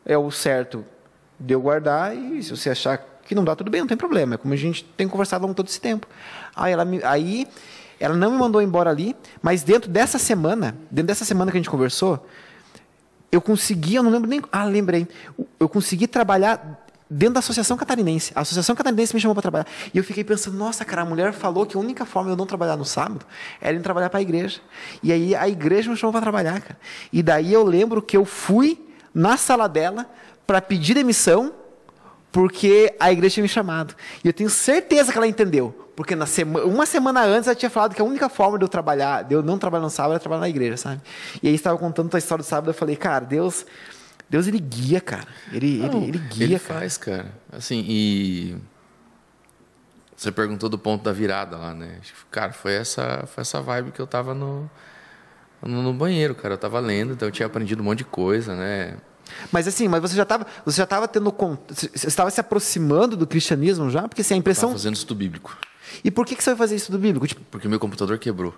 [0.05, 0.85] é o certo
[1.41, 4.35] de eu guardar e se você achar que não dá, tudo bem, não tem problema.
[4.35, 6.07] É como a gente tem conversado ao longo todo esse tempo.
[6.55, 7.49] Aí ela, me, aí
[7.99, 11.61] ela não me mandou embora ali, mas dentro dessa semana, dentro dessa semana que a
[11.61, 12.29] gente conversou,
[13.33, 14.43] eu consegui, eu não lembro nem.
[14.53, 15.09] Ah, lembrei.
[15.59, 16.84] Eu consegui trabalhar
[17.15, 18.33] dentro da Associação Catarinense.
[18.35, 19.67] A Associação Catarinense me chamou para trabalhar.
[19.93, 22.37] E eu fiquei pensando, nossa, cara, a mulher falou que a única forma de eu
[22.37, 23.25] não trabalhar no sábado
[23.61, 24.61] era ir trabalhar para a igreja.
[25.01, 26.77] E aí a igreja me chamou para trabalhar, cara.
[27.13, 28.85] E daí eu lembro que eu fui
[29.15, 30.11] na sala dela
[30.45, 31.53] para pedir demissão
[32.33, 33.95] porque a igreja tinha me chamado.
[34.25, 35.73] E eu tenho certeza que ela entendeu.
[35.95, 38.69] Porque na sema, uma semana antes ela tinha falado que a única forma de eu
[38.69, 41.01] trabalhar, de eu não trabalhar no sábado, era trabalhar na igreja, sabe?
[41.41, 43.65] E aí estava contando a história do sábado, eu falei, cara, Deus,
[44.35, 45.29] Deus ele guia, cara.
[45.53, 46.45] Ele, não, ele, ele guia.
[46.45, 46.81] Ele cara.
[46.81, 47.33] faz, cara.
[47.53, 48.57] Assim, e
[50.17, 52.01] você perguntou do ponto da virada lá, né?
[52.33, 54.69] Cara, foi essa, foi essa vibe que eu tava no,
[55.63, 56.55] no, no banheiro, cara.
[56.55, 58.97] Eu tava lendo, então eu tinha aprendido um monte de coisa, né?
[59.53, 61.33] Mas assim, mas você já estava, você já estava tendo,
[61.69, 64.71] você estava se aproximando do cristianismo já, porque assim, a impressão.
[64.71, 65.57] Tava fazendo estudo bíblico.
[66.03, 67.25] E por que, que você vai fazer estudo bíblico?
[67.29, 67.41] Tipo...
[67.53, 68.53] Porque meu computador quebrou.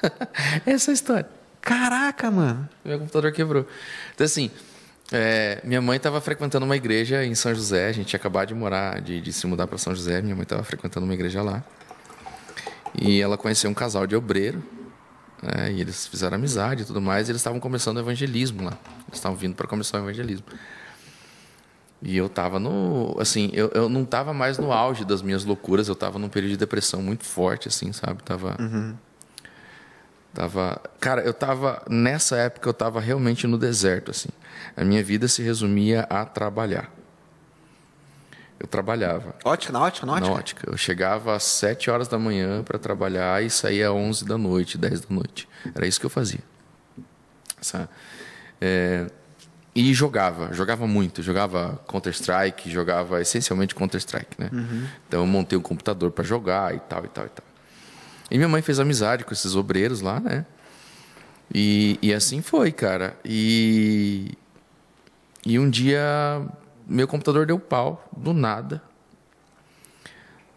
[0.64, 1.45] Essa é a história.
[1.66, 2.68] Caraca, mano.
[2.84, 3.66] Meu computador quebrou.
[4.14, 4.50] Então assim,
[5.12, 7.88] é, minha mãe estava frequentando uma igreja em São José.
[7.88, 10.22] A gente tinha acabado de morar, de, de se mudar para São José.
[10.22, 11.64] Minha mãe estava frequentando uma igreja lá.
[12.98, 14.62] E ela conheceu um casal de obreiro
[15.42, 15.72] né?
[15.72, 17.28] E eles fizeram amizade e tudo mais.
[17.28, 18.78] E eles estavam começando o evangelismo lá.
[19.06, 20.46] Eles estavam vindo para começar o evangelismo.
[22.02, 23.16] E eu estava no.
[23.18, 25.88] Assim, eu, eu não estava mais no auge das minhas loucuras.
[25.88, 28.22] Eu estava num período de depressão muito forte, assim, sabe?
[28.22, 28.56] Tava.
[28.60, 28.94] Uhum.
[30.36, 34.28] Tava, cara, eu tava nessa época eu tava realmente no deserto assim.
[34.76, 36.92] A minha vida se resumia a trabalhar.
[38.60, 39.34] Eu trabalhava.
[39.42, 40.28] Ótica, na ótica, na ótica?
[40.28, 40.70] Na ótica.
[40.70, 44.76] Eu chegava às 7 horas da manhã para trabalhar e saía às 11 da noite,
[44.76, 45.48] 10 da noite.
[45.74, 46.40] Era isso que eu fazia.
[48.60, 49.06] É,
[49.74, 51.22] e jogava, jogava muito.
[51.22, 54.50] Jogava Counter-Strike, jogava essencialmente Counter-Strike, né?
[54.52, 54.86] Uhum.
[55.08, 57.45] Então eu montei um computador para jogar e tal, e tal, e tal.
[58.30, 60.44] E minha mãe fez amizade com esses obreiros lá, né?
[61.54, 63.16] E, e assim foi, cara.
[63.24, 64.32] E,
[65.44, 66.42] e um dia
[66.86, 68.82] meu computador deu pau, do nada.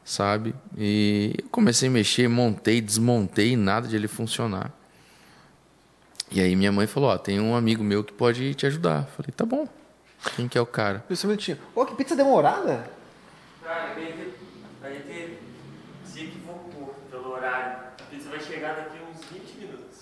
[0.06, 0.56] Sabe?
[0.78, 4.72] E eu comecei a mexer, montei, desmontei, nada de ele funcionar.
[6.32, 9.06] E aí minha mãe falou, ó, tem um amigo meu que pode te ajudar.
[9.16, 9.68] Falei, tá bom.
[10.36, 11.04] Quem que é o cara?
[11.10, 11.58] Isso um minutinho.
[11.74, 12.90] Ô, que pizza demorada?
[13.64, 14.34] Cara, a gente,
[14.84, 15.39] a gente se equivocou pelo
[17.40, 17.78] horário.
[18.00, 19.98] A pizza vai chegar daqui uns 20 minutos.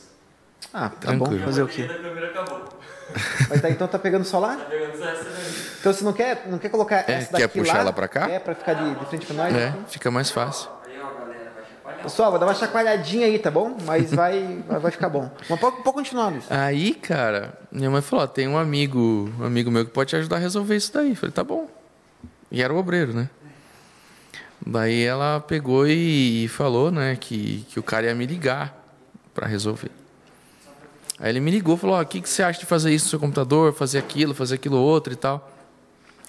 [0.74, 1.40] Ah, tá Tranquilo.
[1.40, 1.46] bom.
[1.46, 1.88] Fazer o quê?
[1.90, 2.68] A câmera acabou.
[3.50, 4.56] Mas tá, então tá pegando só lá?
[4.58, 5.54] Tá pegando só essa daí.
[5.80, 7.80] Então você não quer, não quer colocar é, essa daqui quer puxar lá?
[7.80, 8.30] ela pra cá?
[8.30, 9.56] É, pra ficar de, de frente pra nós?
[9.56, 10.70] É, fica mais fácil.
[10.86, 12.04] Aí, ó, galera, vai chacoalhar.
[12.04, 13.78] Pessoal, vou dar uma chacoalhadinha aí, tá bom?
[13.86, 15.32] Mas vai, vai ficar bom.
[15.50, 16.52] Mas pode, pode continuar, Luiz.
[16.52, 20.16] Aí, cara, minha mãe falou, ó, tem um amigo, um amigo meu que pode te
[20.18, 21.16] ajudar a resolver isso daí.
[21.16, 21.68] Falei, tá bom.
[22.52, 23.30] E era o obreiro, né?
[24.66, 28.76] Daí ela pegou e falou, né, que, que o cara ia me ligar
[29.34, 29.92] para resolver.
[31.20, 33.10] Aí ele me ligou e falou: O que, que você acha de fazer isso no
[33.12, 35.52] seu computador, fazer aquilo, fazer aquilo outro e tal?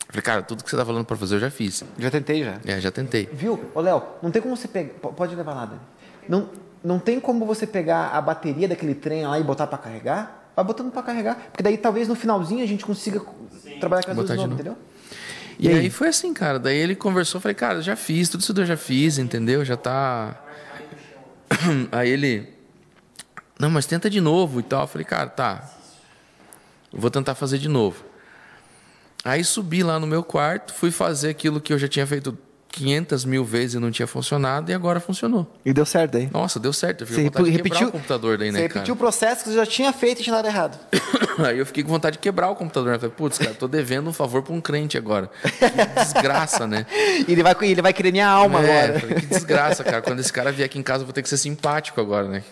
[0.00, 1.84] Eu falei, cara, tudo que você tá falando para fazer eu já fiz.
[1.98, 2.58] Já tentei já.
[2.64, 3.28] É, já tentei.
[3.30, 3.60] Viu?
[3.74, 4.94] Ô, Léo, não tem como você pegar.
[4.94, 5.78] Pode levar nada.
[6.26, 6.48] Não,
[6.82, 10.50] não tem como você pegar a bateria daquele trem lá e botar para carregar?
[10.56, 11.36] Vai botando para carregar.
[11.50, 13.20] Porque daí talvez no finalzinho a gente consiga
[13.62, 13.78] Sim.
[13.78, 14.76] trabalhar com as duas de novo, entendeu?
[15.58, 15.78] E, e aí?
[15.80, 15.90] aí?
[15.90, 16.58] foi assim, cara.
[16.58, 19.64] Daí ele conversou, falei, cara, já fiz, tudo isso eu já fiz, entendeu?
[19.64, 20.40] Já tá.
[21.90, 22.48] Aí ele.
[23.58, 24.82] Não, mas tenta de novo e tal.
[24.82, 25.68] Eu falei, cara, tá.
[26.92, 28.04] Vou tentar fazer de novo.
[29.24, 32.38] Aí subi lá no meu quarto, fui fazer aquilo que eu já tinha feito
[32.78, 35.46] 500 mil vezes e não tinha funcionado, e agora funcionou.
[35.64, 36.28] E deu certo aí?
[36.32, 37.02] Nossa, deu certo.
[37.02, 38.96] Eu fiquei você com vontade repetiu, de quebrar o computador daí, né, Você repetiu o
[38.96, 40.78] processo que você já tinha feito e tinha dado errado.
[41.44, 42.94] aí eu fiquei com vontade de quebrar o computador.
[42.94, 45.30] Eu falei, putz, cara, tô devendo um favor pra um crente agora.
[45.42, 46.86] Que desgraça, né?
[47.26, 49.00] e ele vai, ele vai querer minha alma é, agora.
[49.00, 50.00] Falei, que desgraça, cara.
[50.00, 52.42] Quando esse cara vier aqui em casa, eu vou ter que ser simpático agora, né?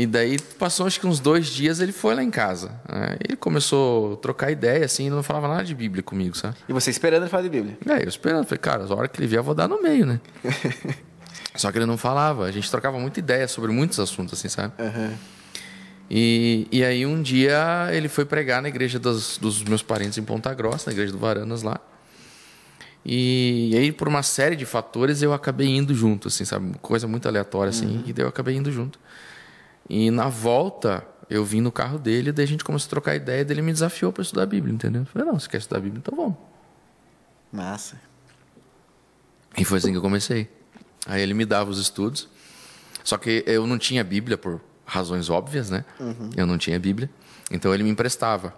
[0.00, 2.70] E daí passou acho que uns dois dias ele foi lá em casa.
[2.88, 3.18] Né?
[3.22, 6.56] Ele começou a trocar ideia, assim, ele não falava nada de Bíblia comigo, sabe?
[6.66, 7.76] E você esperando ele falar de Bíblia?
[7.86, 8.46] É, eu esperando.
[8.46, 10.18] Falei, cara, a hora que ele vier eu vou dar no meio, né?
[11.54, 12.46] Só que ele não falava.
[12.46, 14.72] A gente trocava muita ideia sobre muitos assuntos, assim, sabe?
[14.82, 15.12] Uhum.
[16.10, 20.22] E, e aí um dia ele foi pregar na igreja dos, dos meus parentes em
[20.22, 21.78] Ponta Grossa, na igreja do Varanas lá.
[23.04, 26.72] E, e, aí, por uma série de fatores, eu acabei indo junto, assim, sabe?
[26.80, 28.04] Coisa muito aleatória, assim, uhum.
[28.06, 28.98] e daí eu acabei indo junto.
[29.90, 33.44] E na volta, eu vim no carro dele, daí a gente começou a trocar ideia,
[33.44, 35.02] daí ele me desafiou para estudar a Bíblia, entendeu?
[35.02, 35.98] Eu falei, não, você quer estudar a Bíblia?
[35.98, 36.36] Então vamos.
[37.50, 38.00] Massa.
[39.58, 40.48] E foi assim que eu comecei.
[41.06, 42.28] Aí ele me dava os estudos.
[43.02, 45.84] Só que eu não tinha Bíblia por razões óbvias, né?
[45.98, 46.30] Uhum.
[46.36, 47.10] Eu não tinha Bíblia.
[47.50, 48.54] Então ele me emprestava.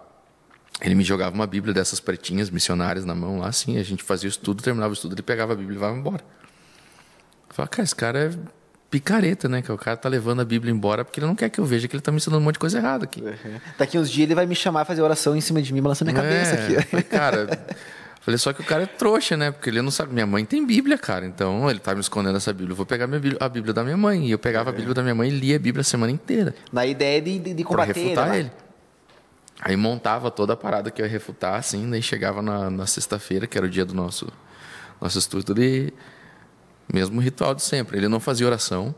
[0.81, 4.27] Ele me jogava uma Bíblia dessas pretinhas missionárias na mão lá, assim, a gente fazia
[4.27, 6.23] o estudo, terminava o estudo, ele pegava a Bíblia e levava embora.
[7.49, 8.62] Eu falava, cara, esse cara é
[8.93, 9.59] picareta, né?
[9.63, 11.87] Que o cara tá levando a Bíblia embora porque ele não quer que eu veja
[11.87, 13.21] que ele tá me ensinando um monte de coisa errada aqui.
[13.21, 13.59] Uhum.
[13.75, 16.21] Daqui uns dias ele vai me chamar fazer oração em cima de mim, balançando minha
[16.23, 16.87] cabeça É, aqui.
[16.87, 17.65] falei, cara.
[18.21, 19.49] Falei, só que o cara é trouxa, né?
[19.51, 20.13] Porque ele não sabe.
[20.13, 21.25] Minha mãe tem Bíblia, cara.
[21.25, 22.71] Então ele tá me escondendo essa Bíblia.
[22.73, 24.27] Eu vou pegar Bíblia- a Bíblia da minha mãe.
[24.27, 26.53] E eu pegava a Bíblia da minha mãe e lia a Bíblia a semana inteira.
[26.71, 28.39] Na ideia de, de, de Pra combater refutar né?
[28.39, 28.51] ele.
[29.59, 33.47] Aí montava toda a parada que eu ia refutar, assim, daí chegava na, na sexta-feira,
[33.47, 34.27] que era o dia do nosso,
[35.01, 35.93] nosso estudo, e
[36.93, 37.97] mesmo ritual de sempre.
[37.97, 38.93] Ele não fazia oração.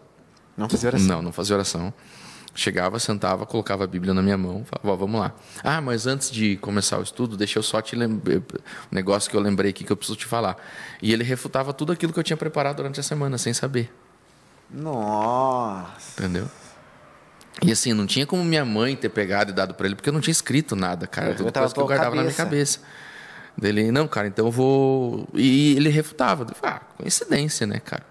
[0.57, 1.07] Não fazer oração.
[1.07, 1.93] Não, não fazia oração.
[2.53, 5.33] Chegava, sentava, colocava a Bíblia na minha mão, falava, ó, vamos lá.
[5.61, 8.41] Ah, mas antes de começar o estudo, deixa eu só te lembrar, um
[8.91, 10.55] negócio que eu lembrei aqui que eu preciso te falar.
[11.01, 13.93] E ele refutava tudo aquilo que eu tinha preparado durante a semana, sem saber.
[14.71, 16.21] Nossa.
[16.21, 16.49] Entendeu?
[17.61, 20.13] E assim, não tinha como minha mãe ter pegado e dado pra ele, porque eu
[20.13, 21.31] não tinha escrito nada, cara.
[21.31, 22.79] Uhum, Tudo coisa que eu guardava na minha cabeça.
[23.57, 25.27] Dele, não, cara, então eu vou.
[25.33, 26.43] E ele refutava.
[26.49, 28.03] Eu falei, ah, coincidência, né, cara?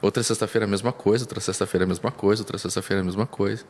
[0.00, 3.64] Outra sexta-feira a mesma coisa, outra sexta-feira a mesma coisa, outra sexta-feira a mesma coisa.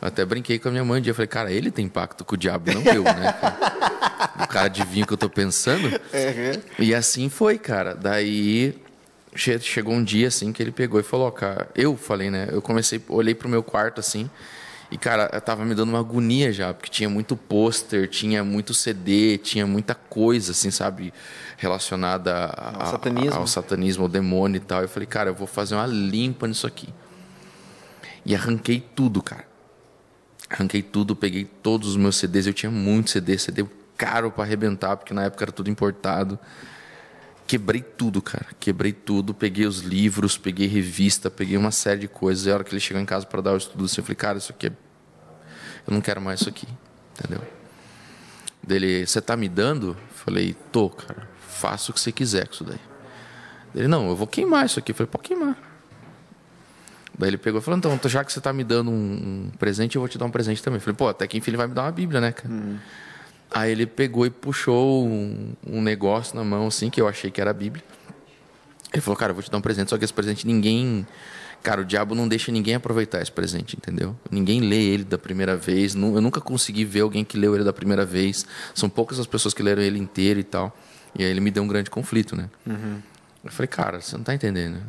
[0.00, 1.10] Eu até brinquei com a minha mãe um dia.
[1.10, 3.32] Eu falei, cara, ele tem pacto com o diabo, não eu, né?
[3.40, 4.44] cara?
[4.44, 5.86] o cara adivinha o que eu tô pensando.
[5.88, 6.62] Uhum.
[6.78, 7.94] E assim foi, cara.
[7.94, 8.76] Daí
[9.34, 12.48] che- chegou um dia assim que ele pegou e falou, cara, eu falei, né?
[12.50, 14.30] Eu comecei, olhei pro meu quarto assim,
[14.90, 18.72] e cara, eu tava me dando uma agonia já, porque tinha muito pôster, tinha muito
[18.72, 21.12] CD, tinha muita coisa assim, sabe,
[21.56, 23.38] relacionada a- Ao satanismo.
[23.38, 24.80] ao satanismo, ao demônio e tal.
[24.82, 26.88] Eu falei, cara, eu vou fazer uma limpa nisso aqui.
[28.24, 29.44] E arranquei tudo, cara.
[30.50, 32.46] Arranquei tudo, peguei todos os meus CDs.
[32.46, 33.66] Eu tinha muito CD, CD
[33.96, 36.38] caro pra arrebentar, porque na época era tudo importado.
[37.48, 38.46] Quebrei tudo, cara.
[38.60, 39.32] Quebrei tudo.
[39.32, 42.44] Peguei os livros, peguei revista, peguei uma série de coisas.
[42.44, 44.16] E a hora que ele chegou em casa para dar o estudo, assim, eu falei,
[44.16, 44.72] cara, isso aqui é.
[45.86, 46.68] Eu não quero mais isso aqui.
[47.18, 47.42] Entendeu?
[48.62, 49.96] Dele, você tá me dando?
[50.14, 51.26] Falei, tô, cara.
[51.48, 52.78] Faça o que você quiser com isso daí.
[53.74, 54.92] Ele, não, eu vou queimar isso aqui.
[54.92, 55.56] Eu falei, pode queimar.
[57.18, 60.02] Daí ele pegou e falou, então, já que você tá me dando um, presente, eu
[60.02, 60.76] vou te dar um presente também.
[60.76, 62.54] Eu falei, pô, até que enfim ele vai me dar uma Bíblia, né, cara?
[63.50, 67.40] Aí ele pegou e puxou um, um negócio na mão, assim, que eu achei que
[67.40, 67.82] era a Bíblia.
[68.92, 71.06] Ele falou, cara, eu vou te dar um presente, só que esse presente ninguém.
[71.62, 74.16] Cara, o diabo não deixa ninguém aproveitar esse presente, entendeu?
[74.30, 75.94] Ninguém lê ele da primeira vez.
[75.94, 78.46] Eu nunca consegui ver alguém que leu ele da primeira vez.
[78.74, 80.76] São poucas as pessoas que leram ele inteiro e tal.
[81.18, 82.48] E aí ele me deu um grande conflito, né?
[83.44, 84.80] Eu falei, cara, você não tá entendendo.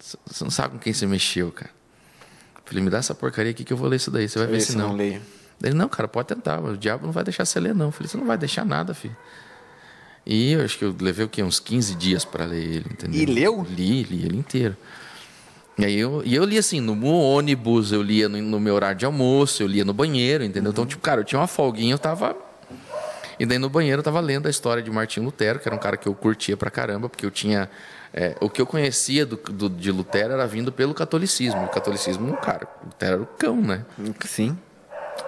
[0.00, 1.70] Você não sabe com quem você mexeu, cara.
[2.56, 4.28] Eu falei, me dá essa porcaria aqui que eu vou ler isso daí.
[4.28, 4.94] Você vai ver se não.
[4.94, 5.22] leio.
[5.62, 6.60] Ele, não, cara, pode tentar.
[6.60, 7.86] mas O diabo não vai deixar você ler, não.
[7.86, 9.16] Eu falei, você não vai deixar nada, filho.
[10.26, 11.42] E eu acho que eu levei o quê?
[11.42, 13.20] Uns 15 dias para ler ele, entendeu?
[13.20, 13.66] E leu?
[13.68, 14.76] Li, li ele inteiro.
[15.78, 18.98] E aí eu, e eu li assim, no ônibus, eu lia no, no meu horário
[18.98, 20.70] de almoço, eu lia no banheiro, entendeu?
[20.72, 22.36] Então, tipo, cara, eu tinha uma folguinha, eu tava.
[23.38, 25.78] E daí no banheiro eu tava lendo a história de Martinho Lutero, que era um
[25.78, 27.70] cara que eu curtia pra caramba, porque eu tinha.
[28.12, 31.64] é, o que eu conhecia do, do- de Lutero era vindo pelo catolicismo.
[31.64, 33.84] O catolicismo, cara, Lutero era o cão, né?
[34.26, 34.58] Sim.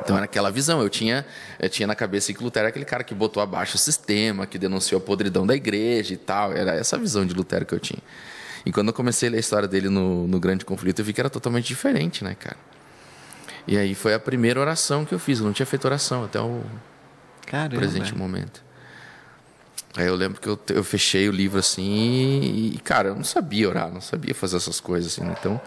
[0.02, 0.80] Então era aquela visão.
[0.80, 1.26] Eu tinha,
[1.58, 4.58] eu tinha na cabeça que Lutero era aquele cara que botou abaixo o sistema, que
[4.58, 6.52] denunciou a podridão da igreja e tal.
[6.52, 8.02] Era essa visão de Lutero que eu tinha.
[8.64, 11.12] E quando eu comecei a ler a história dele no, no Grande Conflito, eu vi
[11.12, 12.56] que era totalmente diferente, né, cara?
[13.66, 15.38] E aí foi a primeira oração que eu fiz.
[15.38, 16.62] Eu não tinha feito oração até o
[17.46, 17.76] Caramba.
[17.76, 18.62] presente momento.
[19.96, 23.24] Aí eu lembro que eu, eu fechei o livro assim e, e, cara, eu não
[23.24, 25.28] sabia orar, não sabia fazer essas coisas assim.
[25.30, 25.60] Então,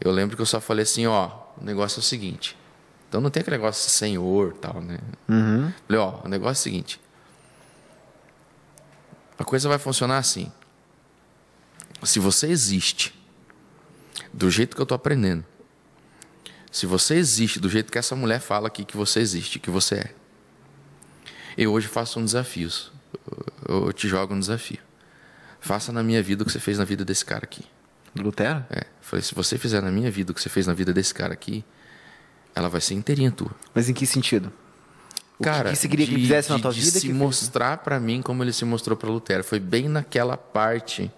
[0.00, 1.30] eu lembro que eu só falei assim, ó,
[1.60, 2.56] o negócio é o seguinte.
[3.12, 4.98] Então não tem aquele negócio senhor tal, né?
[5.28, 5.70] Uhum.
[5.86, 6.98] Falei, ó, o negócio é o seguinte.
[9.38, 10.50] A coisa vai funcionar assim.
[12.02, 13.14] Se você existe
[14.32, 15.44] do jeito que eu tô aprendendo,
[16.70, 19.96] se você existe do jeito que essa mulher fala aqui que você existe, que você
[19.96, 20.14] é,
[21.58, 22.70] eu hoje faço um desafio.
[23.68, 24.80] Eu te jogo um desafio.
[25.60, 27.62] Faça na minha vida o que você fez na vida desse cara aqui.
[28.16, 28.64] Lutero?
[28.70, 31.12] É, falei, se você fizer na minha vida o que você fez na vida desse
[31.12, 31.62] cara aqui,
[32.54, 33.50] ela vai ser inteirinha tua.
[33.74, 34.52] Mas em que sentido?
[35.38, 37.00] O Cara, que, que você queria que ele fizesse na tua de vida?
[37.00, 39.42] se que mostrar pra mim como ele se mostrou para Lutero.
[39.42, 41.10] Foi bem naquela parte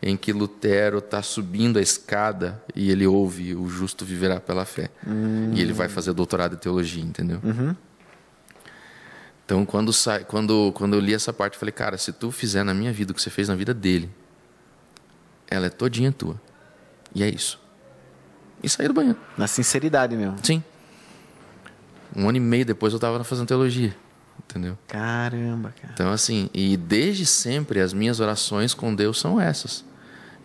[0.00, 4.90] em que Lutero tá subindo a escada e ele ouve o justo viverá pela fé.
[5.54, 7.40] E ele vai fazer doutorado em teologia, entendeu?
[7.42, 7.74] Uhum.
[9.44, 12.64] Então, quando, sai, quando, quando eu li essa parte, eu falei, cara, se tu fizer
[12.64, 14.10] na minha vida o que você fez na vida dele,
[15.48, 16.40] ela é todinha tua.
[17.14, 17.60] E é isso.
[18.62, 19.18] E saí do banheiro.
[19.36, 20.36] Na sinceridade mesmo.
[20.42, 20.62] Sim.
[22.16, 23.94] Um ano e meio depois eu estava fazendo teologia.
[24.48, 24.76] Entendeu?
[24.88, 25.92] Caramba, cara.
[25.94, 29.84] Então, assim, e desde sempre as minhas orações com Deus são essas.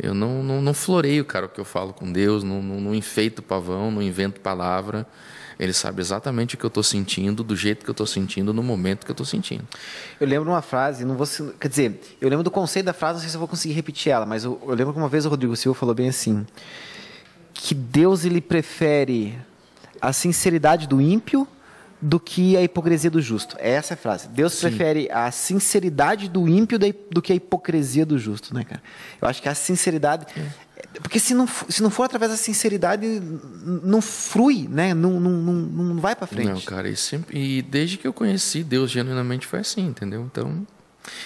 [0.01, 2.95] Eu não, não, não floreio, cara, o que eu falo com Deus, não, não, não
[2.95, 5.05] enfeito pavão, não invento palavra.
[5.59, 8.63] Ele sabe exatamente o que eu estou sentindo, do jeito que eu estou sentindo, no
[8.63, 9.67] momento que eu estou sentindo.
[10.17, 11.27] Eu lembro uma frase, não vou,
[11.59, 14.13] quer dizer, eu lembro do conceito da frase, não sei se eu vou conseguir repetir
[14.13, 16.47] ela, mas eu, eu lembro que uma vez o Rodrigo Silva falou bem assim,
[17.53, 19.37] que Deus ele prefere
[20.01, 21.45] a sinceridade do ímpio
[22.01, 23.55] do que a hipocrisia do justo.
[23.59, 24.27] Essa é a frase.
[24.29, 24.67] Deus Sim.
[24.67, 28.81] prefere a sinceridade do ímpio do que a hipocrisia do justo, né, cara?
[29.21, 30.69] Eu acho que a sinceridade é.
[31.01, 33.05] Porque se não, se não for através da sinceridade,
[33.83, 34.93] não flui, né?
[34.93, 36.47] Não, não, não, não vai para frente.
[36.47, 40.21] Não, cara, e, sempre, e desde que eu conheci Deus, genuinamente foi assim, entendeu?
[40.21, 40.65] Então.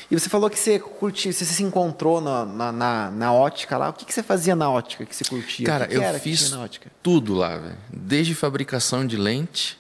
[0.10, 3.90] E você falou que você curtiu, você se encontrou na, na, na, na ótica lá.
[3.90, 5.66] O que, que você fazia na ótica que você curtia?
[5.66, 6.54] Cara, que que eu fiz
[7.02, 7.78] tudo lá, velho.
[7.92, 9.78] Desde fabricação de lente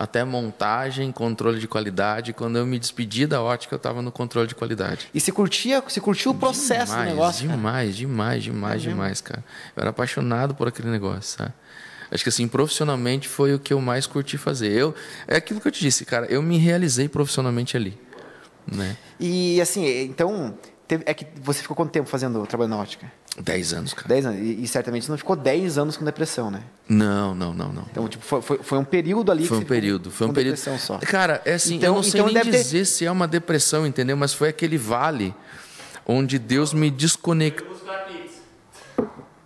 [0.00, 2.32] até montagem, controle de qualidade.
[2.32, 5.10] Quando eu me despedi da ótica, eu estava no controle de qualidade.
[5.12, 7.42] E se curtia, se curtia o processo demais, do negócio?
[7.42, 7.98] Demais, cara?
[7.98, 9.44] demais, demais, é demais, cara.
[9.76, 11.52] Eu era apaixonado por aquele negócio, sabe?
[12.10, 14.72] Acho que assim, profissionalmente foi o que eu mais curti fazer.
[14.72, 14.94] Eu,
[15.28, 17.96] é aquilo que eu te disse, cara, eu me realizei profissionalmente ali.
[18.66, 18.96] Né?
[19.18, 20.54] E assim, então,
[20.90, 23.10] teve, é que você ficou quanto tempo fazendo trabalho na ótica?
[23.38, 24.08] Dez anos, cara.
[24.08, 24.40] Dez anos.
[24.40, 26.64] E, e, certamente não ficou dez anos com depressão, né?
[26.88, 27.86] Não, não, não, não.
[27.88, 30.56] Então, tipo, foi, foi, foi um período ali foi um período, foi um período.
[30.56, 30.98] depressão só.
[30.98, 32.84] Cara, é assim, então, eu não sei então nem dizer ter...
[32.86, 34.16] se é uma depressão, entendeu?
[34.16, 35.32] Mas foi aquele vale
[36.04, 37.70] onde Deus me desconectou.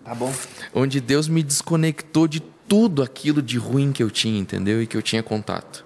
[0.02, 0.32] Tá bom.
[0.74, 4.82] Onde Deus me desconectou de tudo aquilo de ruim que eu tinha, entendeu?
[4.82, 5.83] E que eu tinha contato.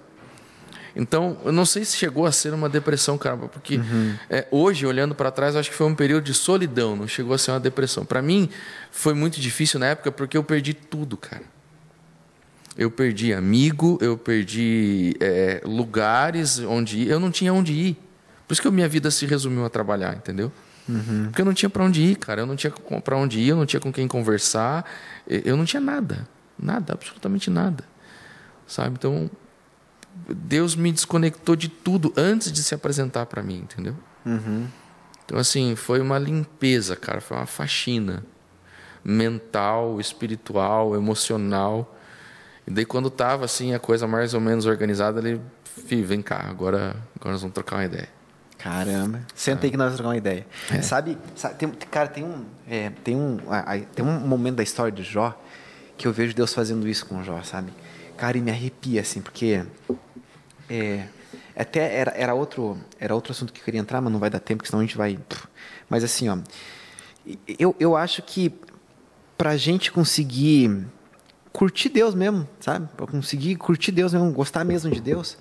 [0.95, 4.15] Então, eu não sei se chegou a ser uma depressão, cara, porque uhum.
[4.29, 7.37] é, hoje, olhando para trás, acho que foi um período de solidão, não chegou a
[7.37, 8.05] ser uma depressão.
[8.05, 8.49] Para mim,
[8.91, 11.43] foi muito difícil na época porque eu perdi tudo, cara.
[12.77, 17.97] Eu perdi amigo, eu perdi é, lugares onde ir, eu não tinha onde ir.
[18.47, 20.51] Por isso que a minha vida se resumiu a trabalhar, entendeu?
[20.89, 21.25] Uhum.
[21.25, 22.41] Porque eu não tinha para onde ir, cara.
[22.41, 22.71] Eu não tinha
[23.03, 24.85] para onde ir, eu não tinha com quem conversar.
[25.27, 26.27] Eu não tinha nada.
[26.57, 27.83] Nada, absolutamente nada.
[28.65, 28.95] Sabe?
[28.97, 29.29] Então,
[30.27, 33.95] Deus me desconectou de tudo antes de se apresentar para mim, entendeu?
[34.25, 34.67] Uhum.
[35.25, 38.23] Então, assim, foi uma limpeza, cara, foi uma faxina
[39.03, 41.95] mental, espiritual, emocional.
[42.67, 46.45] E daí, quando tava assim, a coisa mais ou menos organizada, ele, filho, vem cá,
[46.49, 48.09] agora, agora nós vamos trocar uma ideia.
[48.57, 50.45] Caramba, senta aí que nós vamos trocar uma ideia.
[50.69, 50.81] É.
[50.81, 53.37] Sabe, sabe tem, cara, tem um, é, tem, um,
[53.95, 55.39] tem um momento da história de Jó
[55.97, 57.71] que eu vejo Deus fazendo isso com Jó, sabe?
[58.17, 59.63] Cara, e me arrepia, assim, porque
[60.69, 61.07] é,
[61.55, 64.39] até era, era, outro, era outro assunto que eu queria entrar, mas não vai dar
[64.39, 65.17] tempo, porque senão a gente vai.
[65.89, 66.37] Mas assim, ó,
[67.57, 68.53] eu, eu acho que
[69.37, 70.85] para a gente conseguir
[71.51, 72.87] curtir Deus mesmo, sabe?
[72.95, 75.37] Para conseguir curtir Deus mesmo, gostar mesmo de Deus,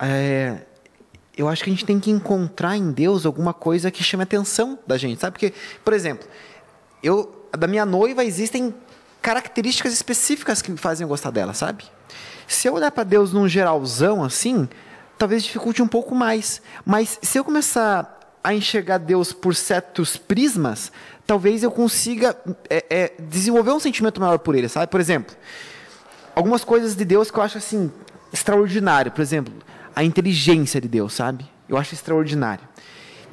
[0.00, 0.62] é,
[1.36, 4.24] eu acho que a gente tem que encontrar em Deus alguma coisa que chame a
[4.24, 5.32] atenção da gente, sabe?
[5.32, 5.52] Porque,
[5.84, 6.28] por exemplo,
[7.02, 8.74] eu da minha noiva existem
[9.28, 11.84] características específicas que me fazem gostar dela, sabe?
[12.46, 14.66] Se eu olhar para Deus num geralzão assim,
[15.18, 16.62] talvez dificulte um pouco mais.
[16.82, 20.90] Mas se eu começar a enxergar Deus por certos prismas,
[21.26, 22.34] talvez eu consiga
[22.70, 24.86] é, é, desenvolver um sentimento maior por ele, sabe?
[24.86, 25.36] Por exemplo,
[26.34, 27.92] algumas coisas de Deus que eu acho assim
[28.32, 29.12] extraordinário.
[29.12, 29.52] Por exemplo,
[29.94, 31.46] a inteligência de Deus, sabe?
[31.68, 32.66] Eu acho extraordinário.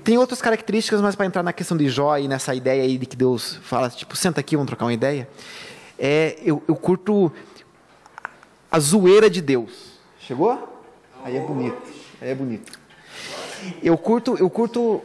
[0.04, 3.06] Tem outras características, mas para entrar na questão de Jó e nessa ideia aí de
[3.06, 5.26] que Deus fala, tipo, senta aqui, vamos trocar uma ideia.
[5.98, 7.32] É, eu, eu curto
[8.72, 10.00] a zoeira de Deus.
[10.20, 10.84] Chegou?
[11.24, 11.82] Aí é bonito.
[12.22, 12.72] Aí é bonito.
[13.82, 15.02] Eu curto, eu curto.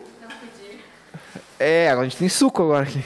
[1.59, 3.05] É, agora a gente tem suco agora aqui.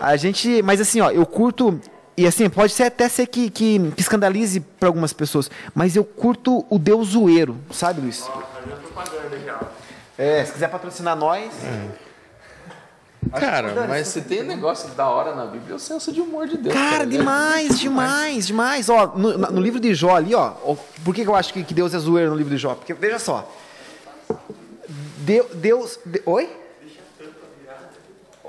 [0.00, 1.80] A gente, mas assim, ó, eu curto
[2.16, 6.04] e assim pode ser até ser que, que, que escandalize para algumas pessoas, mas eu
[6.04, 8.28] curto o Deus zoeiro, sabe, Luiz?
[10.18, 11.52] É, se quiser patrocinar nós.
[13.32, 13.40] É.
[13.40, 16.46] Cara, mas se tem um negócio da hora na Bíblia, é o senso de humor
[16.46, 16.74] de Deus.
[16.74, 18.88] Cara, demais, demais, demais.
[18.88, 20.50] Ó, no, no, livro de Jó ali, ó,
[21.04, 22.74] por que, que eu acho que, que Deus é zoeiro no livro de Jó?
[22.74, 23.50] Porque, veja só.
[25.18, 25.46] Deus.
[25.54, 26.48] Deus de, oi?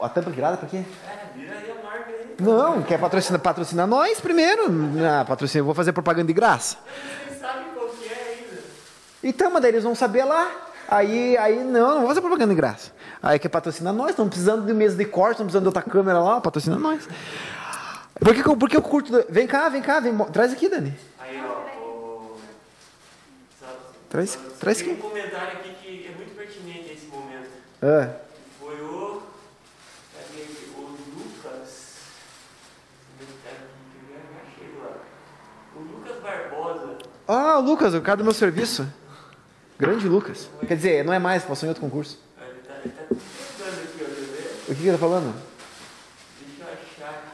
[0.01, 0.77] A tampa virada pra quê?
[1.05, 4.63] É, Não, quer patrocinar, patrocinar nós primeiro.
[5.05, 6.77] Ah, patrocina, vou fazer propaganda de graça.
[7.27, 8.63] Vocês sabem qual que é ainda.
[9.21, 10.49] Então, mas daí eles vão saber lá.
[10.87, 12.91] Aí, aí não, não vou fazer propaganda de graça.
[13.21, 16.19] Aí quer patrocinar nós, estamos precisando de mesa de corte, estamos precisando de outra câmera
[16.19, 17.07] lá, patrocina nós.
[18.19, 19.25] Por que, por que eu curto.
[19.29, 20.93] Vem cá, vem cá, vem, traz aqui, Dani.
[21.19, 21.81] Aí, ó.
[21.81, 22.37] O...
[24.09, 24.89] Traz, traz aqui.
[24.89, 27.49] Tem um comentário aqui que é muito pertinente esse momento.
[27.81, 28.09] É.
[28.59, 29.21] Foi o.
[30.77, 30.81] O
[31.17, 31.95] Lucas.
[35.75, 36.97] O Lucas Barbosa.
[37.27, 38.87] Ah, o Lucas, o cara do meu serviço.
[39.77, 40.49] Grande Lucas.
[40.67, 42.19] Quer dizer, não é mais, passou em outro concurso.
[44.67, 45.33] O que, que ele tá falando?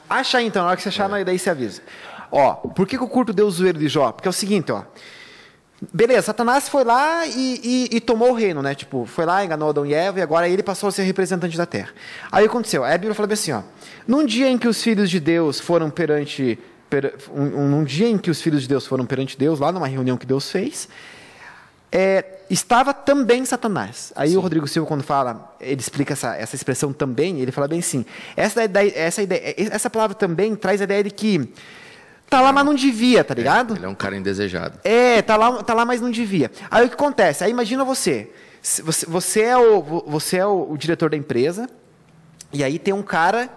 [0.09, 1.81] Acha aí então, na hora que você achar, daí você avisa.
[2.31, 4.11] Ó, por que, que eu curto Deus zoeiro de Jó?
[4.11, 4.83] Porque é o seguinte, ó.
[5.91, 8.73] Beleza, Satanás foi lá e, e, e, tomou o reino, né?
[8.73, 11.65] Tipo, foi lá, enganou Adão e Eva e agora ele passou a ser representante da
[11.65, 11.89] terra.
[12.31, 13.61] Aí aconteceu, aí a Bíblia fala assim, ó.
[14.07, 16.57] Num dia em que os filhos de Deus foram perante.
[16.89, 19.87] Per, um, um, dia em que os filhos de Deus foram perante Deus, lá numa
[19.87, 20.87] reunião que Deus fez,
[21.91, 24.13] é, estava também Satanás.
[24.15, 24.37] Aí Sim.
[24.37, 28.05] o Rodrigo Silva, quando fala, ele explica essa, essa expressão também, ele fala bem assim.
[28.35, 31.51] Essa, ideia, essa, ideia, essa palavra também traz a ideia de que
[32.27, 33.75] Tá lá, mas não devia, tá ligado?
[33.75, 34.79] É, ele é um cara indesejado.
[34.83, 36.51] É, tá lá, tá lá, mas não devia.
[36.71, 37.43] Aí o que acontece?
[37.43, 38.31] Aí imagina você.
[38.61, 41.69] Você, você é, o, você é o, o diretor da empresa,
[42.51, 43.49] e aí tem um cara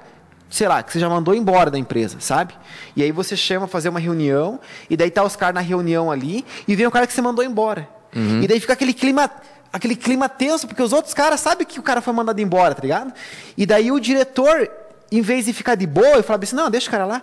[0.51, 2.55] sei lá, que você já mandou embora da empresa, sabe?
[2.97, 4.59] E aí você chama fazer uma reunião,
[4.89, 7.45] e daí tá os caras na reunião ali, e vem o cara que você mandou
[7.45, 7.87] embora.
[8.15, 8.43] Uhum.
[8.43, 9.31] E daí fica aquele clima,
[9.73, 12.83] aquele clima tenso, porque os outros caras sabem que o cara foi mandado embora, tá
[12.83, 13.13] ligado?
[13.57, 14.69] E daí o diretor,
[15.11, 17.23] em vez de ficar de boa, e falar assim, não, deixa o cara lá,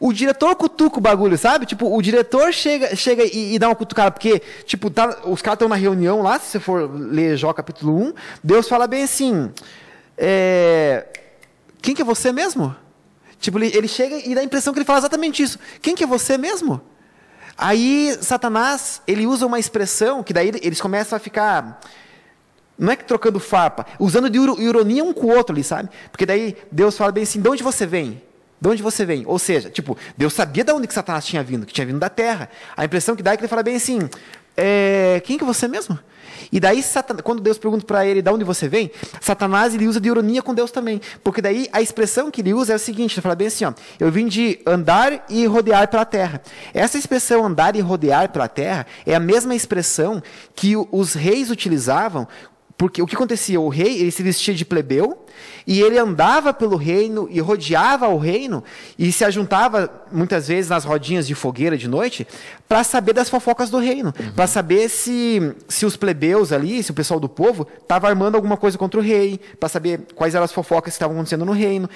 [0.00, 1.66] o diretor cutuca o bagulho, sabe?
[1.66, 5.56] Tipo, o diretor chega, chega e, e dá uma cutucada, porque, tipo, tá, os caras
[5.56, 8.12] estão na reunião lá, se você for ler Jó capítulo 1,
[8.42, 9.50] Deus fala bem assim,
[10.18, 11.06] é,
[11.80, 12.74] quem que é você mesmo?
[13.38, 15.58] Tipo, ele, ele chega e dá a impressão que ele fala exatamente isso.
[15.82, 16.80] Quem que é você mesmo?
[17.56, 21.80] Aí, Satanás, ele usa uma expressão que daí eles começam a ficar
[22.78, 25.88] não é que trocando farpa, usando de ironia um com o outro ali, sabe?
[26.10, 28.20] Porque daí Deus fala bem assim: de onde você vem?
[28.60, 29.24] De onde você vem?
[29.26, 32.08] Ou seja, tipo, Deus sabia de onde que Satanás tinha vindo, que tinha vindo da
[32.08, 32.48] terra.
[32.76, 34.08] A impressão que dá é que ele fala bem assim:
[34.56, 35.98] é, quem que é você mesmo?
[36.54, 36.84] E daí,
[37.24, 38.88] quando Deus pergunta para ele de onde você vem,
[39.20, 41.00] Satanás ele usa de ironia com Deus também.
[41.24, 43.72] Porque daí a expressão que ele usa é o seguinte: ele fala bem assim, ó,
[43.98, 46.40] eu vim de andar e rodear pela terra.
[46.72, 50.22] Essa expressão andar e rodear pela terra é a mesma expressão
[50.54, 52.28] que os reis utilizavam
[52.76, 53.60] porque o que acontecia?
[53.60, 55.24] O rei ele se vestia de plebeu
[55.66, 58.64] e ele andava pelo reino e rodeava o reino
[58.98, 62.26] e se ajuntava muitas vezes nas rodinhas de fogueira de noite
[62.68, 64.32] para saber das fofocas do reino, uhum.
[64.32, 68.56] para saber se, se os plebeus ali, se o pessoal do povo estava armando alguma
[68.56, 71.88] coisa contra o rei, para saber quais eram as fofocas que estavam acontecendo no reino.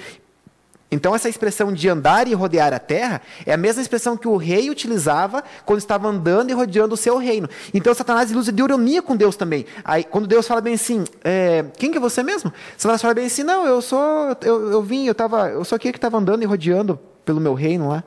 [0.90, 4.36] Então, essa expressão de andar e rodear a terra é a mesma expressão que o
[4.36, 7.48] rei utilizava quando estava andando e rodeando o seu reino.
[7.74, 9.66] Então, Satanás usa de ironia com Deus também.
[9.84, 12.52] Aí, quando Deus fala bem assim, é, quem que é você mesmo?
[12.76, 15.92] Satanás fala bem assim, não, eu sou, eu, eu vim, eu, tava, eu sou aquele
[15.92, 18.02] que estava andando e rodeando pelo meu reino lá.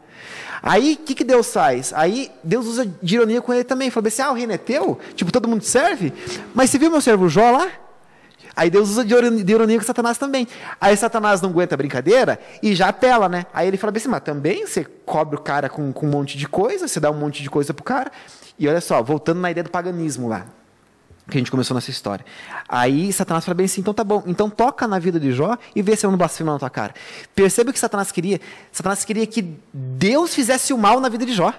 [0.64, 1.94] Aí, o que, que Deus faz?
[1.94, 3.92] Aí, Deus usa de ironia com ele também.
[3.92, 4.98] Fala assim, ah, o reino é teu?
[5.16, 6.14] Tipo, todo mundo serve?
[6.54, 7.68] Mas você viu meu servo Jó lá?
[8.56, 9.14] Aí Deus usa de
[9.52, 10.48] ironia com Satanás também.
[10.80, 13.46] Aí Satanás não aguenta a brincadeira e já apela, né?
[13.54, 16.48] Aí ele fala assim, mas também você cobre o cara com, com um monte de
[16.48, 18.12] coisa, você dá um monte de coisa pro cara.
[18.60, 20.46] E olha só, voltando na ideia do paganismo lá,
[21.30, 22.26] que a gente começou nessa história.
[22.68, 25.82] Aí Satanás fala bem assim, então tá bom, então toca na vida de Jó e
[25.82, 26.94] vê se eu não blasfemo na tua cara.
[27.34, 28.40] Perceba o que Satanás queria?
[28.72, 31.54] Satanás queria que Deus fizesse o mal na vida de Jó.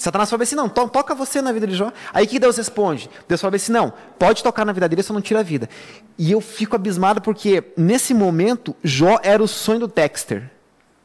[0.00, 1.92] Satanás fala assim, não, to toca você na vida de Jó.
[2.14, 3.10] Aí que Deus responde?
[3.28, 5.68] Deus fala assim, não, pode tocar na vida dele, só não tira a vida.
[6.16, 10.50] E eu fico abismado porque, nesse momento, Jó era o sonho do Dexter.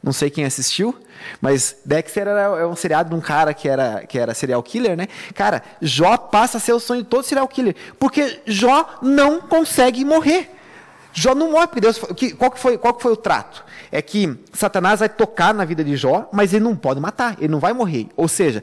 [0.02, 0.94] Não sei quem assistiu,
[1.42, 4.96] mas Dexter era, é um seriado de um cara que era, que era serial killer,
[4.96, 5.08] né?
[5.34, 7.76] Cara, Jó passa a ser o sonho de todo serial killer.
[7.98, 10.55] Porque Jó não consegue morrer.
[11.18, 11.98] Jó não morre, porque Deus.
[12.36, 13.64] Qual que foi, qual que foi o trato?
[13.90, 17.48] é que Satanás vai tocar na vida de Jó, mas ele não pode matar, ele
[17.48, 18.08] não vai morrer.
[18.16, 18.62] Ou seja,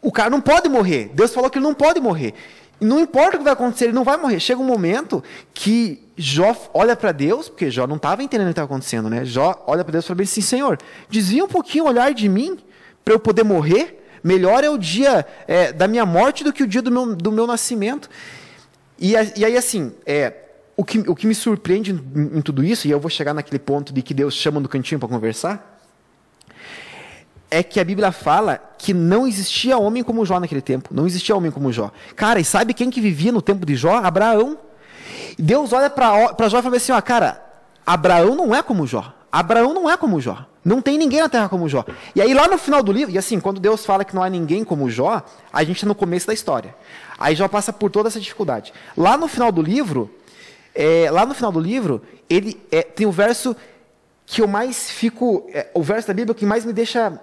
[0.00, 1.10] o cara não pode morrer.
[1.14, 2.34] Deus falou que ele não pode morrer.
[2.80, 4.40] Não importa o que vai acontecer, ele não vai morrer.
[4.40, 5.22] Chega um momento
[5.52, 9.24] que Jó olha para Deus, porque Jó não estava entendendo o que estava acontecendo, né?
[9.24, 12.58] Jó olha para Deus e fala assim: Senhor, desvia um pouquinho o olhar de mim
[13.04, 13.98] para eu poder morrer.
[14.22, 17.32] Melhor é o dia é, da minha morte do que o dia do meu, do
[17.32, 18.08] meu nascimento.
[18.98, 20.32] E, e aí, assim, é,
[20.80, 23.58] o que, o que me surpreende em, em tudo isso, e eu vou chegar naquele
[23.58, 25.78] ponto de que Deus chama no cantinho para conversar,
[27.50, 30.88] é que a Bíblia fala que não existia homem como Jó naquele tempo.
[30.90, 31.90] Não existia homem como Jó.
[32.16, 33.96] Cara, e sabe quem que vivia no tempo de Jó?
[33.96, 34.56] Abraão.
[35.38, 37.44] Deus olha para Jó e fala assim: ó, cara,
[37.84, 39.12] Abraão não é como Jó.
[39.30, 40.46] Abraão não é como Jó.
[40.64, 41.84] Não tem ninguém na terra como Jó.
[42.14, 44.30] E aí lá no final do livro, e assim, quando Deus fala que não há
[44.30, 46.74] ninguém como Jó, a gente está no começo da história.
[47.18, 48.72] Aí Jó passa por toda essa dificuldade.
[48.96, 50.10] Lá no final do livro,
[50.74, 53.56] é, lá no final do livro, ele é, tem o verso
[54.26, 55.48] que eu mais fico.
[55.52, 57.20] É, o verso da Bíblia que mais me deixa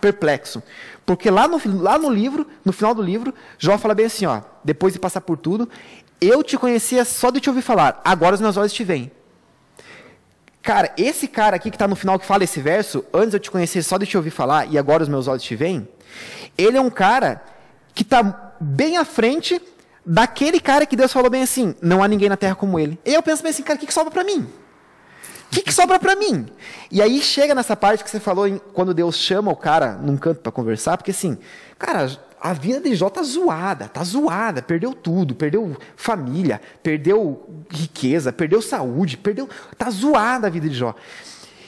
[0.00, 0.62] perplexo.
[1.04, 4.40] Porque lá no, lá no livro, no final do livro, Jó fala bem assim: ó,
[4.62, 5.68] depois de passar por tudo,
[6.20, 9.10] eu te conhecia só de te ouvir falar, agora os meus olhos te veem.
[10.62, 13.50] Cara, esse cara aqui que está no final que fala esse verso, antes eu te
[13.50, 15.86] conhecia só de te ouvir falar e agora os meus olhos te veem,
[16.56, 17.42] ele é um cara
[17.94, 19.60] que está bem à frente
[20.04, 22.98] daquele cara que Deus falou bem assim: não há ninguém na terra como ele.
[23.04, 24.46] E eu penso bem assim, cara, o que, que sobra para mim?
[25.54, 26.46] que, que sobra para mim?
[26.90, 30.16] E aí chega nessa parte que você falou em, quando Deus chama o cara num
[30.16, 31.38] canto para conversar, porque assim,
[31.78, 32.10] cara,
[32.40, 38.60] a vida de Jó tá zoada, tá zoada, perdeu tudo, perdeu família, perdeu riqueza, perdeu
[38.60, 39.48] saúde, perdeu,
[39.78, 40.94] tá zoada a vida de Jó.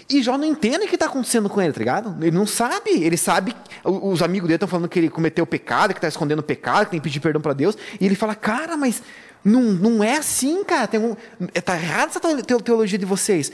[0.08, 2.16] E Jó não entende o que está acontecendo com ele, tá ligado?
[2.20, 2.90] Ele não sabe.
[2.90, 3.54] Ele sabe.
[3.84, 6.92] Os amigos dele estão falando que ele cometeu pecado, que está escondendo o pecado, que
[6.92, 7.76] tem que pedir perdão para Deus.
[8.00, 9.02] E ele fala, cara, mas
[9.44, 10.86] não, não é assim, cara.
[10.86, 11.16] Tem um,
[11.64, 13.50] tá errada essa teologia de vocês.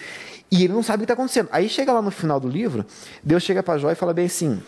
[0.51, 1.49] E ele não sabe o que está acontecendo.
[1.51, 2.85] Aí chega lá no final do livro,
[3.23, 4.63] Deus chega para Jó e fala bem assim: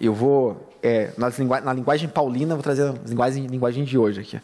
[0.00, 0.64] Eu vou.
[0.80, 4.40] É, na, linguagem, na linguagem paulina, vou trazer a linguagem, linguagem de hoje aqui.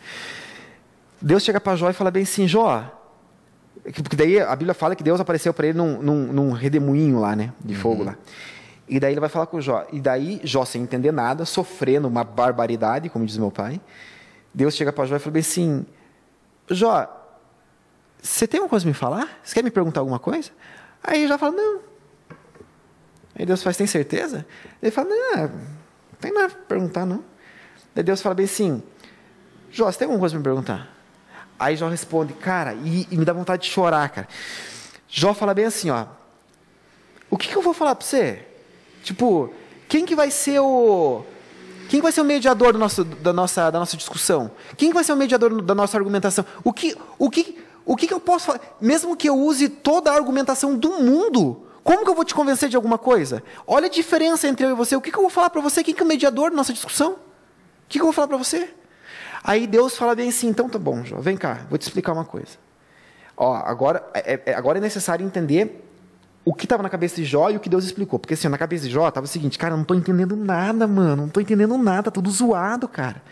[1.23, 3.03] Deus chega para Jó e fala bem assim: Jó,
[3.93, 7.36] porque daí a Bíblia fala que Deus apareceu para ele num, num, num, redemoinho lá,
[7.36, 7.52] né?
[7.62, 8.06] De fogo uhum.
[8.06, 8.16] lá.
[8.89, 9.86] E daí ele vai falar com Jó.
[9.93, 13.81] E daí Jó, sem entender nada, sofrendo uma barbaridade, como diz meu pai,
[14.52, 15.85] Deus chega para Jó e fala assim:
[16.70, 17.06] Jó,
[18.23, 19.39] você tem alguma coisa para me falar?
[19.43, 20.51] Você quer me perguntar alguma coisa?
[21.02, 21.81] Aí Jó fala: Não.
[23.39, 24.47] Aí Deus faz: Tem certeza?
[24.82, 27.23] Ele fala: Não, não tem nada para perguntar, não.
[27.94, 28.82] Daí Deus fala bem assim:
[29.70, 30.93] Jó, você tem alguma coisa para me perguntar?
[31.59, 34.28] Aí Jó responde, cara, e, e, me dá vontade de chorar, cara.
[35.09, 36.06] Jó fala bem assim, ó.
[37.31, 38.47] O que, que eu vou falar para você?
[39.02, 39.52] Tipo,
[39.89, 41.24] quem que vai ser o
[41.89, 44.51] quem vai ser o mediador do nosso, da, nossa, da nossa discussão?
[44.76, 46.44] Quem vai ser o mediador da nossa argumentação?
[46.62, 48.60] O que, o que, o que, que eu posso falar?
[48.81, 52.68] Mesmo que eu use toda a argumentação do mundo, como que eu vou te convencer
[52.68, 53.43] de alguma coisa?
[53.66, 54.97] Olha a diferença entre eu e você.
[54.97, 55.85] O que, que eu vou falar para você?
[55.85, 57.12] Quem que é o mediador da nossa discussão?
[57.12, 57.18] O
[57.89, 58.72] que, que eu vou falar para você?
[59.44, 62.24] Aí Deus fala bem assim, então tá bom, Jó, vem cá, vou te explicar uma
[62.24, 62.56] coisa.
[63.36, 65.84] Ó, agora é, é agora é necessário entender
[66.44, 68.18] o que estava na cabeça de Jó e o que Deus explicou.
[68.18, 71.16] Porque assim, na cabeça de Jó estava o seguinte, cara, não estou entendendo nada, mano,
[71.16, 73.22] não estou entendendo nada, tudo zoado, cara.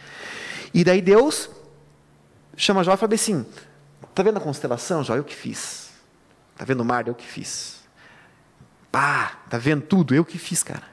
[0.74, 1.48] E daí Deus
[2.56, 3.46] chama Jó e fala assim,
[4.14, 5.16] tá vendo a constelação, Jó?
[5.16, 5.90] Eu que fiz.
[6.56, 7.08] Tá vendo o mar?
[7.08, 7.80] Eu que fiz.
[8.90, 10.14] Pá, tá vendo tudo?
[10.14, 10.84] Eu que fiz, cara.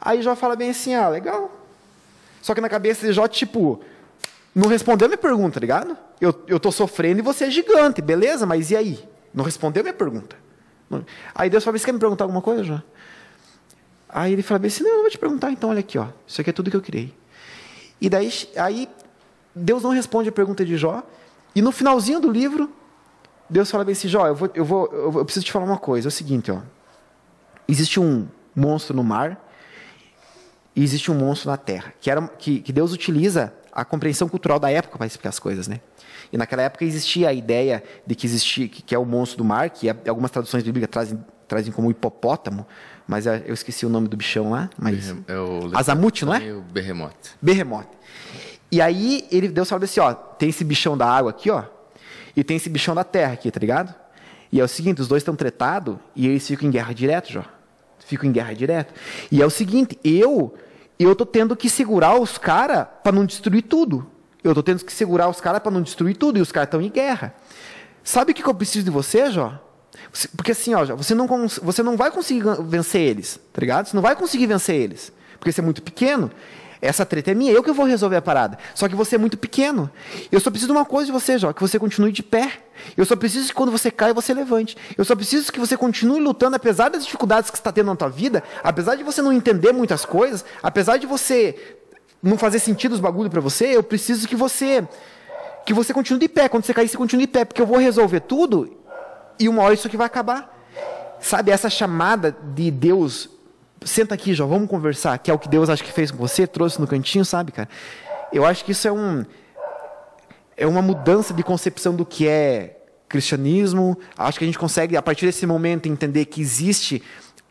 [0.00, 1.55] Aí Jó fala bem assim, ah, legal.
[2.46, 3.80] Só que na cabeça de Jó, tipo,
[4.54, 5.98] não respondeu minha pergunta, tá ligado?
[6.20, 9.04] Eu, eu tô sofrendo e você é gigante, beleza, mas e aí?
[9.34, 10.36] Não respondeu minha pergunta.
[11.34, 12.80] Aí Deus fala, você quer me perguntar alguma coisa, Jó?
[14.08, 16.06] Aí ele fala assim, não, eu vou te perguntar então, olha aqui, ó.
[16.24, 17.12] Isso aqui é tudo que eu criei.
[18.00, 18.88] E daí, aí,
[19.52, 21.02] Deus não responde a pergunta de Jó.
[21.52, 22.70] E no finalzinho do livro,
[23.50, 26.06] Deus fala bem assim, Jó, eu, vou, eu, vou, eu preciso te falar uma coisa.
[26.06, 26.60] É o seguinte, ó.
[27.66, 29.36] Existe um monstro no mar
[30.76, 34.58] e existe um monstro na Terra, que, era, que, que Deus utiliza a compreensão cultural
[34.58, 35.80] da época para explicar as coisas, né?
[36.30, 39.44] E naquela época existia a ideia de que existia, que, que é o monstro do
[39.44, 42.66] mar, que é, algumas traduções bíblicas trazem, trazem como hipopótamo,
[43.08, 46.52] mas é, eu esqueci o nome do bichão lá, mas é o Azamute, não é?
[46.52, 47.30] O Berremote.
[47.40, 47.88] Berremote.
[48.70, 51.64] E aí ele Deus fala assim, ó, tem esse bichão da água aqui, ó,
[52.36, 53.94] e tem esse bichão da terra aqui, tá ligado?
[54.52, 57.44] E é o seguinte, os dois estão tretados e eles ficam em guerra direto, já.
[57.98, 58.94] Ficam em guerra direto.
[59.32, 60.54] E é o seguinte, eu
[61.04, 64.06] eu tô tendo que segurar os caras para não destruir tudo.
[64.42, 66.80] Eu tô tendo que segurar os caras para não destruir tudo e os caras estão
[66.80, 67.34] em guerra.
[68.02, 69.60] Sabe o que, que eu preciso de você, Jó?
[70.36, 71.26] Porque assim, ó, você não,
[71.62, 73.86] você não vai conseguir vencer eles, tá ligado?
[73.86, 76.30] Você não vai conseguir vencer eles, porque você é muito pequeno.
[76.80, 78.58] Essa treta é minha, eu que vou resolver a parada.
[78.74, 79.90] Só que você é muito pequeno.
[80.30, 82.52] Eu só preciso de uma coisa de você, Jó, que você continue de pé.
[82.96, 84.76] Eu só preciso que quando você cai, você levante.
[84.96, 87.96] Eu só preciso que você continue lutando, apesar das dificuldades que você está tendo na
[87.96, 91.76] tua vida, apesar de você não entender muitas coisas, apesar de você
[92.22, 94.86] não fazer sentido os bagulho para você, eu preciso que você
[95.64, 96.48] que você continue de pé.
[96.48, 98.76] Quando você cair, você continue de pé, porque eu vou resolver tudo
[99.38, 100.54] e uma hora isso aqui vai acabar.
[101.20, 103.28] Sabe, essa chamada de Deus
[103.86, 106.46] senta aqui, Jó, vamos conversar, que é o que Deus acho que fez com você,
[106.46, 107.68] trouxe no cantinho, sabe, cara?
[108.32, 109.24] Eu acho que isso é um
[110.56, 113.98] é uma mudança de concepção do que é cristianismo.
[114.16, 117.02] Acho que a gente consegue a partir desse momento entender que existe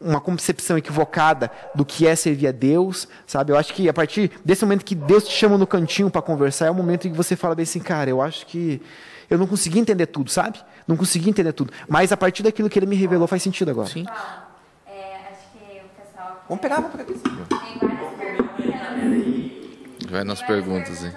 [0.01, 3.51] uma concepção equivocada do que é servir a Deus, sabe?
[3.51, 6.65] Eu acho que a partir desse momento que Deus te chama no cantinho para conversar,
[6.65, 8.81] é o momento em que você fala bem assim, cara, eu acho que
[9.29, 10.59] eu não consegui entender tudo, sabe?
[10.87, 11.71] Não consegui entender tudo.
[11.87, 13.87] Mas a partir daquilo que ele me revelou faz sentido agora.
[13.87, 14.05] Sim.
[16.47, 17.13] Vamos pegar, vamos pegar aqui.
[17.19, 20.09] Tem várias perguntas.
[20.09, 21.13] Vai nas perguntas, hein?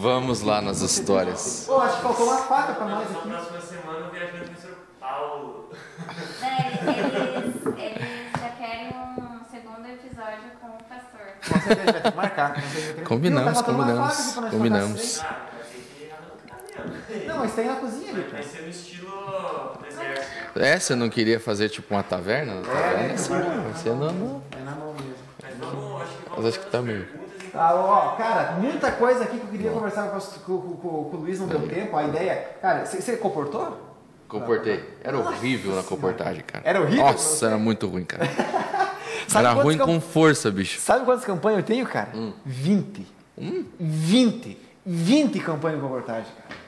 [0.00, 1.64] Vamos lá nas histórias.
[1.66, 3.28] Pô, acho que faltou uma faca pra nós aqui.
[3.28, 4.76] Na próxima semana, viajando com o Sr.
[4.98, 5.70] Paulo.
[6.42, 11.26] Eles, eles já querem um segundo episódio com o pastor.
[11.46, 12.56] Com certeza, vai ter que marcar.
[13.04, 14.34] Combinamos, combinamos.
[14.50, 15.24] Combinamos.
[17.36, 18.22] Não, mas tem na cozinha ali.
[18.32, 20.58] Vai ser no estilo deserto.
[20.58, 22.54] É, você não queria fazer tipo uma taverna?
[22.66, 24.42] É, assim, não, você não, não.
[24.58, 25.14] É na mão mesmo.
[25.42, 27.06] Mas vamos, acho que Mas acho que tá meio.
[27.54, 31.20] Ah, ó, cara, muita coisa aqui que eu queria conversar com, com- com- com o
[31.20, 31.96] Luiz, não deu tempo.
[31.96, 32.50] A ideia.
[32.60, 33.80] Cara, você, comportou?
[34.28, 34.82] Comportei.
[35.04, 36.62] Era horrível na comportagem, cara.
[36.66, 38.24] Era horrível Nossa, era muito ruim, cara.
[39.28, 40.80] Sabe Era ruim com força, bicho.
[40.80, 42.08] Sabe quantas campanhas eu tenho, cara?
[42.44, 43.06] 20.
[43.78, 44.58] 20.
[44.84, 46.65] 20 campanhas de comportagem, cara.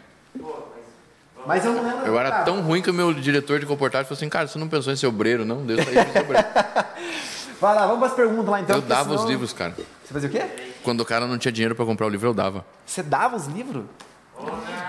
[1.46, 2.06] Mas eu não lembro.
[2.06, 4.68] Eu era tão ruim que o meu diretor de comportagem falou assim, cara, você não
[4.68, 5.64] pensou em ser obreiro, não?
[5.64, 6.46] Deus tá aí pra ser obreiro.
[7.60, 8.76] Vai lá, vamos para as perguntas lá então.
[8.76, 9.74] Eu dava os senão- livros, cara.
[10.04, 10.46] Você fazia o quê?
[10.84, 12.64] Quando o cara não tinha dinheiro pra comprar o livro, eu dava.
[12.86, 13.84] Você dava os livros?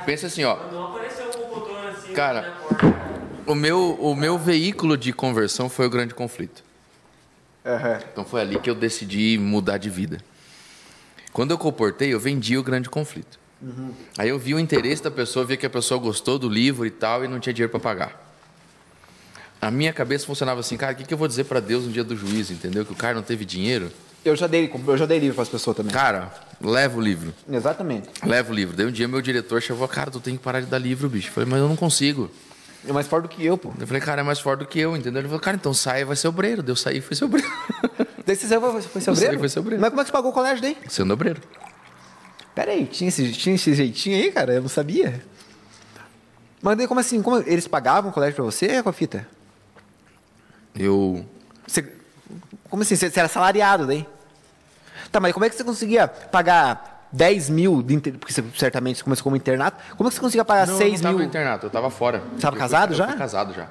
[0.05, 0.55] Pensa assim, ó.
[0.71, 2.53] Não apareceu um computador assim Cara.
[3.47, 6.63] O meu, o meu veículo de conversão foi o grande conflito.
[7.65, 7.99] Aham.
[8.11, 10.19] Então foi ali que eu decidi mudar de vida.
[11.33, 13.39] Quando eu comportei, eu vendi o grande conflito.
[14.17, 16.91] Aí eu vi o interesse da pessoa, vi que a pessoa gostou do livro e
[16.91, 18.25] tal, e não tinha dinheiro para pagar.
[19.61, 21.91] A minha cabeça funcionava assim, cara, o que, que eu vou dizer para Deus no
[21.91, 22.85] dia do juízo, entendeu?
[22.85, 23.91] Que o cara não teve dinheiro?
[24.23, 25.91] Eu já dei, eu já dei livro para as pessoas também.
[25.93, 26.31] Cara,
[26.61, 27.33] leva o livro.
[27.49, 28.07] Exatamente.
[28.25, 28.75] Leva o livro.
[28.75, 31.27] Daí um dia meu diretor chamou, cara, tu tem que parar de dar livro, bicho.
[31.29, 32.29] Eu falei, mas eu não consigo.
[32.87, 33.73] É mais forte do que eu, pô.
[33.77, 35.19] Eu falei, cara, é mais forte do que eu, entendeu?
[35.21, 36.63] Ele falou, cara, então sai, vai ser obreiro.
[36.63, 37.49] Deu sair, foi ser obreiro.
[38.25, 39.39] Daí você saiu, foi, ser Eu saí, obreiro?
[39.39, 39.81] foi ser obreiro.
[39.81, 40.77] Mas como é que você pagou o colégio daí?
[40.87, 41.41] Sendo obreiro.
[42.59, 44.51] Pera aí, tinha esse, tinha esse jeitinho aí, cara?
[44.55, 45.23] Eu não sabia.
[46.61, 47.21] Mas daí como assim?
[47.21, 49.25] Como eles pagavam o colégio pra você, com a fita?
[50.77, 51.25] Eu
[51.65, 51.89] Você,
[52.69, 52.97] como assim?
[52.97, 54.05] Você, você era salariado daí?
[55.09, 58.97] Tá, mas como é que você conseguia pagar 10 mil, de inter- porque você, certamente
[58.97, 61.17] você começou como internato, como é que você conseguia pagar Não, 6 eu não tava
[61.17, 61.27] mil?
[61.27, 62.21] internato, eu tava fora.
[62.35, 63.09] Você tava Eu casado fui, já?
[63.11, 63.67] Eu casado já.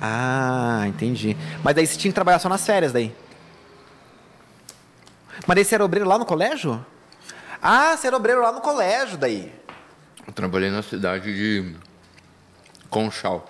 [0.00, 1.36] Ah, entendi.
[1.62, 3.14] Mas daí você tinha que trabalhar só nas férias daí?
[5.46, 6.82] Mas daí você era obreiro lá no colégio?
[7.62, 9.52] Ah, você era obreiro lá no colégio daí.
[10.26, 11.74] Eu trabalhei na cidade de
[12.90, 13.48] Conchal.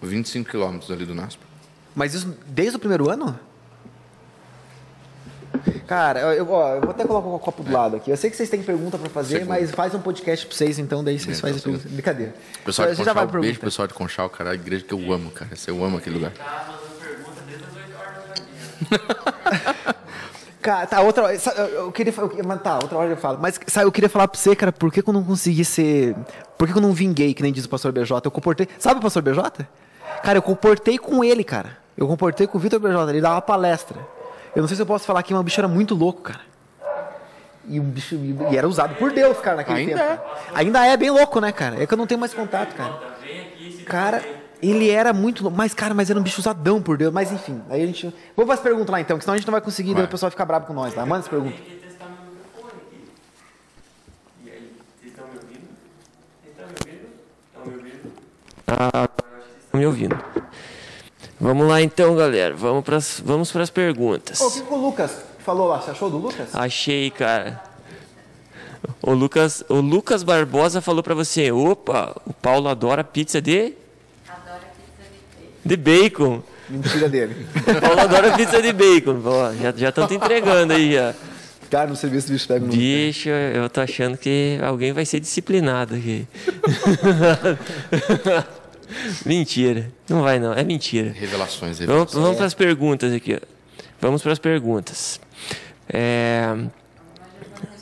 [0.00, 1.40] 25 quilômetros ali do NASP.
[1.94, 3.38] Mas isso desde o primeiro ano?
[5.88, 8.10] Cara, eu, ó, eu vou até colocar o copo do lado aqui.
[8.10, 9.48] Eu sei que vocês têm pergunta pra fazer, Segundo.
[9.48, 11.88] mas faz um podcast pra vocês, então daí vocês É, fazem tá pergunta.
[11.88, 12.34] Brincadeira.
[12.64, 13.66] Pessoal de Você já vai Conchal, pra beijo pergunta.
[13.66, 14.50] pessoal de Conchal, cara.
[14.50, 15.50] A igreja que eu amo, cara.
[15.66, 16.30] Eu amo aquele lugar.
[16.32, 18.98] Tá mandando pergunta desde as 8 horas da
[19.88, 19.94] manhã.
[20.68, 22.12] Cara, tá, outra Eu, eu queria.
[22.46, 23.38] Mas tá, outra hora eu falo.
[23.40, 26.14] Mas sabe, eu queria falar pra você, cara, por que, que eu não consegui ser.
[26.58, 28.20] Por que, que eu não vinguei, que nem diz o pastor BJ?
[28.22, 28.68] Eu comportei.
[28.78, 29.66] Sabe o pastor BJ?
[30.22, 31.78] Cara, eu comportei com ele, cara.
[31.96, 33.08] Eu comportei com o Vitor BJ.
[33.08, 33.98] Ele dava uma palestra.
[34.54, 36.40] Eu não sei se eu posso falar aqui, mas o bicho era muito louco, cara.
[37.66, 38.14] E o bicho.
[38.14, 40.22] E era usado por Deus, cara, naquele Ainda tempo.
[40.52, 41.82] Ainda é bem louco, né, cara?
[41.82, 42.92] É que eu não tenho mais contato, cara.
[43.22, 44.22] Vem aqui, se Cara,
[44.62, 45.56] ele era muito louco.
[45.56, 47.12] Mas, cara, mas era um bicho usadão por Deus.
[47.12, 48.04] Mas enfim, aí a gente.
[48.36, 50.04] Vamos para as perguntas lá então, que senão a gente não vai conseguir, daí Vai.
[50.06, 51.04] o pessoal fica bravo com nós, tá?
[51.06, 51.58] Manda as perguntas.
[51.60, 52.16] E vocês estão me
[52.56, 52.78] ouvindo?
[55.00, 55.68] Vocês estão me ouvindo?
[57.52, 58.12] Estão me ouvindo?
[58.66, 59.08] Ah,
[59.72, 60.18] me ouvindo.
[61.40, 62.54] Vamos lá então, galera.
[62.54, 64.40] Vamos para vamos as perguntas.
[64.40, 65.80] Ô, o que, que o Lucas falou lá?
[65.80, 66.52] Você achou do Lucas?
[66.52, 67.62] Achei, cara.
[69.00, 73.74] O Lucas, o Lucas Barbosa falou pra você: opa, o Paulo adora pizza de,
[75.68, 76.42] de bacon.
[76.68, 77.46] Mentira dele.
[77.66, 79.20] O Paulo adora pizza de bacon.
[79.24, 81.14] Ó, já já estão te entregando aí já.
[81.70, 82.72] Cara, no serviço do bicho pega no.
[82.72, 86.26] Bicho, eu tô achando que alguém vai ser disciplinado aqui.
[89.24, 89.90] mentira.
[90.08, 91.12] Não vai não, é mentira.
[91.12, 92.22] Revelações, Vamos, revelações.
[92.22, 93.38] vamos para as perguntas aqui.
[94.00, 95.20] Vamos para as perguntas.
[95.92, 96.54] É...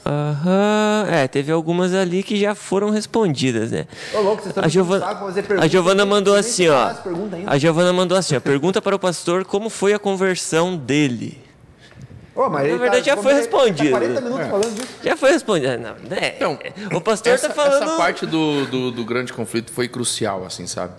[0.05, 3.87] Aham, é, teve algumas ali que já foram respondidas, né?
[4.15, 6.93] Ô, louco, vocês estão A Giovana, fazer a Giovana mandou assim, ó.
[7.47, 8.41] A Giovana mandou assim, ó.
[8.41, 11.43] Pergunta para o pastor como foi a conversão dele.
[12.37, 13.91] Ô, mas Na ele verdade, já como foi respondido.
[13.91, 14.89] Tá 40 minutos falando disso.
[15.03, 15.79] Já foi respondido.
[15.79, 16.35] Não, né?
[16.37, 16.59] Então,
[16.93, 17.83] o pastor essa, tá falando.
[17.83, 20.93] essa parte do, do, do grande conflito foi crucial, assim, sabe?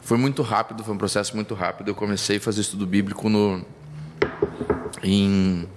[0.00, 1.88] Foi muito rápido, foi um processo muito rápido.
[1.88, 3.64] Eu comecei a fazer estudo bíblico no
[5.02, 5.68] em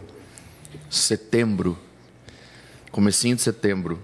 [0.90, 1.78] setembro,
[2.94, 4.00] comecinho de setembro.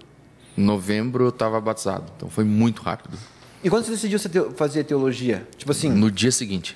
[0.57, 3.18] Em novembro eu estava batizado, então foi muito rápido.
[3.64, 4.20] E quando você decidiu
[4.52, 5.48] fazer teologia?
[5.57, 6.76] Tipo assim, no, No dia seguinte,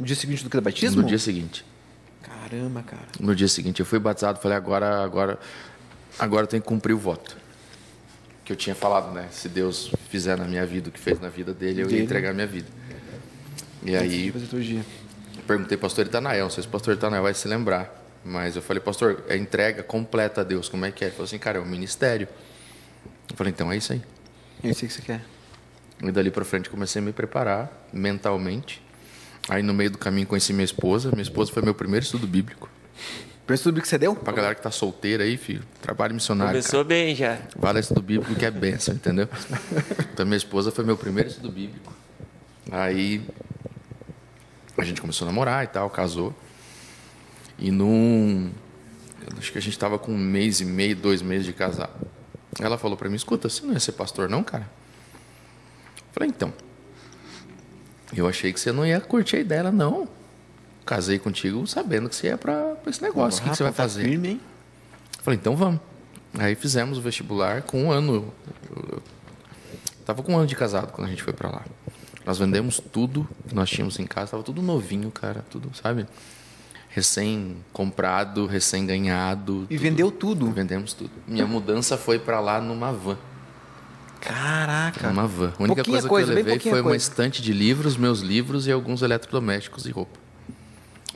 [0.00, 1.02] dia seguinte do que do batismo?
[1.02, 1.64] no dia seguinte,
[2.22, 3.02] Caramba, cara.
[3.20, 5.38] no dia seguinte eu fui batizado, falei agora, agora,
[6.18, 7.36] agora eu tenho que cumprir o voto
[8.44, 9.28] que eu tinha falado, né?
[9.30, 11.98] Se Deus fizer na minha vida o que fez na vida dele, eu Dele.
[11.98, 12.66] ia entregar a minha vida.
[13.84, 14.84] E aí Fazer teologia.
[15.46, 17.99] Perguntei ao pastor Itanael, não sei se o pastor Itanael vai se lembrar.
[18.24, 21.08] Mas eu falei, pastor, é entrega completa a Deus, como é que é?
[21.08, 22.28] Ele falou assim, cara, é um ministério.
[23.30, 24.02] Eu falei, então é isso aí.
[24.62, 25.22] Eu sei o que você quer.
[26.02, 28.82] E dali pra frente comecei a me preparar mentalmente.
[29.48, 31.10] Aí no meio do caminho conheci minha esposa.
[31.10, 32.68] Minha esposa foi meu primeiro estudo bíblico.
[33.46, 34.14] Pensa tudo que você deu?
[34.14, 36.52] Pra galera que tá solteira aí, filho, trabalho missionário.
[36.52, 37.36] Começou bem já.
[37.36, 37.48] Cara.
[37.56, 39.28] Vale estudo bíblico que é benção, entendeu?
[40.12, 41.92] Então minha esposa foi meu primeiro estudo bíblico.
[42.70, 43.26] Aí
[44.78, 46.32] a gente começou a namorar e tal, casou.
[47.60, 48.50] E num,
[49.38, 51.92] acho que a gente estava com um mês e meio, dois meses de casado.
[52.58, 54.68] Ela falou para mim: escuta, você não ia ser pastor, não, cara?
[55.98, 56.52] Eu falei: então.
[58.16, 59.60] Eu achei que você não ia curtir a ideia.
[59.60, 60.08] Ela, não.
[60.84, 63.40] Casei contigo sabendo que você ia para esse negócio.
[63.40, 64.02] o que, que você vai Tá fazer?
[64.02, 64.40] firme, hein?
[65.18, 65.80] Eu falei, então vamos.
[66.38, 68.32] Aí fizemos o vestibular com um ano.
[68.90, 69.02] Eu
[70.04, 71.64] tava com um ano de casado quando a gente foi para lá.
[72.26, 76.06] Nós vendemos tudo que nós tínhamos em casa, tava tudo novinho, cara, tudo, sabe?
[76.92, 79.66] Recém comprado, recém ganhado.
[79.70, 80.50] E vendeu tudo.
[80.50, 81.10] Vendemos tudo.
[81.26, 83.16] Minha mudança foi para lá numa van.
[84.20, 85.08] Caraca.
[85.08, 85.52] Numa van.
[85.58, 87.02] A única coisa, coisa, que eu levei foi uma coisa.
[87.02, 90.18] estante de livros, meus livros e alguns eletrodomésticos e roupa.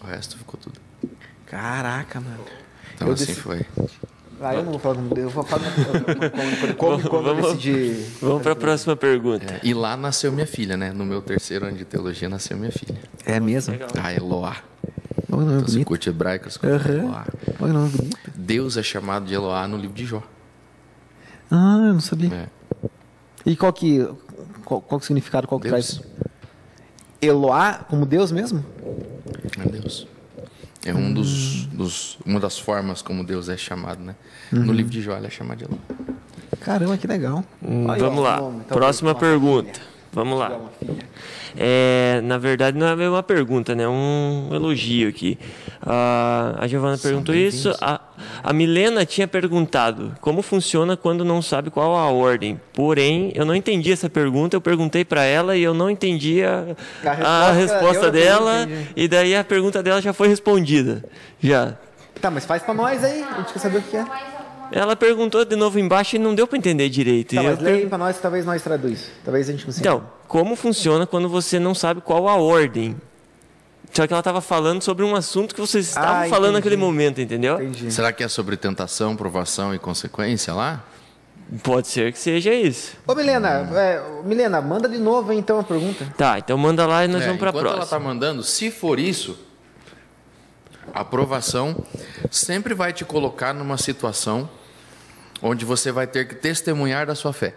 [0.02, 0.80] O resto ficou tudo.
[1.46, 2.38] Caraca, mano.
[2.94, 3.66] Então Eu assim decidi- foi.
[4.40, 5.62] Ah, eu não vou falar como eu vou falar
[6.76, 8.04] como, como, eu Vamos- decidi.
[8.20, 9.54] Vamos para a próxima pergunta.
[9.54, 10.92] É, e lá nasceu minha filha, né?
[10.92, 12.98] No meu terceiro ano de teologia nasceu minha filha.
[13.24, 13.74] É mesmo?
[14.00, 14.56] A Eloá.
[15.34, 15.86] Olha o nome Então, bonito.
[15.86, 16.88] curte hebraico, se curte.
[16.90, 17.26] Eloá.
[17.60, 18.18] Olha o nome bonito.
[18.34, 20.22] Deus é chamado de Eloá no livro de Jó.
[21.50, 22.32] Ah, eu não sabia.
[22.32, 22.88] É.
[23.46, 24.08] E qual que,
[24.64, 26.00] qual, qual que o significado, qual que Deus.
[26.00, 26.02] traz?
[27.20, 28.64] Eloá como Deus mesmo?
[29.58, 30.06] É Deus.
[30.86, 34.14] É um dos, dos, uma das formas como Deus é chamado, né?
[34.52, 34.64] Uhum.
[34.66, 35.78] No livro de Jó ele é chamado de Eloá.
[36.60, 37.44] Caramba, que legal.
[37.62, 38.36] Hum, Aí, Vamos ó, lá.
[38.40, 39.80] nome, então, Próxima pergunta.
[40.14, 40.60] Vamos lá.
[41.56, 43.86] É, na verdade, não é uma pergunta, né?
[43.86, 45.36] Um elogio aqui.
[45.82, 47.72] Ah, a Giovana perguntou isso.
[47.80, 48.00] A,
[48.42, 52.60] a Milena tinha perguntado como funciona quando não sabe qual a ordem.
[52.72, 54.56] Porém, eu não entendi essa pergunta.
[54.56, 58.22] Eu perguntei para ela e eu não entendi a, A a resposta, resposta eu também
[58.22, 58.68] dela.
[58.96, 61.04] E daí a pergunta dela já foi respondida.
[61.40, 61.74] Já.
[62.20, 63.22] Tá, mas faz pra nós aí.
[63.22, 64.33] A gente quer saber o que é.
[64.76, 67.36] Ela perguntou de novo embaixo e não deu para entender direito.
[67.36, 69.08] Tá, eu mas aí per- pra nós, talvez nós traduz.
[69.24, 69.88] Talvez a gente consiga.
[69.88, 72.96] Então, como funciona quando você não sabe qual a ordem?
[73.92, 77.20] Só que ela estava falando sobre um assunto que vocês estavam Ah, falando naquele momento,
[77.20, 77.62] entendeu?
[77.62, 77.92] Entendi.
[77.92, 80.82] Será que é sobre tentação, provação e consequência lá?
[81.62, 82.96] Pode ser que seja isso.
[83.06, 83.48] Ô, Milena,
[83.78, 86.04] é, Milena, manda de novo aí, então a pergunta.
[86.16, 88.08] Tá, então manda lá e nós É, vamos para a enquanto ela está próxima.
[88.12, 89.38] mandando, se for isso,
[90.92, 91.76] a aprovação
[92.30, 94.48] sempre vai te colocar numa situação
[95.44, 97.54] onde você vai ter que testemunhar da sua fé.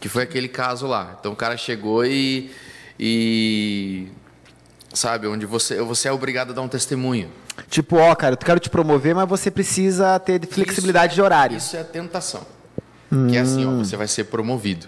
[0.00, 1.16] Que foi aquele caso lá.
[1.18, 2.50] Então o cara chegou e.
[2.98, 4.08] e
[4.92, 7.30] sabe, onde você, você é obrigado a dar um testemunho.
[7.70, 11.56] Tipo, ó, cara, eu quero te promover, mas você precisa ter flexibilidade de horário.
[11.56, 12.44] Isso é tentação.
[13.30, 14.86] Que é assim, ó, você vai ser promovido.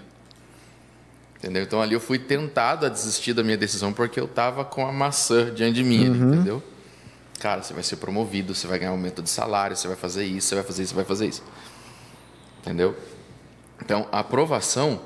[1.39, 1.63] Entendeu?
[1.63, 4.93] Então ali eu fui tentado a desistir da minha decisão porque eu tava com a
[4.93, 6.63] maçã diante de mim, ali, entendeu?
[7.41, 10.49] Cara, você vai ser promovido, você vai ganhar aumento de salário, você vai fazer isso,
[10.49, 11.43] você vai fazer isso, você vai fazer isso.
[12.61, 12.95] Entendeu?
[13.83, 15.01] Então, a aprovação,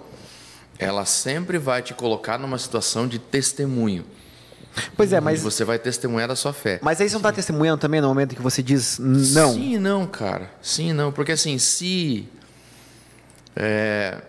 [0.76, 4.04] ela sempre vai te colocar numa situação de testemunho.
[4.96, 6.80] Pois é, mas, você vai testemunhar da sua fé.
[6.82, 9.54] mas aí você não tá testemunhando também no momento que você diz não.
[9.54, 10.50] Sim não, cara.
[10.60, 11.12] Sim não.
[11.12, 12.28] Porque assim, se.
[13.54, 14.20] é,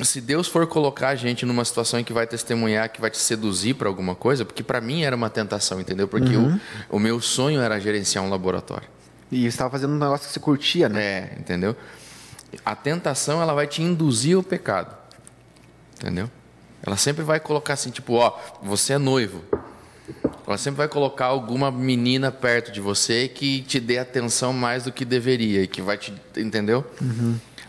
[0.00, 3.18] se Deus for colocar a gente numa situação em que vai testemunhar, que vai te
[3.18, 6.08] seduzir para alguma coisa, porque para mim era uma tentação, entendeu?
[6.08, 6.58] Porque Uhum.
[6.90, 8.88] o, o meu sonho era gerenciar um laboratório.
[9.30, 11.02] E você estava fazendo um negócio que você curtia, né?
[11.02, 11.76] É, entendeu?
[12.64, 14.94] A tentação, ela vai te induzir ao pecado.
[16.00, 16.30] Entendeu?
[16.84, 19.42] Ela sempre vai colocar assim, tipo, ó, você é noivo.
[20.46, 24.92] Ela sempre vai colocar alguma menina perto de você que te dê atenção mais do
[24.92, 26.84] que deveria e que vai te, entendeu?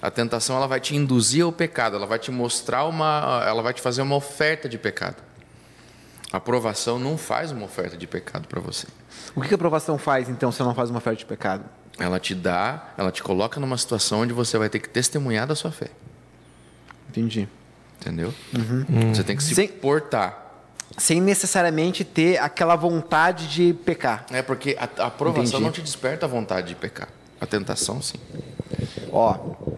[0.03, 3.73] A tentação ela vai te induzir ao pecado, ela vai te mostrar uma, ela vai
[3.73, 5.15] te fazer uma oferta de pecado.
[6.29, 8.85] A aprovação não faz uma oferta de pecado para você.
[9.33, 11.63] O que a aprovação faz, então, se eu não faz uma oferta de pecado?
[11.97, 15.55] Ela te dá, ela te coloca numa situação onde você vai ter que testemunhar da
[15.55, 15.87] sua fé.
[17.07, 17.47] Entendi.
[18.01, 18.33] Entendeu?
[19.13, 20.37] Você tem que se Sem- portar.
[20.97, 24.25] Sem necessariamente ter aquela vontade de pecar.
[24.31, 25.63] É porque a, a aprovação Entendi.
[25.63, 27.07] não te desperta a vontade de pecar.
[27.39, 28.17] A tentação, sim.
[29.11, 29.37] Ó,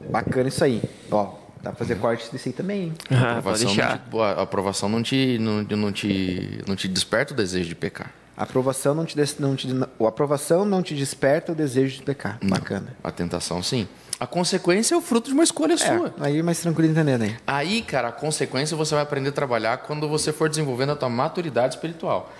[0.09, 0.81] bacana isso aí.
[1.11, 2.93] Ó, dá pra fazer corte desse aí também, hein?
[3.11, 6.87] Ah, A pode aprovação, não te, a aprovação não te, não, não, te, não te
[6.87, 8.11] desperta o desejo de pecar.
[8.37, 9.67] A aprovação não te, des- não te,
[10.01, 12.37] a aprovação não te desperta o desejo de pecar.
[12.41, 12.49] Não.
[12.49, 12.95] Bacana.
[13.03, 13.87] A tentação, sim.
[14.19, 16.13] A consequência é o fruto de uma escolha sua.
[16.19, 17.35] É, aí mais tranquilo entendendo aí.
[17.47, 21.09] Aí, cara, a consequência você vai aprender a trabalhar quando você for desenvolvendo a tua
[21.09, 22.31] maturidade espiritual.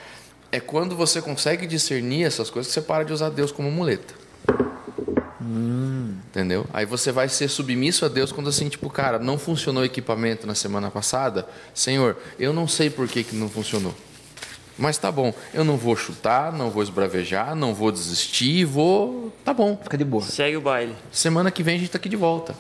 [0.52, 4.14] É quando você consegue discernir essas coisas que você para de usar Deus como muleta.
[6.36, 6.66] Entendeu?
[6.74, 10.46] Aí você vai ser submisso a Deus quando assim, tipo, cara, não funcionou o equipamento
[10.46, 11.48] na semana passada.
[11.74, 13.94] Senhor, eu não sei por que, que não funcionou.
[14.78, 19.32] Mas tá bom, eu não vou chutar, não vou esbravejar, não vou desistir, vou.
[19.46, 19.80] Tá bom.
[19.82, 20.24] Fica de boa.
[20.24, 20.94] Segue o baile.
[21.12, 22.54] Semana que vem a gente tá aqui de volta.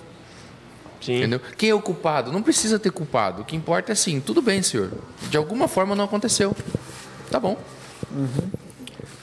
[1.01, 1.17] Sim.
[1.17, 1.41] Entendeu?
[1.57, 2.31] Quem é o culpado?
[2.31, 3.41] Não precisa ter culpado.
[3.41, 4.91] O que importa é assim, tudo bem, senhor.
[5.29, 6.55] De alguma forma não aconteceu.
[7.29, 7.57] Tá bom.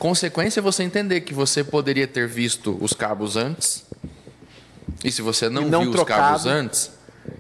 [0.03, 3.85] Consequência é você entender que você poderia ter visto os cabos antes.
[5.05, 6.21] E se você não, não viu trocado.
[6.21, 6.91] os cabos antes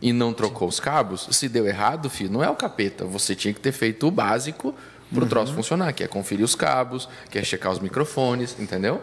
[0.00, 3.04] e não trocou os cabos, se deu errado, filho, não é o capeta.
[3.04, 4.72] Você tinha que ter feito o básico
[5.12, 9.02] para o troço funcionar, que é conferir os cabos, que é checar os microfones, entendeu?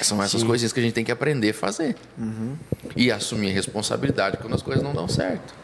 [0.00, 1.94] São essas coisinhas que a gente tem que aprender a fazer.
[2.96, 5.54] E assumir a responsabilidade quando as coisas não dão certo.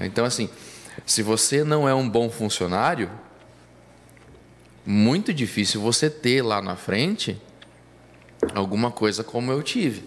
[0.00, 0.48] Então, assim,
[1.04, 3.10] se você não é um bom funcionário,
[4.84, 7.40] muito difícil você ter lá na frente
[8.54, 10.04] alguma coisa como eu tive.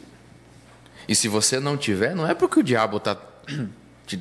[1.08, 3.16] E se você não tiver, não é porque o diabo está
[4.06, 4.20] te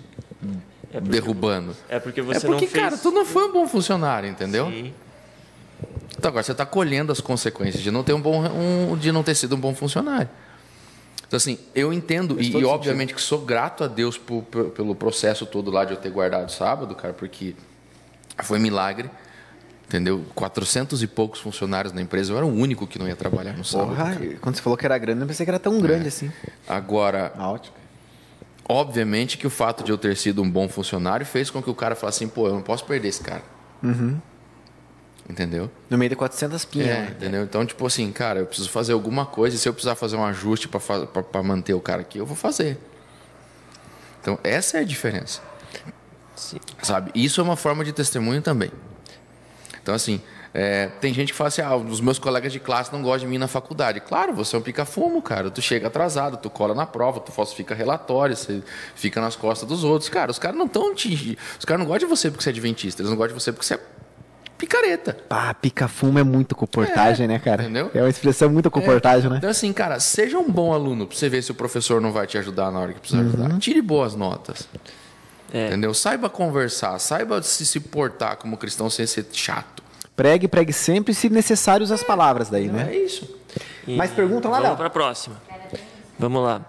[1.03, 1.75] derrubando.
[1.89, 2.73] É porque você é porque, não fez.
[2.85, 4.67] cara, tu não foi um bom funcionário, entendeu?
[4.71, 4.93] Sim.
[6.17, 9.23] Então agora você está colhendo as consequências de não ter um bom, um- de não
[9.23, 10.29] ter sido um bom funcionário.
[11.27, 14.95] Então assim, eu entendo e, e, obviamente que sou grato a Deus por- por- pelo
[14.95, 17.57] processo todo lá de eu ter guardado sábado, cara, porque
[18.43, 19.11] foi milagre,
[19.87, 20.25] entendeu?
[20.35, 23.65] 400 e poucos funcionários na empresa, eu era o único que não ia trabalhar no
[23.65, 23.97] sábado.
[23.97, 26.31] Porra, quando você falou que era grande, eu pensei que era tão grande assim.
[26.69, 27.77] Agora, ótica.
[28.69, 31.75] obviamente que o fato de eu ter sido um bom funcionário fez com que o
[31.75, 33.43] cara falasse assim, pô, eu não posso perder esse cara.
[35.29, 35.71] Entendeu?
[35.89, 36.89] No meio de 400 pinhas.
[36.89, 37.15] É, né?
[37.17, 37.43] entendeu?
[37.45, 40.25] Então, tipo assim, cara, eu preciso fazer alguma coisa e se eu precisar fazer um
[40.25, 42.79] ajuste para manter o cara aqui, eu vou fazer.
[44.21, 45.41] Então, essa é a diferença.
[46.37, 46.59] Sim.
[46.83, 47.11] Sabe?
[47.15, 48.71] Isso é uma forma de testemunho também.
[49.85, 50.19] Então, assim,
[50.55, 53.27] é, tem gente que fala assim: ah, os meus colegas de classe não gostam de
[53.27, 54.01] mim na faculdade.
[54.01, 55.51] Claro, você é um pica-fumo, cara.
[55.51, 58.63] Tu chega atrasado, tu cola na prova, tu falsifica relatório, você
[58.95, 60.09] fica nas costas dos outros.
[60.09, 61.37] Cara, os caras não estão te.
[61.59, 63.53] Os caras não gostam de você porque você é adventista, eles não gostam de você
[63.53, 63.81] porque você é
[64.57, 65.13] picareta.
[65.29, 67.65] Pá, pica-fumo é muito comportagem, É, né, cara?
[67.65, 67.91] entendeu?
[67.93, 69.37] É uma expressão muito comportagem, né?
[69.37, 72.27] Então, assim, cara, seja um bom aluno pra você ver se o professor não vai
[72.27, 73.59] te ajudar na hora que precisar ajudar.
[73.59, 74.67] Tire boas notas.
[75.55, 75.69] É.
[75.69, 75.95] Entendeu?
[75.95, 79.85] Saiba conversar, saiba se, se portar como cristão sem ser chato.
[80.17, 82.97] Pregue, pregue sempre, se necessário, use as palavras daí, É né?
[82.97, 83.39] isso.
[83.87, 85.37] E Mais pergunta lá, Vamos para a próxima.
[86.19, 86.61] Vamos lá.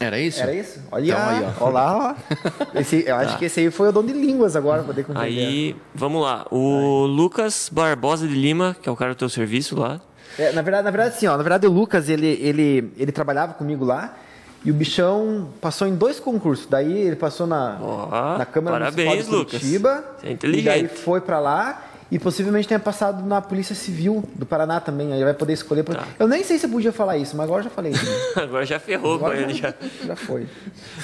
[0.00, 0.42] Era isso?
[0.42, 0.80] Era isso?
[0.90, 1.64] Olha Então, aí, ó.
[1.64, 2.16] Olha lá,
[2.74, 2.78] ó.
[2.80, 5.46] Esse, eu acho que esse aí foi o dom de línguas agora, poder compreender.
[5.46, 6.46] Aí, vamos lá.
[6.50, 10.00] O Lucas Barbosa de Lima, que é o cara do teu serviço lá.
[10.38, 13.54] É, na verdade, na verdade, assim, ó, na verdade o Lucas, ele, ele, ele trabalhava
[13.54, 14.16] comigo lá
[14.66, 16.66] e o bichão passou em dois concursos.
[16.66, 19.60] Daí ele passou na, Ó, na Câmara parabéns, Municipal de Lucas.
[19.60, 20.04] Curitiba.
[20.20, 20.62] Você é inteligente.
[20.62, 25.12] E daí foi pra lá e possivelmente tenha passado na Polícia Civil do Paraná também.
[25.12, 25.82] Aí vai poder escolher.
[25.82, 26.06] por- Tá.
[26.18, 27.92] Eu nem sei se eu podia falar isso, mas agora já falei.
[28.36, 29.72] Agora já ferrou com Agora ele já.
[30.04, 30.46] já foi.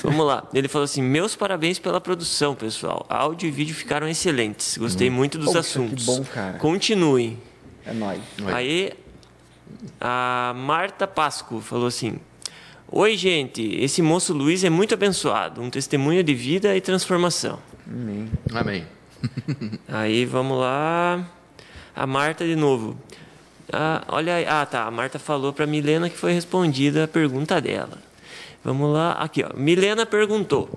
[0.02, 0.44] Vamos lá.
[0.52, 3.06] Ele falou assim: Meus parabéns pela produção, pessoal.
[3.09, 4.76] Áudio e vídeo ficaram excelentes.
[4.78, 6.05] Gostei muito dos Poxa, assuntos.
[6.05, 6.59] que bom, cara.
[6.59, 7.39] Continuem.
[7.86, 8.20] É nóis.
[8.52, 8.93] Aí
[10.01, 12.18] a Marta Pasco falou assim:
[12.94, 13.62] Oi, gente.
[13.82, 15.62] Esse moço Luiz é muito abençoado.
[15.62, 17.59] Um testemunho de vida e transformação.
[18.55, 18.86] Amém.
[19.89, 21.27] Aí vamos lá.
[21.97, 22.94] A Marta de novo.
[23.73, 24.47] Ah, olha aí.
[24.47, 24.85] Ah, tá.
[24.85, 27.97] A Marta falou para Milena que foi respondida a pergunta dela.
[28.62, 29.12] Vamos lá.
[29.12, 29.56] Aqui, ó.
[29.56, 30.69] Milena perguntou.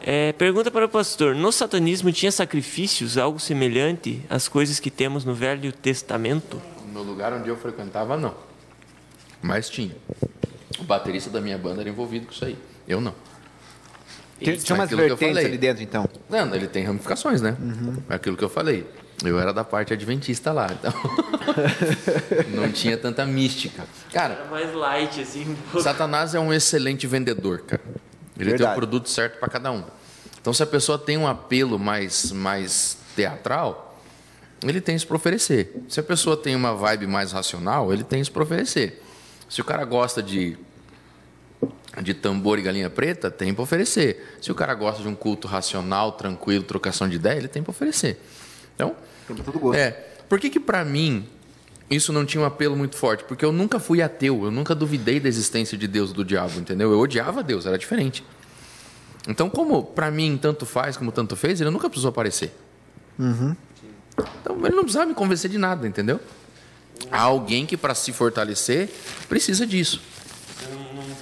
[0.00, 5.22] É, pergunta para o pastor: No satanismo tinha sacrifícios, algo semelhante às coisas que temos
[5.26, 6.62] no Velho Testamento?
[6.94, 8.34] No lugar onde eu frequentava, não.
[9.42, 9.94] Mas tinha.
[10.78, 12.58] O baterista da minha banda era envolvido com isso aí.
[12.86, 13.14] Eu não.
[14.40, 16.08] Tinha, tinha é umas vertentes ali dentro, então.
[16.28, 17.56] Não, ele tem ramificações, né?
[18.08, 18.86] É aquilo que eu falei.
[19.24, 20.92] Eu era da parte adventista lá, então.
[22.54, 23.84] não tinha tanta mística.
[24.12, 25.42] Cara, Era mais light, assim.
[25.42, 25.82] um pouco.
[25.82, 27.82] Satanás é um excelente vendedor, cara.
[28.36, 28.72] Ele tem Verdade.
[28.72, 29.82] o produto certo para cada um.
[30.40, 34.00] Então, se a pessoa tem um apelo mais, mais teatral,
[34.62, 35.74] ele tem isso para oferecer.
[35.88, 39.02] Se a pessoa tem uma vibe mais racional, ele tem isso para oferecer.
[39.48, 40.56] Se o cara gosta de
[42.02, 44.36] de tambor e galinha preta, tem para oferecer.
[44.40, 47.70] Se o cara gosta de um culto racional, tranquilo, trocação de ideia, ele tem para
[47.70, 48.20] oferecer.
[48.74, 48.94] Então,
[49.26, 49.78] Tem todo gosto.
[49.78, 49.90] é.
[50.28, 51.26] Por que que para mim
[51.90, 53.24] isso não tinha um apelo muito forte?
[53.24, 56.92] Porque eu nunca fui ateu, eu nunca duvidei da existência de Deus do diabo, entendeu?
[56.92, 58.22] Eu odiava Deus, era diferente.
[59.26, 62.52] Então, como para mim tanto faz como tanto fez, ele nunca precisou aparecer.
[64.40, 66.20] Então, ele não precisava me convencer de nada, entendeu?
[67.10, 68.88] Há alguém que para se fortalecer
[69.28, 70.00] precisa disso.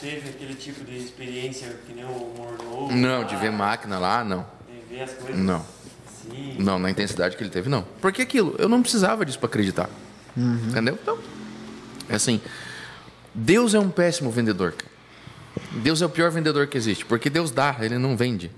[0.07, 2.95] Teve aquele tipo de experiência que nem o Mornovo?
[2.95, 4.47] Não, de ver máquina lá, não.
[4.69, 5.67] De ver as coisas Não.
[6.07, 6.57] assim.
[6.61, 7.85] Não, na intensidade que ele teve, não.
[8.01, 9.91] Porque aquilo, eu não precisava disso para acreditar.
[10.37, 10.97] Entendeu?
[11.03, 11.19] Então,
[12.09, 12.41] é assim.
[13.35, 14.77] Deus é um péssimo vendedor.
[15.73, 17.05] Deus é o pior vendedor que existe.
[17.05, 18.49] Porque Deus dá, ele não vende.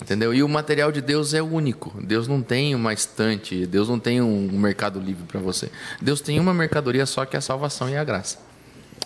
[0.00, 0.34] Entendeu?
[0.34, 1.94] E o material de Deus é único.
[2.02, 5.70] Deus não tem uma estante, Deus não tem um mercado livre para você.
[6.00, 8.50] Deus tem uma mercadoria só que é a salvação e a graça.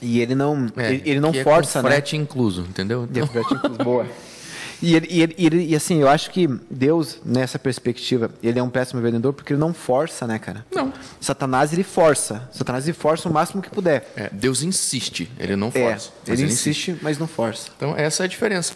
[0.03, 1.95] E ele não, É, ele, ele não força, é com né?
[1.95, 3.03] frete incluso, entendeu?
[3.03, 3.79] É Então, frete incluso.
[3.79, 4.07] Boa.
[4.83, 8.63] E, ele, e, ele, e, ele- assim, eu acho que Deus, nessa perspectiva, ele é
[8.63, 10.67] um péssimo vendedor porque ele não força, né, cara?
[10.71, 10.93] Não.
[11.19, 12.47] Satanás, ele força.
[12.53, 14.13] Satanás, ele força o máximo que puder.
[14.15, 16.11] É, Deus insiste, ele não É, força.
[16.29, 17.71] mas ele insiste, mas não força.
[17.75, 18.75] Então, essa é a diferença.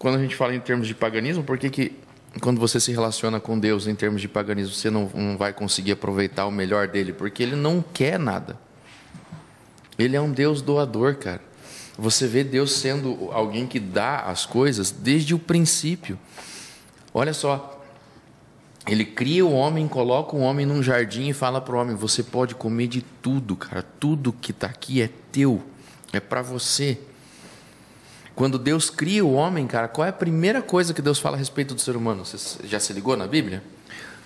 [0.00, 1.92] Quando a gente fala em termos de paganismo, por que, que
[2.40, 5.92] quando você se relaciona com Deus em termos de paganismo, você não, não vai conseguir
[5.92, 7.12] aproveitar o melhor dele?
[7.12, 8.58] Porque ele não quer nada.
[9.98, 11.40] Ele é um Deus doador, cara.
[11.98, 16.18] Você vê Deus sendo alguém que dá as coisas desde o princípio.
[17.14, 17.72] Olha só.
[18.86, 22.22] Ele cria o homem, coloca o homem num jardim e fala para o homem: Você
[22.22, 23.82] pode comer de tudo, cara.
[23.82, 25.62] Tudo que está aqui é teu,
[26.12, 26.98] é para você.
[28.34, 31.38] Quando Deus cria o homem, cara, qual é a primeira coisa que Deus fala a
[31.38, 32.24] respeito do ser humano?
[32.24, 33.62] Você já se ligou na Bíblia?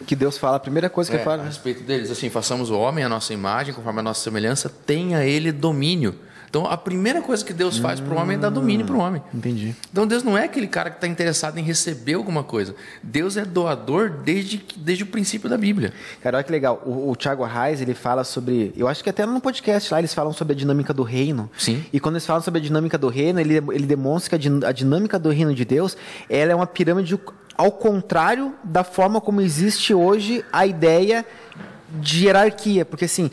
[0.07, 1.43] Que Deus fala, a primeira coisa que É, ele fala.
[1.43, 5.25] a respeito deles, assim, façamos o homem a nossa imagem, conforme a nossa semelhança, tenha
[5.25, 6.15] ele domínio.
[6.49, 8.99] Então, a primeira coisa que Deus faz para o homem é dar domínio para o
[8.99, 9.23] homem.
[9.33, 9.73] Entendi.
[9.93, 12.75] Então, Deus não é aquele cara que está interessado em receber alguma coisa.
[13.05, 15.93] Deus é doador desde, desde o princípio da Bíblia.
[16.21, 16.83] Cara, olha que legal.
[16.85, 18.73] O, o Thiago Arraes, ele fala sobre.
[18.77, 21.49] Eu acho que até no podcast lá eles falam sobre a dinâmica do reino.
[21.57, 21.85] Sim.
[21.93, 24.65] E quando eles falam sobre a dinâmica do reino, ele, ele demonstra que a, din-
[24.67, 25.97] a dinâmica do reino de Deus
[26.29, 27.17] ela é uma pirâmide
[27.57, 31.25] ao contrário da forma como existe hoje a ideia
[31.93, 32.85] de hierarquia.
[32.85, 33.31] Porque, assim,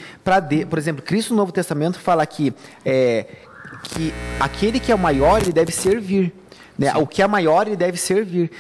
[0.48, 2.54] de, por exemplo, Cristo no Novo Testamento fala que,
[2.86, 3.26] é,
[3.84, 6.34] que aquele que é o maior, ele deve servir.
[6.78, 6.94] Né?
[6.96, 8.52] O que é maior, ele deve servir.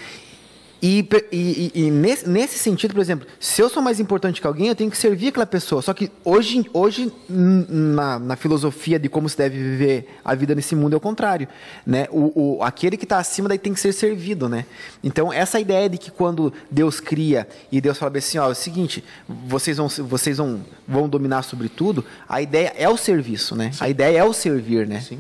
[0.79, 4.67] E, e- e- nesse, nesse sentido, por exemplo, se eu sou mais importante que alguém,
[4.67, 5.81] eu tenho que servir aquela pessoa.
[5.81, 10.75] Só que hoje, hoje na, na filosofia de como se deve viver a vida nesse
[10.75, 11.47] mundo é o contrário.
[11.85, 12.07] Né?
[12.11, 14.47] O, o- aquele que está acima daí tem que ser servido.
[14.47, 14.65] Né?
[15.03, 18.55] Então, essa ideia de que quando Deus cria e Deus fala assim, ó, é o
[18.55, 23.55] seguinte, vocês vão, vocês vão, vão dominar sobre tudo, a ideia é o serviço.
[23.55, 23.71] Né?
[23.79, 24.85] A ideia é o servir.
[24.87, 25.01] Né?
[25.01, 25.19] Sim.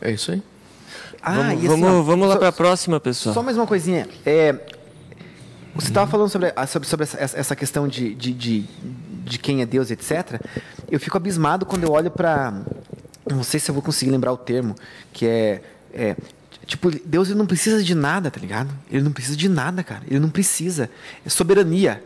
[0.00, 0.42] É isso aí.
[1.22, 3.34] Ah, vamos assim, vamos, vamos lá para a próxima, pessoal.
[3.34, 4.08] Só mais uma coisinha.
[4.24, 4.54] É,
[5.74, 8.64] você estava falando sobre, sobre, sobre essa, essa questão de, de, de,
[9.24, 10.40] de quem é Deus, etc.
[10.90, 12.62] Eu fico abismado quando eu olho para.
[13.30, 14.74] Não sei se eu vou conseguir lembrar o termo,
[15.12, 15.62] que é.
[15.92, 16.16] é,
[16.66, 18.70] tipo, Deus ele não precisa de nada, tá ligado?
[18.90, 20.02] Ele não precisa de nada, cara.
[20.08, 20.90] Ele não precisa.
[21.24, 22.02] É soberania.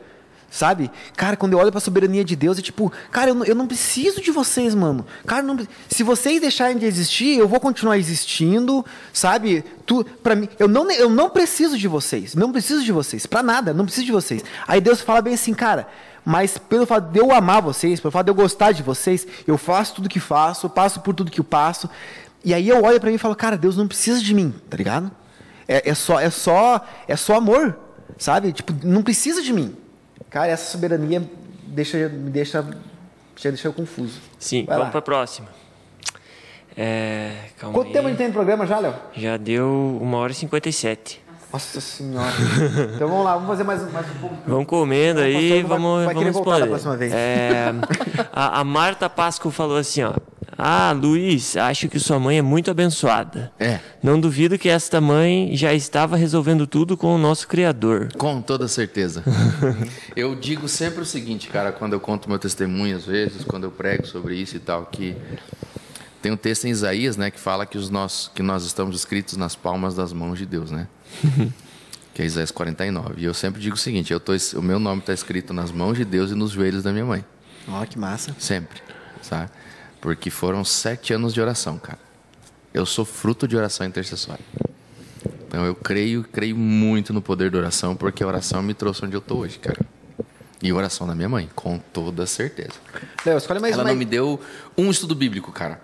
[0.54, 0.88] Sabe?
[1.16, 3.66] Cara, quando eu olho pra soberania de Deus, é tipo, cara, eu não, eu não
[3.66, 5.04] preciso de vocês, mano.
[5.26, 5.58] Cara, não
[5.88, 9.64] se vocês deixarem de existir, eu vou continuar existindo, sabe?
[9.84, 12.36] Tu, pra mim, eu não, eu não preciso de vocês.
[12.36, 13.26] Não preciso de vocês.
[13.26, 14.44] Pra nada, não preciso de vocês.
[14.68, 15.88] Aí Deus fala bem assim, cara,
[16.24, 19.58] mas pelo fato de eu amar vocês, pelo fato de eu gostar de vocês, eu
[19.58, 21.90] faço tudo que faço, passo por tudo que eu passo.
[22.44, 24.76] E aí eu olho pra mim e falo, cara, Deus não precisa de mim, tá
[24.76, 25.10] ligado?
[25.66, 27.76] É, é só, é só, é só amor,
[28.16, 28.52] sabe?
[28.52, 29.78] Tipo, não precisa de mim.
[30.30, 31.22] Cara, essa soberania
[31.66, 32.62] deixa, me deixa,
[33.36, 34.20] já deixa eu confuso.
[34.38, 35.48] Sim, Vai vamos para a próxima.
[36.76, 37.92] É, calma Quanto aí.
[37.92, 38.94] tempo a gente tem no programa já, Léo?
[39.14, 41.22] Já deu uma hora e 57.
[41.54, 42.34] Nossa senhora.
[42.96, 44.36] então vamos lá, vamos fazer mais, mais um pouco.
[44.44, 47.12] Vamos comendo aí, vai- vamos, vai querer vamos voltar da próxima vez.
[47.12, 47.72] É,
[48.32, 50.14] a, a Marta Pasco falou assim, ó.
[50.58, 53.52] Ah, Luiz, acho que sua mãe é muito abençoada.
[53.60, 53.78] É.
[54.02, 58.08] Não duvido que esta mãe já estava resolvendo tudo com o nosso Criador.
[58.18, 59.22] Com toda certeza.
[60.16, 63.70] eu digo sempre o seguinte, cara, quando eu conto meu testemunho, às vezes, quando eu
[63.70, 65.16] prego sobre isso e tal, que
[66.20, 69.36] tem um texto em Isaías, né, que fala que, os nós, que nós estamos escritos
[69.36, 70.88] nas palmas das mãos de Deus, né?
[72.14, 73.14] Que é Isaías 49.
[73.20, 75.96] E eu sempre digo o seguinte: eu tô, o meu nome está escrito nas mãos
[75.96, 77.24] de Deus e nos joelhos da minha mãe.
[77.68, 78.34] Ó, que massa.
[78.38, 78.80] Sempre,
[79.22, 79.50] sabe?
[80.00, 81.98] Porque foram sete anos de oração, cara.
[82.72, 84.44] Eu sou fruto de oração intercessória.
[85.46, 89.14] Então eu creio, creio muito no poder da oração, porque a oração me trouxe onde
[89.16, 89.78] eu tô hoje, cara.
[90.60, 92.72] E a oração da minha mãe, com toda certeza.
[93.24, 93.90] Léo, escolhe mais Ela uma.
[93.90, 94.40] não me deu
[94.76, 95.80] um estudo bíblico, cara.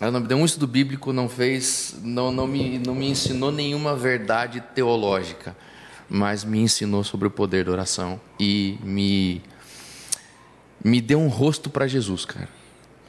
[0.00, 3.52] Ela não me deu um estudo bíblico, não fez, não, não, me, não me ensinou
[3.52, 5.56] nenhuma verdade teológica,
[6.08, 9.40] mas me ensinou sobre o poder da oração e me,
[10.82, 12.48] me deu um rosto para Jesus, cara.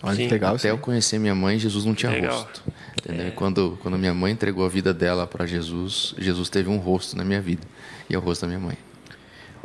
[0.03, 0.27] Olha Sim.
[0.27, 0.55] que legal.
[0.55, 0.73] Até aí.
[0.73, 2.37] eu conhecer minha mãe, Jesus não tinha Legal.
[2.37, 2.61] rosto.
[2.99, 3.27] Entendeu?
[3.27, 7.17] E Quando, quando minha mãe entregou a vida dela para Jesus, Jesus teve um rosto
[7.17, 7.63] na minha vida.
[8.07, 8.77] E é o rosto da minha mãe.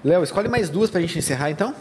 [0.02, 1.74] Léo, escolhe mais duas pra gente encerrar então?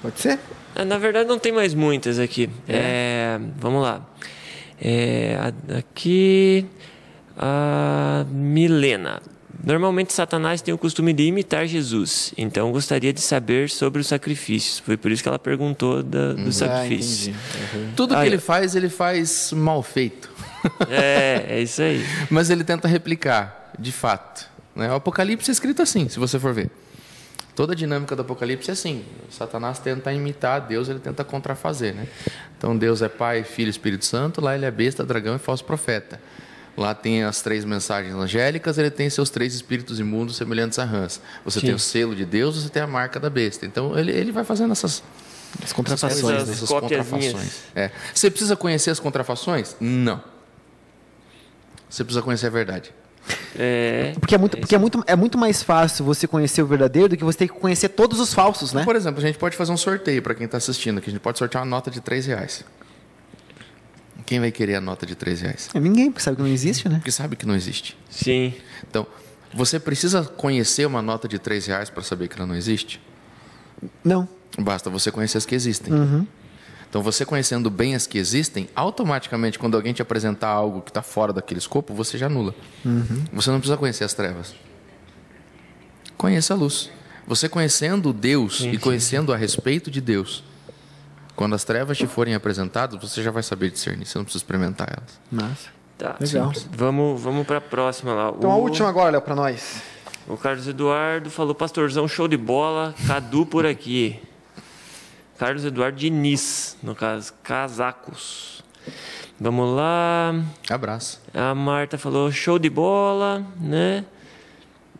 [0.00, 0.38] Pode ser?
[0.74, 2.48] Ah, Na verdade, não tem mais muitas aqui.
[2.68, 4.06] É, vamos lá.
[4.80, 5.36] É,
[5.78, 6.66] aqui,
[7.36, 9.20] a Milena.
[9.64, 12.32] Normalmente, Satanás tem o costume de imitar Jesus.
[12.38, 14.78] Então, gostaria de saber sobre os sacrifícios.
[14.78, 17.34] Foi por isso que ela perguntou da, do sacrifício.
[17.96, 20.30] Tudo Ah, que eu- ele faz, ele faz mal feito.
[20.90, 22.04] É, é isso aí.
[22.28, 24.48] Mas ele tenta replicar, de fato.
[24.74, 24.90] Né?
[24.90, 26.70] O Apocalipse é escrito assim, se você for ver.
[27.56, 29.04] Toda a dinâmica do Apocalipse é assim.
[29.30, 31.94] Satanás tenta imitar Deus, ele tenta contrafazer.
[31.94, 32.06] Né?
[32.56, 35.64] Então Deus é Pai, Filho e Espírito Santo, lá ele é besta, dragão e falso
[35.64, 36.20] profeta.
[36.76, 41.18] Lá tem as três mensagens angélicas, ele tem seus três espíritos imundos semelhantes a rãs.
[41.46, 41.66] Você Sim.
[41.68, 43.64] tem o selo de Deus, você tem a marca da besta.
[43.64, 45.02] Então ele, ele vai fazendo essas,
[45.64, 46.52] As contrafações, Essas- né?
[46.54, 47.62] essas contrafações.
[47.74, 47.90] É.
[48.14, 49.74] Você precisa conhecer as contrafações?
[49.80, 50.22] Não.
[51.88, 52.92] Você precisa conhecer a verdade.
[53.58, 57.08] É, Porque, é muito, porque é, muito, é muito mais fácil você conhecer o verdadeiro
[57.10, 58.84] do que você ter que conhecer todos os falsos, né?
[58.84, 61.20] Por exemplo, a gente pode fazer um sorteio para quem está assistindo, que a gente
[61.22, 62.64] pode sortear uma nota de 3 reais.
[64.24, 65.70] Quem vai querer a nota de 3 reais?
[65.72, 66.96] É ninguém, porque sabe que não existe, né?
[66.96, 67.96] Porque sabe que não existe.
[68.10, 68.54] sim.
[68.88, 69.06] Então,
[69.54, 73.00] você precisa conhecer uma nota de 3 reais para saber que ela não existe?
[74.04, 74.28] Não.
[74.58, 75.92] Basta você conhecer as que existem.
[75.92, 76.26] Uhum.
[76.96, 81.02] Então, você conhecendo bem as que existem, automaticamente, quando alguém te apresentar algo que está
[81.02, 82.54] fora daquele escopo, você já anula.
[82.82, 83.22] Uhum.
[83.34, 84.54] Você não precisa conhecer as trevas.
[86.16, 86.90] Conheça a luz.
[87.26, 90.42] Você conhecendo Deus e conhecendo a respeito de Deus,
[91.34, 94.06] quando as trevas te forem apresentadas, você já vai saber discernir.
[94.06, 95.20] Você não precisa experimentar elas.
[95.30, 95.68] Massa.
[95.98, 96.16] Tá.
[96.18, 96.50] Legal.
[96.72, 98.32] Vamos, vamos para a próxima lá.
[98.38, 99.82] Então a O- última agora, Léo, pra nós.
[100.26, 104.18] O Carlos Eduardo falou, pastorzão, show de bola, Cadu por aqui.
[105.38, 108.62] Carlos Eduardo Diniz, no caso, casacos.
[109.38, 110.34] Vamos lá.
[110.70, 111.20] Abraço.
[111.34, 114.04] A Marta falou, show de bola, né?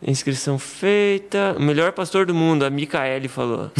[0.06, 1.54] Inscrição feita.
[1.58, 3.70] O melhor pastor do mundo, a Micaele falou.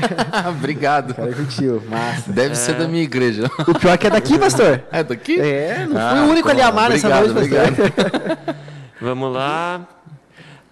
[0.48, 1.14] Obrigado.
[1.14, 1.82] Cara, curtiu.
[1.86, 2.32] Massa.
[2.32, 3.44] Deve ser da minha igreja.
[3.68, 4.82] O pior é que é daqui, pastor.
[4.90, 5.38] É daqui?
[5.38, 8.56] É, não Ah, fui o único ali a pô, amar nessa obrigado, noite, pastor.
[9.02, 9.86] Vamos lá.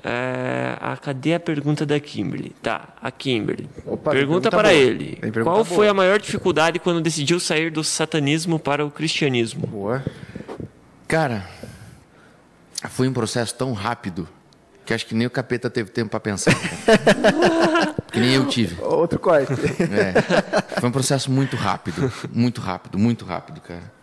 [0.06, 2.54] É, a, cadê a pergunta da Kimberly?
[2.62, 3.68] Tá, a Kimberly.
[3.86, 4.74] Opa, pergunta pergunta para boa.
[4.74, 5.16] ele.
[5.16, 5.64] Pergunta Qual boa.
[5.64, 9.66] foi a maior dificuldade quando decidiu sair do satanismo para o cristianismo?
[9.66, 10.04] Boa.
[11.08, 11.48] Cara,
[12.90, 14.28] foi um processo tão rápido
[14.84, 16.54] que acho que nem o capeta teve tempo pra pensar.
[18.12, 18.76] que nem eu tive.
[18.82, 19.54] Outro corte.
[19.54, 20.78] É.
[20.80, 23.93] Foi um processo muito rápido, muito rápido, muito rápido, cara.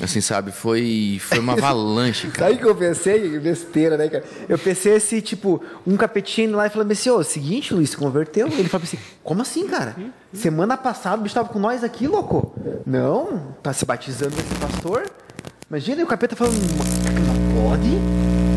[0.00, 2.50] Assim, sabe, foi, foi uma avalanche, cara.
[2.50, 3.38] Sabe o que eu pensei?
[3.38, 4.24] Besteira, né, cara?
[4.48, 8.46] Eu pensei assim, tipo, um capetinho indo lá e falando assim, ô, seguinte, Luiz, converteu?
[8.48, 9.96] Ele falou assim, como assim, cara?
[10.32, 12.54] Semana passada o bicho tava com nós aqui, louco.
[12.86, 15.10] Não, tá se batizando ser pastor?
[15.68, 17.90] Imagina, e o capeta falando, não pode?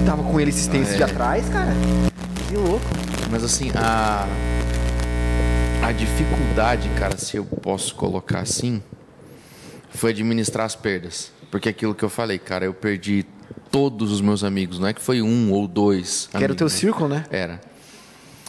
[0.06, 1.72] Tava com ele esses tempos de atrás, cara.
[2.48, 2.85] Que louco.
[3.31, 4.27] Mas assim, a,
[5.84, 8.81] a dificuldade, cara, se eu posso colocar assim,
[9.98, 11.32] foi administrar as perdas.
[11.52, 13.26] Porque aquilo que eu falei, cara, eu perdi
[13.72, 14.80] todos os meus amigos.
[14.80, 16.30] Não é que foi um ou dois.
[16.32, 16.74] Que era o teu né?
[16.74, 17.26] círculo, né?
[17.30, 17.61] Era.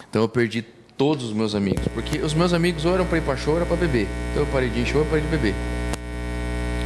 [0.08, 0.62] Então eu perdi
[0.96, 1.86] todos os meus amigos.
[1.94, 4.08] Porque os meus amigos ou eram pra ir pra show ou era pra beber.
[4.30, 5.54] Então eu parei de ir show, eu parei de beber.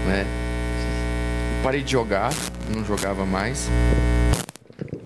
[0.07, 0.27] Né?
[1.63, 2.33] Parei de jogar,
[2.75, 3.69] não jogava mais.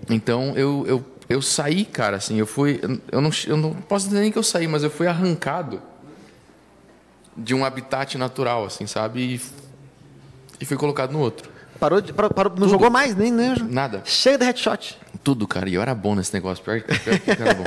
[0.09, 2.81] Então eu, eu, eu saí, cara, assim, eu fui.
[3.11, 5.81] Eu não, eu não posso dizer nem que eu saí, mas eu fui arrancado
[7.37, 9.19] de um habitat natural, assim, sabe?
[9.35, 9.41] E,
[10.59, 11.49] e fui colocado no outro.
[11.79, 14.01] Parou, de, parou, parou- não jogou mais, nem, nem Nada.
[14.03, 14.97] Chega de headshot.
[15.23, 15.69] Tudo, cara.
[15.69, 16.63] E eu era bom nesse negócio.
[16.63, 17.63] Pior, pior que eu era bom.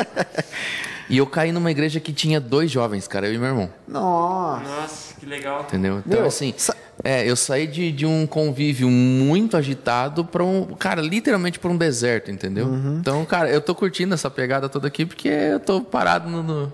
[1.08, 3.70] E eu caí numa igreja que tinha dois jovens, cara, eu e meu irmão.
[3.86, 4.62] Nossa.
[4.68, 5.62] Nossa, que legal.
[5.62, 6.02] Entendeu?
[6.04, 10.66] Então, Meu, assim, sa- é, eu saí de, de um convívio muito agitado para um.
[10.78, 12.66] Cara, literalmente para um deserto, entendeu?
[12.66, 12.98] Uhum.
[13.00, 16.42] Então, cara, eu tô curtindo essa pegada toda aqui porque eu tô parado no.
[16.42, 16.72] no-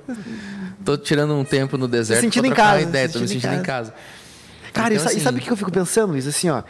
[0.86, 2.20] tô tirando um tempo no deserto.
[2.22, 3.92] sentindo pra em casa, Ideia, tô me sentindo em sentindo casa.
[4.72, 6.26] Cara, e Então, e assim, sabe o que eu fico pensando, Luiz?
[6.26, 6.62] Assim, ó,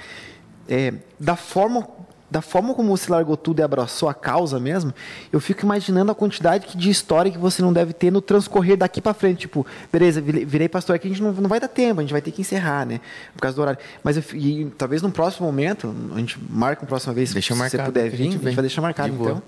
[0.69, 1.87] é, da forma
[2.29, 4.93] da forma como você largou tudo e abraçou a causa mesmo,
[5.33, 9.01] eu fico imaginando a quantidade de história que você não deve ter no transcorrer daqui
[9.01, 9.41] pra frente.
[9.41, 12.21] Tipo, beleza, virei, pastor aqui, a gente não, não vai dar tempo, a gente vai
[12.21, 13.01] ter que encerrar, né?
[13.33, 13.79] Por causa do horário.
[14.03, 17.59] Mas eu, e, talvez num próximo momento, a gente marca uma próxima vez, Deixa se
[17.59, 18.55] você marcado puder que a vir, a gente vem.
[18.55, 19.43] vai deixar marcado, De então.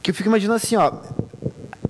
[0.00, 0.92] Que eu fico imaginando assim, ó,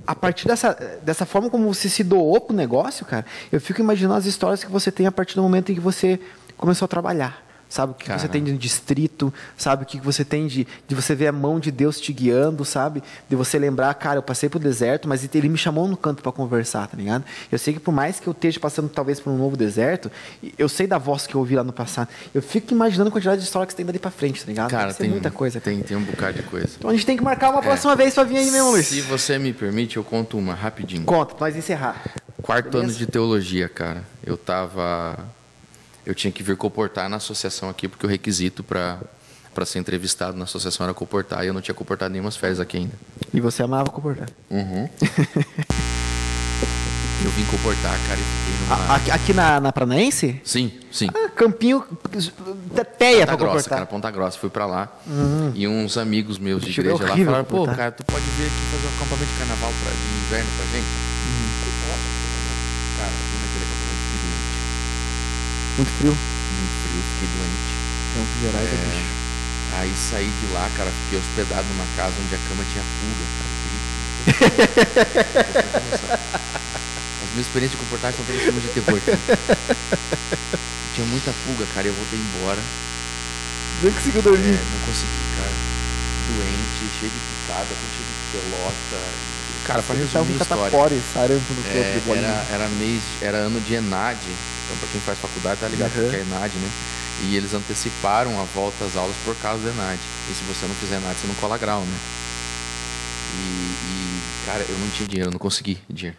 [0.06, 4.16] a partir dessa, dessa forma como você se doou pro negócio, cara, eu fico imaginando
[4.16, 6.20] as histórias que você tem a partir do momento em que você
[6.56, 7.43] começou a trabalhar.
[7.74, 10.64] Sabe o que, que você tem de distrito, sabe o que, que você tem de,
[10.86, 13.02] de você ver a mão de Deus te guiando, sabe?
[13.28, 16.30] De você lembrar, cara, eu passei pro deserto, mas ele me chamou no canto para
[16.30, 17.24] conversar, tá ligado?
[17.50, 20.08] Eu sei que por mais que eu esteja passando talvez por um novo deserto,
[20.56, 22.10] eu sei da voz que eu ouvi lá no passado.
[22.32, 24.70] Eu fico imaginando a quantidade de história que você tem dali pra frente, tá ligado?
[24.70, 25.60] Cara, tem muita coisa.
[25.60, 26.68] Tem, tem um bocado de coisa.
[26.78, 28.86] Então a gente tem que marcar uma próxima vez pra vir aí mesmo, Luiz.
[28.86, 31.02] Se você me permite, eu conto uma rapidinho.
[31.02, 32.00] Conta, pra nós encerrar.
[32.40, 32.90] Quarto Beleza?
[32.90, 34.04] ano de teologia, cara.
[34.24, 35.18] Eu tava.
[36.06, 38.98] Eu tinha que vir comportar na associação aqui, porque o requisito para
[39.54, 42.76] para ser entrevistado na associação era comportar, e eu não tinha comportado nenhuma férias aqui
[42.76, 42.94] ainda.
[43.32, 44.28] E você amava comportar.
[44.50, 44.88] Uhum.
[47.24, 48.96] eu vim comportar, cara, e fiquei numa.
[48.96, 50.40] Aqui, aqui na, na Paranaense?
[50.44, 51.08] Sim, sim.
[51.14, 51.84] Ah, campinho
[52.74, 53.78] teteia pra Ponta Grossa, comportar.
[53.78, 54.38] cara, Ponta Grossa.
[54.38, 54.92] Fui pra lá.
[55.54, 58.60] E uns amigos meus de é igreja lá falaram, pô, cara, tu pode vir aqui
[58.72, 60.86] fazer um acampamento de carnaval pra, de inverno pra gente?
[61.86, 62.08] Nossa,
[62.98, 64.54] cara, eu fui naquele acampamento e fiquei doente.
[65.76, 66.14] Muito frio.
[66.14, 67.74] Muito frio, fiquei doente.
[68.14, 69.10] Campos Gerais é, bicho.
[69.74, 73.54] Aí saí de lá, cara, fiquei hospedado numa casa onde a cama tinha pulga, cara.
[77.24, 79.00] As minhas experiências de comportagem são todas filmes de terror.
[79.00, 79.18] Cara.
[80.94, 82.62] Tinha muita pulga, cara, e eu voltei embora.
[83.82, 84.54] Não conseguiu dormir.
[84.54, 85.50] É, não consegui, cara.
[86.30, 89.02] Doente, cheio de picada, cheio de pelota.
[89.64, 90.64] Cara, pra resumir a história.
[90.64, 92.26] catapore, sarampo no corpo É, bolinha.
[92.26, 96.10] era, era mês, era ano de ENAD, então pra quem faz faculdade tá ligado Uhum.
[96.10, 96.70] que é ENAD, né?
[97.24, 99.98] E eles anteciparam a volta às aulas por causa do ENAD.
[100.30, 101.98] E se você não fizer ENAD, você não cola grau, né?
[103.34, 106.16] E, e, cara, eu não tinha dinheiro, eu não consegui dinheiro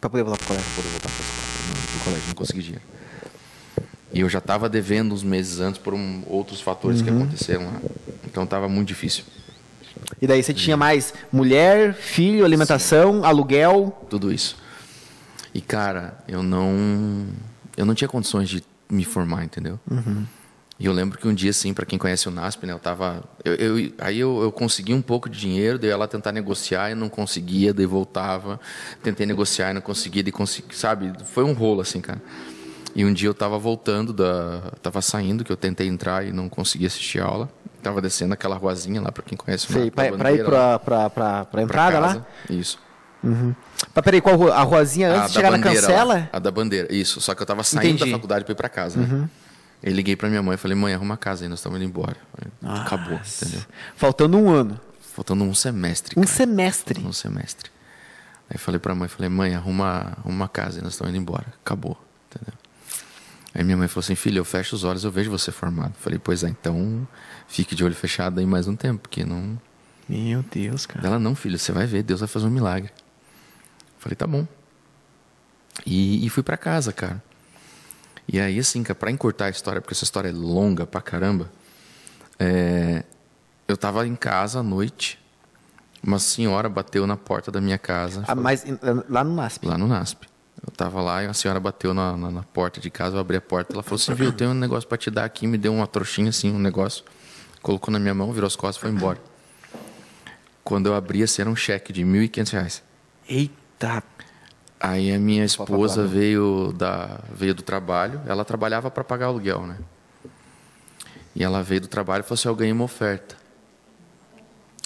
[0.00, 0.66] Pra poder voltar pro colégio.
[0.74, 2.82] pra poder voltar pra escola, no, no colégio, não consegui dinheiro.
[4.12, 7.22] E eu já tava devendo uns meses antes por um- outros fatores que Uhum.
[7.22, 7.80] aconteceram lá.
[8.26, 9.22] Então tava muito difícil.
[10.20, 14.06] E daí você tinha mais mulher, filho, alimentação, aluguel.
[14.10, 14.56] tudo isso.
[15.54, 17.26] E cara, eu não
[17.76, 19.78] eu não tinha condições de me formar, entendeu?
[20.78, 23.22] E eu lembro que um dia assim, para quem conhece o NASP, né, eu tava
[23.44, 26.32] eu, eu- aí eu, eu consegui um pouco de dinheiro, daí eu ia lá tentar
[26.32, 28.58] negociar e não conseguia, daí voltava,
[29.02, 31.12] tentei negociar e não conseguia, daí consegui, sabe?
[31.26, 32.20] Foi um rolo assim, cara.
[32.94, 36.48] E um dia eu tava voltando da tava saindo que eu tentei entrar e não
[36.48, 37.48] consegui assistir a aula.
[37.82, 40.78] Tava descendo aquela ruazinha lá para quem conhece o Sei, pra ir lá, pra, pra,
[40.78, 42.18] pra, pra pra entrada casa.
[42.18, 42.26] lá?
[42.54, 42.78] Isso.
[43.22, 44.50] Mas peraí, qual?
[44.52, 46.14] A ruazinha antes de chegar na bandeira cancela?
[46.14, 46.28] lá.
[46.32, 47.20] A da bandeira, isso.
[47.20, 48.10] Só que eu tava saindo Entendi.
[48.10, 49.28] da faculdade pra ir pra casa, né?
[49.82, 51.86] Eu liguei pra minha mãe e falei, mãe, arruma a casa aí, nós estamos indo
[51.86, 52.16] embora.
[52.62, 53.60] Acabou, entendeu?
[53.96, 54.78] Faltando um ano.
[55.14, 56.18] Faltando um semestre.
[56.18, 56.34] Um cara.
[56.34, 56.94] semestre.
[56.94, 57.70] Faltando um semestre.
[58.48, 61.46] Aí falei pra mãe, falei, mãe, arruma, arruma a casa aí, nós estamos indo embora.
[61.64, 61.96] Acabou,
[62.28, 62.54] entendeu?
[63.54, 65.94] Aí minha mãe falou assim, filho, eu fecho os olhos, eu vejo você formado.
[65.98, 67.06] Falei, pois é, então
[67.50, 69.60] fique de olho fechado aí mais um tempo, porque não.
[70.08, 71.06] Meu Deus, cara.
[71.06, 72.90] Ela, não, filho, você vai ver, Deus vai fazer um milagre.
[73.98, 74.46] Falei, tá bom.
[75.86, 77.22] E, e fui pra casa, cara.
[78.28, 81.50] E aí, assim, cara, pra encurtar a história, porque essa história é longa pra caramba,
[82.38, 83.04] é,
[83.66, 85.18] eu tava em casa à noite,
[86.02, 88.78] uma senhora bateu na porta da minha casa, Ah, mas em-
[89.08, 89.66] lá no NASP.
[89.66, 90.26] lá no NASP.
[90.64, 93.36] Eu tava lá e a senhora bateu na, na, na porta de casa, eu abri
[93.36, 95.72] a porta, ela falou assim, viu, tem um negócio pra te dar aqui, me deu
[95.72, 97.02] uma trouxinha assim, um negócio,
[97.62, 99.20] colocou na minha mão, virou as costas e foi embora.
[100.64, 102.82] Quando eu abri, assim, era um cheque de 1.500 reais.
[103.28, 104.02] Eita.
[104.78, 109.76] Aí a minha esposa veio, da, veio do trabalho, ela trabalhava para pagar aluguel, né?
[111.34, 113.36] E ela veio do trabalho e falou assim, eu ganhei uma oferta.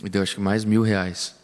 [0.03, 1.35] Me deu acho que mais mil reais.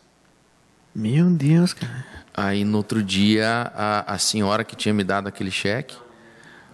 [0.94, 2.04] Meu Deus, cara.
[2.34, 5.96] Aí no outro dia, a, a senhora que tinha me dado aquele cheque,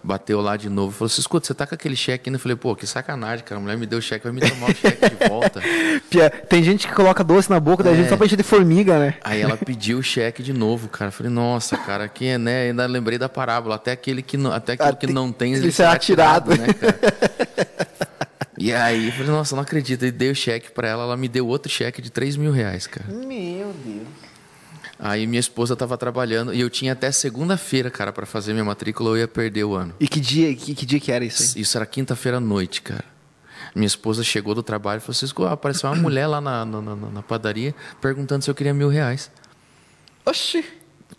[0.06, 2.36] bateu lá de novo e falou assim, escuta, você tá com aquele cheque ainda?
[2.36, 4.70] Eu falei, pô, que sacanagem, cara, a mulher me deu o cheque, vai me tomar
[4.70, 5.60] o cheque de volta.
[6.08, 7.96] Pia, Tem gente que coloca doce na boca da É.
[7.96, 9.14] gente só pra encher de formiga, né?
[9.24, 11.08] Aí ela pediu o cheque de novo, cara.
[11.08, 12.68] Eu falei, nossa, cara, que é, né?
[12.68, 13.74] Ainda lembrei da parábola.
[13.74, 16.50] Até aquele que não, até aquilo que não tem, ele será tirado.
[16.56, 16.96] né, cara?
[18.58, 20.06] E aí, eu falei, nossa, não acredito.
[20.06, 22.86] E dei o cheque pra ela, ela me deu outro cheque de 3 mil reais,
[22.86, 23.04] cara.
[23.14, 24.06] Meu Deus.
[24.98, 29.10] Aí minha esposa tava trabalhando e eu tinha até segunda-feira, cara, pra fazer minha matrícula,
[29.10, 29.94] eu ia perder o ano.
[30.00, 31.62] E que dia que, que dia que era isso aí?
[31.62, 33.04] Isso era quinta-feira à noite, cara.
[33.74, 36.80] Minha esposa chegou do trabalho e falou assim: "Escuta, apareceu uma mulher lá na, na,
[36.80, 39.30] na- na padaria perguntando se eu queria mil reais.
[40.24, 40.64] Oxi.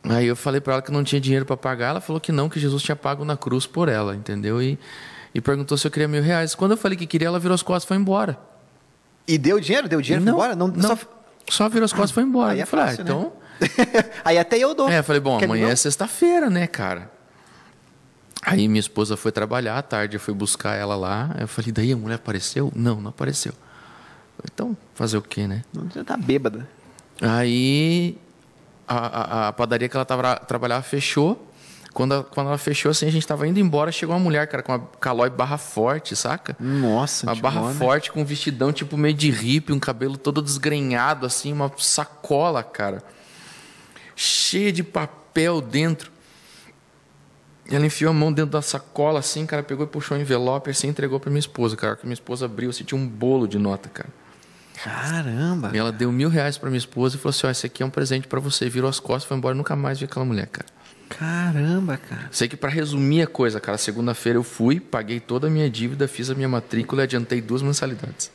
[0.04, 2.50] Aí eu falei pra ela que não tinha dinheiro pra pagar, ela falou que não,
[2.50, 4.62] que Jesus tinha pago na cruz por ela, entendeu?
[4.62, 4.78] E,
[5.36, 6.56] e perguntou se eu queria mil reais.
[6.56, 8.38] Quando eu falei que queria, ela virou as costas e foi embora.
[9.28, 9.88] E deu dinheiro?
[9.88, 10.24] Deu dinheiro?
[10.24, 10.56] Foi embora?
[10.56, 10.98] Não, não, só-
[11.50, 11.70] só...
[11.70, 12.54] virou as costas e foi embora.
[12.54, 13.32] Aí é eu falei, fácil, ah, né?
[14.24, 14.90] aí até eu dou.
[14.90, 17.12] É, eu falei, bom, Quer amanhã é sexta-feira, né, cara?
[18.44, 21.36] Aí minha esposa foi trabalhar à tarde, eu fui buscar ela lá.
[21.40, 22.72] Eu falei, daí a mulher apareceu?
[22.76, 23.54] Não, não apareceu.
[24.52, 25.64] Então, fazer o quê, né?
[25.74, 26.68] Você tá bêbada.
[27.22, 28.18] Aí
[28.88, 31.44] a, a- a padaria que ela tava, trabalhava fechou.
[31.94, 34.62] Quando, a- quando ela fechou, assim, a gente tava indo embora, chegou uma mulher, cara,
[34.62, 36.56] com uma calói barra forte, saca?
[36.60, 37.80] Nossa, Uma barra antigona.
[37.80, 42.62] forte, com um vestidão tipo meio de hippie, um cabelo todo desgrenhado, assim, uma sacola,
[42.64, 43.04] cara.
[44.20, 46.12] Cheia de papel dentro.
[47.70, 50.72] E ela enfiou a mão dentro da sacola, assim, cara, pegou e puxou o envelope,
[50.72, 51.96] assim, entregou pra minha esposa, cara.
[51.96, 54.10] Que minha esposa abriu, assim, tinha um bolo de nota, cara.
[54.84, 55.72] Caramba.
[55.74, 57.86] E ela deu mil reais pra minha esposa e falou assim: ó, esse aqui é
[57.86, 58.68] um presente pra você.
[58.68, 60.68] Virou as costas, foi embora, nunca mais vi aquela mulher, cara.
[61.10, 62.28] Caramba, cara.
[62.32, 66.08] Sei que pra resumir a coisa, cara, segunda-feira eu fui, paguei toda a minha dívida,
[66.08, 68.32] fiz a minha matrícula e adiantei duas mensalidades.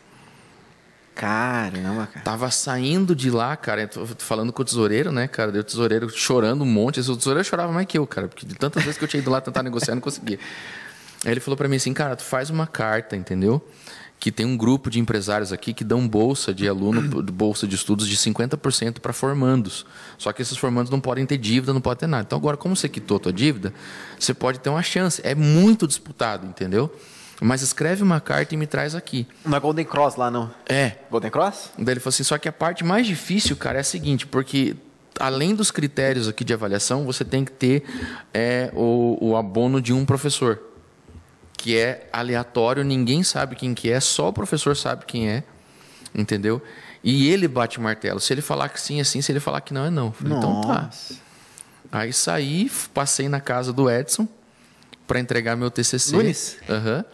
[1.15, 2.25] Caramba, cara.
[2.25, 5.53] Tava saindo de lá, cara, falando com o tesoureiro, né, cara?
[5.53, 7.01] Deu o tesoureiro chorando um monte.
[7.01, 9.31] O tesoureiro chorava mais que eu, cara, porque de tantas vezes que eu tinha ido
[9.31, 10.39] lá tentar negociar, não conseguia.
[11.25, 13.65] Aí ele falou pra mim assim, cara, tu faz uma carta, entendeu?
[14.19, 17.03] Que tem um grupo de empresários aqui que dão bolsa de aluno,
[17.33, 19.85] bolsa de estudos de 50% para formandos.
[20.17, 22.25] Só que esses formandos não podem ter dívida, não podem ter nada.
[22.27, 23.73] Então agora, como você quitou a tua dívida,
[24.19, 25.21] você pode ter uma chance.
[25.25, 26.91] É muito disputado, entendeu?
[27.43, 29.27] Mas escreve uma carta e me traz aqui.
[29.45, 30.49] Não é Golden Cross lá, não.
[30.69, 30.93] É.
[31.11, 31.71] Golden Cross?
[31.77, 34.77] Daí ele falou assim: só que a parte mais difícil, cara, é a seguinte, porque
[35.19, 37.83] além dos critérios aqui de avaliação, você tem que ter
[38.33, 40.61] é, o, o abono de um professor.
[41.57, 45.45] Que é aleatório, ninguém sabe quem que é, só o professor sabe quem é.
[46.15, 46.63] Entendeu?
[47.03, 48.21] E ele bate o martelo.
[48.21, 49.21] Se ele falar que sim, é sim.
[49.21, 50.13] Se ele falar que não, é não.
[50.13, 50.91] Falei, então tá.
[51.91, 54.29] Aí saí, passei na casa do Edson
[55.07, 56.17] para entregar meu TCC.
[56.17, 56.57] Nunes?
[56.69, 57.05] Aham.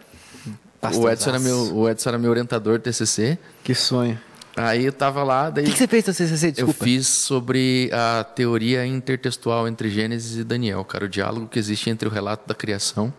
[0.81, 1.09] O.
[1.09, 3.37] Edson, era meu, o Edson era meu orientador TCC.
[3.63, 4.19] Que sonho.
[4.55, 6.83] Aí eu tava lá, daí O que, que você fez no eu Desculpa.
[6.83, 12.09] fiz sobre a teoria intertextual entre Gênesis e Daniel, cara, o diálogo que existe entre
[12.09, 13.13] o relato da criação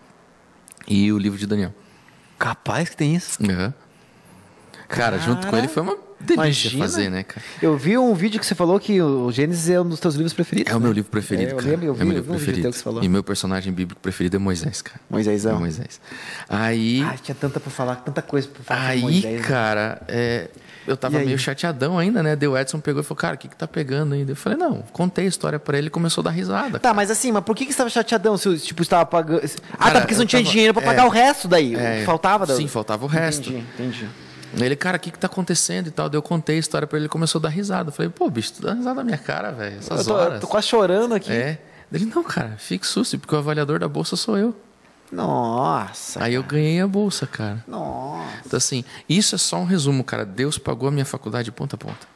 [0.86, 1.72] e o livro de Daniel.
[2.38, 3.38] Capaz que tem isso.
[3.42, 3.72] Aham.
[4.88, 6.84] Cara, junto com ele foi uma delícia Imagina.
[6.84, 7.42] fazer, né, cara?
[7.62, 10.32] Eu vi um vídeo que você falou que o Gênesis é um dos teus livros
[10.32, 10.72] preferidos.
[10.72, 10.84] É o né?
[10.84, 11.68] meu livro preferido, É, eu cara.
[11.70, 12.62] lembro, eu vi, é o meu eu livro um preferido.
[12.62, 13.02] teu que você falou.
[13.02, 15.00] E meu personagem bíblico preferido é Moisés, cara.
[15.08, 15.56] Moisésão.
[15.56, 16.00] É Moisés.
[16.48, 18.86] Aí, Ai, tinha tanta pra falar, tanta coisa pra falar.
[18.88, 19.46] aí, Moisés, né?
[19.46, 20.48] cara, é,
[20.86, 22.34] eu tava meio chateadão ainda, né?
[22.36, 24.32] Deu Edson pegou e falou, cara, o que que tá pegando ainda?
[24.32, 26.78] Eu falei, não, contei a história pra ele e começou a dar risada.
[26.78, 29.40] Tá, mas assim, mas por que, que você tava chateadão se tipo, estava pagando.
[29.72, 31.06] Ah, Cara, tá, porque você não tinha tava- dinheiro pra pagar é.
[31.06, 31.74] o resto daí.
[31.74, 32.56] É, Faltava da...
[32.56, 33.50] Sim, faltava o resto.
[33.50, 34.08] Entendi, entendi.
[34.58, 36.08] Ele, cara, o que que tá acontecendo e tal?
[36.08, 37.88] Daí eu contei a história pra ele, ele começou a dar risada.
[37.90, 40.26] Eu falei, pô, bicho, tu dá risada na minha cara, velho, essas Eu tô, eu
[40.26, 40.40] horas.
[40.40, 41.30] tô quase chorando aqui.
[41.32, 41.60] É.
[41.92, 44.54] Ele, não, cara, fique susto, porque o avaliador da bolsa sou eu.
[45.12, 46.22] Nossa.
[46.22, 47.64] Aí eu ganhei a bolsa, cara.
[47.66, 48.28] Nossa.
[48.46, 50.24] Então, assim, isso é só um resumo, cara.
[50.24, 52.06] Deus pagou a minha faculdade de ponta a ponta.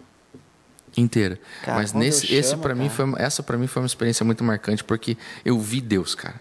[0.96, 1.40] Inteira.
[1.64, 3.10] Cara, Mas nesse, eu esse chamo, para mim cara.
[3.10, 6.40] foi, essa para mim foi uma experiência muito marcante porque eu vi Deus, cara.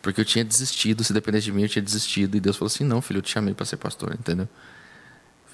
[0.00, 2.34] Porque eu tinha desistido, se dependesse de mim, eu tinha desistido.
[2.36, 4.48] E Deus falou assim: não, filho, eu te chamei para ser pastor, entendeu?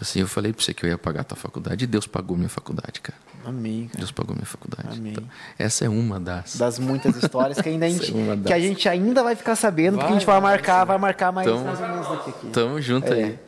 [0.01, 2.37] Assim, eu falei pra você que eu ia pagar a tua faculdade e Deus pagou
[2.37, 3.19] minha faculdade, cara.
[3.45, 3.99] Amém, cara.
[3.99, 4.99] Deus pagou minha faculdade.
[4.99, 5.13] Amém.
[5.13, 5.25] Então,
[5.59, 6.57] essa é uma das.
[6.57, 9.97] Das muitas histórias que ainda a gente, é que a gente ainda vai ficar sabendo,
[9.97, 12.31] porque a gente Vai, vai marcar, vai marcar mais, Então- mais ou menos daqui.
[12.31, 12.47] aqui.
[12.49, 13.25] Tamo junto É.
[13.25, 13.39] aí.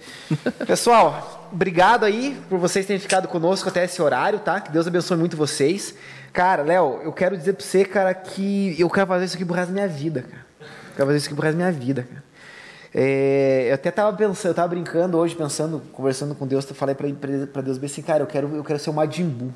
[0.67, 4.61] Pessoal, obrigado aí por vocês terem ficado conosco até esse horário, tá?
[4.61, 5.95] Que Deus abençoe muito vocês.
[6.33, 9.55] Cara, Léo, eu quero dizer pra você, cara, que eu quero fazer isso aqui pro
[9.55, 10.47] resto da minha vida, cara.
[10.61, 10.67] Eu
[10.97, 12.30] quero fazer isso aqui pro resto da minha vida, cara.
[12.95, 16.95] É, eu até tava pensando, eu tava brincando hoje, pensando, conversando com Deus, eu falei
[16.95, 17.09] pra,
[17.53, 19.53] pra- Deus bem assim, cara, eu quero, eu quero ser o Majin Buu.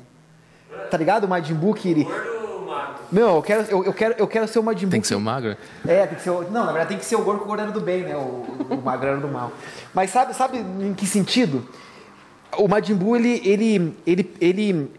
[0.89, 1.25] Tá ligado?
[1.25, 2.07] O Majin Buu que ele...
[3.11, 4.91] Não, eu quero, eu, eu quero, eu quero ser o Majin Buu.
[4.91, 5.55] Tem que ser o magro?
[5.85, 6.41] É, tem que ser o...
[6.43, 8.15] Não, na verdade tem que ser o gordo com o gordo era do bem, né?
[8.15, 9.51] O, o magro era do mal.
[9.93, 11.67] Mas sabe, sabe em que sentido?
[12.57, 13.41] O Majin Buu, ele...
[13.45, 14.91] Ele, ele, ele,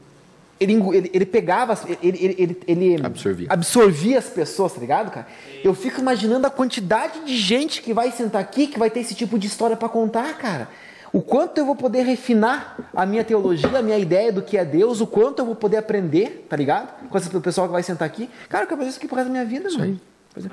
[0.58, 1.78] ele, engu- ele, ele pegava...
[1.86, 2.62] Ele, ele, ele,
[2.94, 3.46] ele Absorvia.
[3.50, 5.26] absorvia as pessoas, tá ligado, cara?
[5.62, 9.14] Eu fico imaginando a quantidade de gente que vai sentar aqui, que vai ter esse
[9.14, 10.68] tipo de história pra contar, cara.
[11.12, 14.64] O quanto eu vou poder refinar a minha teologia, a minha ideia do que é
[14.64, 17.08] Deus, o quanto eu vou poder aprender, tá ligado?
[17.08, 18.28] Com esse pessoal que vai sentar aqui.
[18.48, 19.98] Cara, eu quero fazer isso aqui pro resto da minha vida, mano.
[20.34, 20.50] Mas só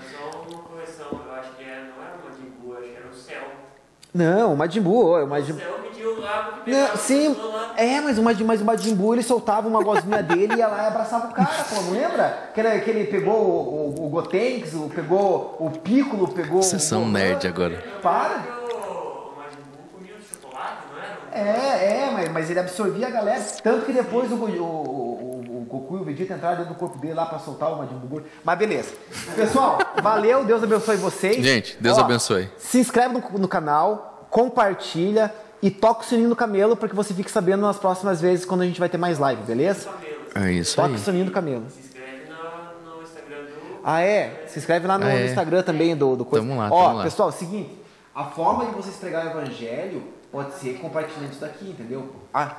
[0.50, 3.42] uma correção, eu acho que era, não era uma Dimbu, acho que era o céu.
[4.14, 5.54] Não, o Majin Buu, o Majin
[6.06, 7.36] O Não, sim,
[7.78, 10.84] é, mas o, mas o Majin Buu, ele soltava uma gosminha dele e ia lá
[10.84, 12.50] e abraçava o cara, pô, não lembra?
[12.54, 16.84] Que ele, que ele pegou o, o, o Gotenks, o, pegou o Piccolo, pegou Vocês
[16.84, 17.12] o são Gohan.
[17.12, 17.84] nerd agora.
[18.02, 18.34] Para.
[18.36, 21.50] O Majin Buu comia o chocolate, não era?
[21.50, 23.42] É, é, mas, mas ele absorvia a galera.
[23.64, 26.98] Tanto que depois o, o, o, o Goku e o Vegeta entraram dentro do corpo
[26.98, 28.22] dele lá pra soltar o Majin Buu.
[28.44, 28.94] Mas beleza.
[29.36, 31.38] Pessoal, valeu, Deus abençoe vocês.
[31.38, 32.50] Gente, Deus abençoe.
[32.58, 37.14] Se inscreve no, no canal, compartilha e toca o sininho do camelo para que você
[37.14, 39.90] fique sabendo nas próximas vezes quando a gente vai ter mais live, beleza?
[40.36, 40.94] É isso Toca aí.
[40.96, 41.64] o sininho do camelo.
[41.70, 43.80] Se inscreve no, no Instagram do.
[43.84, 44.44] Ah, é?
[44.48, 45.20] Se inscreve lá no, Ah, é.
[45.20, 46.46] no Instagram também do, do coisa.
[46.46, 47.78] Tamo lá, Ó, tamo pessoal, é o seguinte.
[48.14, 52.14] A forma de vocês pegar o evangelho pode ser compartilhando isso daqui, entendeu?
[52.34, 52.58] Ah,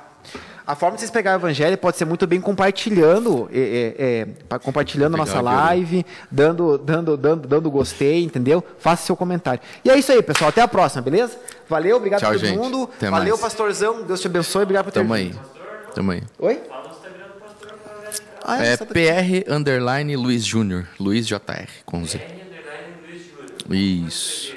[0.67, 4.25] a forma de vocês pegar o evangelho pode ser muito bem compartilhando, é, é, é,
[4.49, 8.63] pa- compartilhando a nossa live, dando, dando, dando, dando gostei, entendeu?
[8.79, 9.61] Faça seu comentário.
[9.83, 10.49] E é isso aí, pessoal.
[10.49, 11.37] Até a próxima, beleza?
[11.69, 12.57] Valeu, obrigado Tchau, a todo gente.
[12.57, 12.89] mundo.
[12.95, 13.41] Até Valeu, mais.
[13.41, 14.03] pastorzão.
[14.03, 14.63] Deus te abençoe.
[14.63, 15.37] Obrigado por ter Tamo vindo.
[15.39, 15.93] aí.
[15.93, 16.23] Tamo aí.
[16.39, 16.61] Oi?
[16.67, 18.43] Fala no Instagram do pastor pra galera entrar.
[18.43, 20.87] Ah, É PR underline Luiz Júnior.
[20.99, 22.17] Luiz JR com Z.
[22.17, 24.07] R underline Luiz Júnior.
[24.07, 24.55] Isso.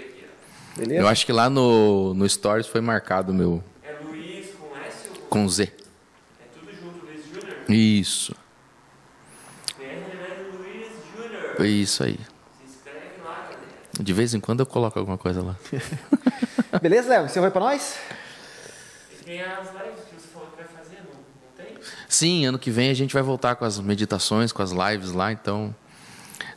[0.76, 1.00] Beleza?
[1.00, 5.08] Eu acho que lá no, no Stories foi marcado o meu É Luiz com S
[5.10, 5.48] ou com...
[5.48, 5.64] Z.
[5.64, 7.70] É tudo junto, Luiz Júnior?
[7.70, 8.34] Isso.
[11.16, 11.66] Júnior.
[11.66, 12.18] Isso aí.
[12.58, 13.58] Se inscreve lá, galera.
[14.00, 15.56] De vez em quando eu coloco alguma coisa lá.
[16.80, 17.28] Beleza, Léo?
[17.28, 17.98] Você vai pra nós?
[19.24, 21.76] Tem as lives que você falou que vai fazer, não, não tem?
[22.08, 25.32] Sim, ano que vem a gente vai voltar com as meditações, com as lives lá,
[25.32, 25.74] então.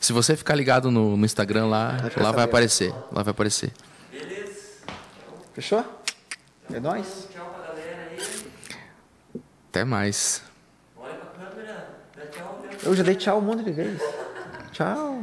[0.00, 2.92] Se você ficar ligado no, no Instagram lá, ficar lá vai aparecer.
[3.12, 3.72] Lá vai aparecer.
[4.10, 4.60] Beleza.
[5.52, 5.84] Fechou?
[6.72, 7.28] É nóis.
[7.32, 8.18] Tchau pra galera aí.
[9.72, 10.42] Até mais.
[10.98, 11.88] Olha pra câmera.
[12.14, 12.62] Dá tchau.
[12.82, 14.02] Eu já dei tchau um monte de vezes.
[14.70, 15.18] Tchau.